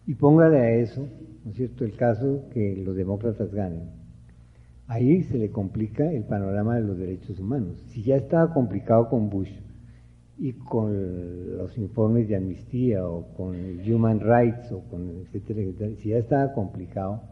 Y 0.06 0.14
póngale 0.14 0.58
a 0.58 0.70
eso, 0.74 1.06
¿no 1.44 1.50
es 1.50 1.56
cierto?, 1.56 1.84
el 1.84 1.94
caso 1.96 2.44
que 2.52 2.76
los 2.76 2.96
demócratas 2.96 3.52
ganen. 3.52 3.90
Ahí 4.86 5.22
se 5.22 5.38
le 5.38 5.50
complica 5.50 6.10
el 6.10 6.24
panorama 6.24 6.76
de 6.76 6.82
los 6.82 6.98
derechos 6.98 7.38
humanos. 7.38 7.84
Si 7.88 8.02
ya 8.02 8.16
estaba 8.16 8.52
complicado 8.54 9.08
con 9.08 9.28
Bush 9.28 9.52
y 10.38 10.52
con 10.54 11.56
los 11.58 11.76
informes 11.76 12.28
de 12.28 12.36
amnistía 12.36 13.06
o 13.06 13.34
con 13.34 13.54
Human 13.86 14.20
Rights 14.20 14.72
o 14.72 14.80
con 14.88 15.10
etcétera, 15.10 15.60
etcétera, 15.60 15.96
si 15.96 16.08
ya 16.10 16.18
estaba 16.18 16.52
complicado, 16.54 17.22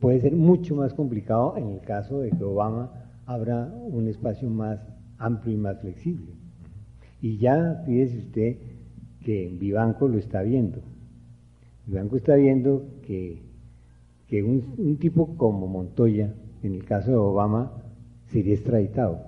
puede 0.00 0.20
ser 0.20 0.34
mucho 0.34 0.74
más 0.74 0.94
complicado 0.94 1.56
en 1.56 1.68
el 1.68 1.80
caso 1.80 2.20
de 2.20 2.30
que 2.30 2.44
Obama 2.44 3.05
habrá 3.26 3.66
un 3.66 4.08
espacio 4.08 4.48
más 4.48 4.80
amplio 5.18 5.54
y 5.54 5.58
más 5.58 5.80
flexible. 5.80 6.32
Y 7.20 7.38
ya 7.38 7.82
fíjese 7.84 8.18
usted 8.18 8.56
que 9.24 9.48
Vivanco 9.48 10.08
lo 10.08 10.18
está 10.18 10.42
viendo. 10.42 10.80
Vivanco 11.86 12.16
está 12.16 12.36
viendo 12.36 12.86
que, 13.02 13.42
que 14.28 14.42
un, 14.42 14.96
tipo 14.98 15.36
como 15.36 15.66
Montoya, 15.66 16.32
en 16.62 16.74
el 16.74 16.84
caso 16.84 17.10
de 17.10 17.16
Obama, 17.16 17.72
sería 18.28 18.54
extraditado. 18.54 19.20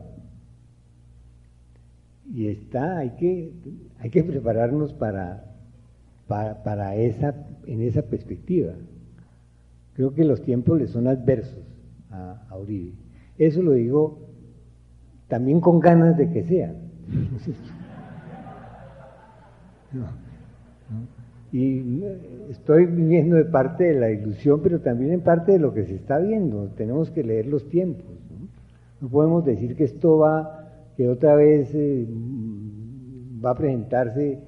Y 2.32 2.46
está, 2.46 2.98
hay 2.98 3.10
que, 3.10 3.52
hay 3.98 4.10
que 4.10 4.22
prepararnos 4.22 4.92
para, 4.92 5.44
para, 6.26 6.94
esa, 6.94 7.34
en 7.66 7.82
esa 7.82 8.02
perspectiva. 8.02 8.74
Creo 9.94 10.14
que 10.14 10.24
los 10.24 10.42
tiempos 10.42 10.78
le 10.78 10.86
son 10.86 11.08
adversos 11.08 11.64
a 12.10 12.56
Uribe. 12.56 12.92
Eso 13.38 13.62
lo 13.62 13.72
digo 13.72 14.18
también 15.28 15.60
con 15.60 15.78
ganas 15.78 16.16
de 16.16 16.30
que 16.30 16.42
sea. 16.42 16.74
Y 21.52 22.02
estoy 22.50 22.86
viviendo 22.86 23.36
de 23.36 23.44
parte 23.44 23.84
de 23.84 24.00
la 24.00 24.10
ilusión, 24.10 24.60
pero 24.62 24.80
también 24.80 25.12
en 25.12 25.20
parte 25.20 25.52
de 25.52 25.58
lo 25.58 25.72
que 25.72 25.84
se 25.84 25.94
está 25.94 26.18
viendo. 26.18 26.68
Tenemos 26.76 27.10
que 27.10 27.22
leer 27.22 27.46
los 27.46 27.68
tiempos. 27.68 28.04
No, 29.00 29.08
podemos 29.08 29.44
decir 29.44 29.76
que 29.76 29.84
esto 29.84 30.18
va, 30.18 30.68
que 30.96 31.08
otra 31.08 31.36
vez 31.36 31.70
eh, 31.74 32.06
va 33.42 33.50
a 33.50 33.54
presentarse, 33.54 34.40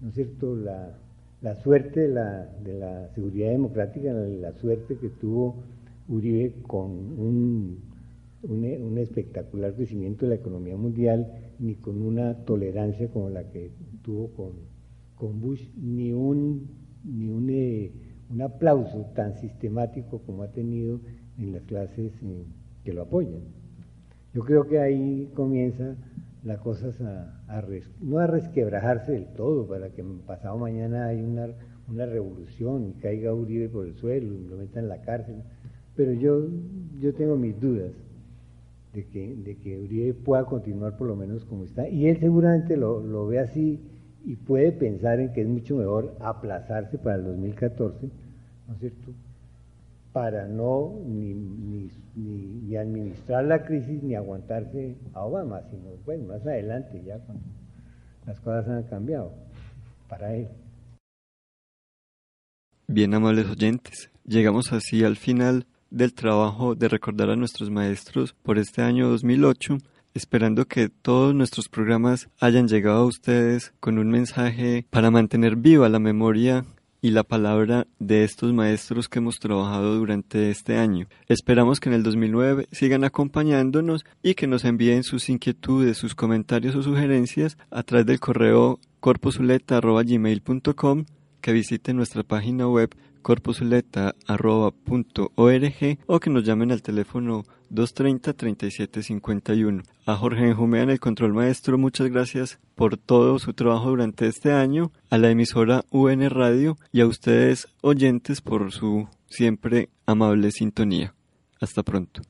¿no 0.00 0.08
es 0.08 0.14
cierto?, 0.14 0.56
la, 0.56 0.96
la 1.42 1.54
suerte 1.56 2.00
de 2.00 2.08
la, 2.08 2.48
de 2.64 2.74
la 2.74 3.08
seguridad 3.14 3.50
democrática, 3.50 4.12
la 4.12 4.52
suerte 4.52 4.96
que 4.96 5.10
tuvo 5.10 5.56
Uribe 6.08 6.54
con 6.66 6.90
un 6.90 7.87
un, 8.42 8.98
espectacular 8.98 9.74
crecimiento 9.74 10.24
de 10.24 10.30
la 10.30 10.34
economía 10.36 10.76
mundial, 10.76 11.26
ni 11.58 11.74
con 11.74 12.02
una 12.02 12.44
tolerancia 12.44 13.08
como 13.08 13.30
la 13.30 13.44
que 13.50 13.70
tuvo 14.02 14.30
con, 15.16 15.40
Bush, 15.40 15.68
ni 15.76 16.12
un, 16.12 16.68
ni 17.04 17.28
un, 17.28 17.50
eh, 17.50 17.92
un, 18.30 18.42
aplauso 18.42 19.06
tan 19.14 19.34
sistemático 19.34 20.20
como 20.24 20.44
ha 20.44 20.52
tenido 20.52 21.00
en 21.38 21.52
las 21.52 21.62
clases 21.62 22.12
eh, 22.22 22.44
que 22.84 22.92
lo 22.92 23.02
apoyan. 23.02 23.42
Yo 24.32 24.42
creo 24.42 24.68
que 24.68 24.78
ahí 24.78 25.30
comienza 25.34 25.96
las 26.44 26.60
cosas 26.60 27.00
a, 27.00 27.64
no 28.00 28.18
a 28.18 28.26
resquebrajarse 28.28 29.12
del 29.12 29.26
todo, 29.34 29.66
para 29.66 29.90
que 29.90 30.04
pasado 30.24 30.56
mañana 30.56 31.06
hay 31.06 31.20
una, 31.20 31.48
una 31.88 32.06
revolución 32.06 32.86
y 32.86 32.92
caiga 33.00 33.34
Uribe 33.34 33.68
por 33.68 33.86
el 33.86 33.94
suelo 33.96 34.34
y 34.34 34.46
lo 34.46 34.56
metan 34.56 34.84
en 34.84 34.88
la 34.88 35.02
cárcel, 35.02 35.42
pero 35.96 36.12
yo, 36.12 36.46
yo 37.00 37.12
tengo 37.14 37.36
mis 37.36 37.58
dudas 37.58 37.90
de 38.92 39.06
que, 39.06 39.36
de 39.36 39.56
que 39.56 39.78
Uribe 39.78 40.14
pueda 40.14 40.44
continuar 40.44 40.96
por 40.96 41.08
lo 41.08 41.16
menos 41.16 41.44
como 41.44 41.64
está. 41.64 41.88
Y 41.88 42.06
él 42.08 42.18
seguramente 42.18 42.76
lo, 42.76 43.00
lo 43.00 43.26
ve 43.26 43.38
así 43.38 43.80
y 44.24 44.36
puede 44.36 44.72
pensar 44.72 45.20
en 45.20 45.32
que 45.32 45.42
es 45.42 45.48
mucho 45.48 45.76
mejor 45.76 46.16
aplazarse 46.20 46.98
para 46.98 47.16
el 47.16 47.24
2014, 47.24 48.10
¿no 48.66 48.74
es 48.74 48.80
cierto? 48.80 49.12
Para 50.12 50.46
no 50.46 51.00
ni, 51.06 51.34
ni, 51.34 51.90
ni, 52.16 52.76
administrar 52.76 53.44
la 53.44 53.64
crisis 53.64 54.02
ni 54.02 54.14
aguantarse 54.14 54.96
a 55.14 55.24
Obama, 55.24 55.62
sino 55.70 55.90
bueno, 56.04 56.24
más 56.24 56.42
adelante, 56.46 57.02
ya 57.04 57.18
cuando 57.18 57.44
las 58.26 58.40
cosas 58.40 58.68
han 58.68 58.82
cambiado 58.84 59.32
para 60.08 60.34
él. 60.34 60.48
Bien, 62.86 63.14
amables 63.14 63.48
oyentes, 63.48 64.10
llegamos 64.24 64.72
así 64.72 65.04
al 65.04 65.16
final 65.16 65.66
del 65.90 66.14
trabajo 66.14 66.74
de 66.74 66.88
recordar 66.88 67.30
a 67.30 67.36
nuestros 67.36 67.70
maestros 67.70 68.34
por 68.42 68.58
este 68.58 68.82
año 68.82 69.08
2008, 69.08 69.78
esperando 70.14 70.66
que 70.66 70.88
todos 70.88 71.34
nuestros 71.34 71.68
programas 71.68 72.28
hayan 72.40 72.68
llegado 72.68 72.98
a 72.98 73.06
ustedes 73.06 73.72
con 73.80 73.98
un 73.98 74.08
mensaje 74.08 74.86
para 74.90 75.10
mantener 75.10 75.56
viva 75.56 75.88
la 75.88 75.98
memoria 75.98 76.64
y 77.00 77.10
la 77.10 77.22
palabra 77.22 77.86
de 77.98 78.24
estos 78.24 78.52
maestros 78.52 79.08
que 79.08 79.20
hemos 79.20 79.38
trabajado 79.38 79.94
durante 79.94 80.50
este 80.50 80.76
año. 80.76 81.06
Esperamos 81.28 81.80
que 81.80 81.88
en 81.88 81.94
el 81.94 82.02
2009 82.02 82.68
sigan 82.72 83.04
acompañándonos 83.04 84.04
y 84.22 84.34
que 84.34 84.46
nos 84.46 84.64
envíen 84.64 85.04
sus 85.04 85.28
inquietudes, 85.28 85.96
sus 85.96 86.14
comentarios 86.14 86.74
o 86.74 86.82
sugerencias 86.82 87.56
a 87.70 87.82
través 87.82 88.06
del 88.06 88.20
correo 88.20 88.80
corpusuleta.gmail.com 89.00 91.04
que 91.40 91.52
visiten 91.52 91.96
nuestra 91.96 92.24
página 92.24 92.68
web 92.68 92.90
corpusuleta.org 93.22 95.98
o 96.06 96.20
que 96.20 96.30
nos 96.30 96.44
llamen 96.44 96.72
al 96.72 96.82
teléfono 96.82 97.44
230-3751. 97.70 99.82
A 100.06 100.16
Jorge 100.16 100.48
Enjumea 100.48 100.82
en 100.82 100.90
el 100.90 101.00
control 101.00 101.32
maestro, 101.34 101.78
muchas 101.78 102.08
gracias 102.08 102.58
por 102.74 102.96
todo 102.96 103.38
su 103.38 103.52
trabajo 103.52 103.90
durante 103.90 104.26
este 104.26 104.50
año, 104.52 104.90
a 105.10 105.18
la 105.18 105.30
emisora 105.30 105.84
UN 105.90 106.30
Radio 106.30 106.78
y 106.92 107.02
a 107.02 107.06
ustedes 107.06 107.68
oyentes 107.82 108.40
por 108.40 108.72
su 108.72 109.06
siempre 109.28 109.90
amable 110.06 110.50
sintonía. 110.50 111.14
Hasta 111.60 111.82
pronto. 111.82 112.22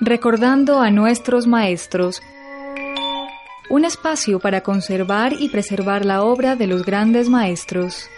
Recordando 0.00 0.80
a 0.80 0.90
nuestros 0.90 1.46
maestros, 1.46 2.22
un 3.70 3.84
espacio 3.84 4.40
para 4.40 4.62
conservar 4.62 5.32
y 5.32 5.48
preservar 5.48 6.04
la 6.04 6.24
obra 6.24 6.56
de 6.56 6.66
los 6.66 6.84
grandes 6.84 7.28
maestros. 7.28 8.10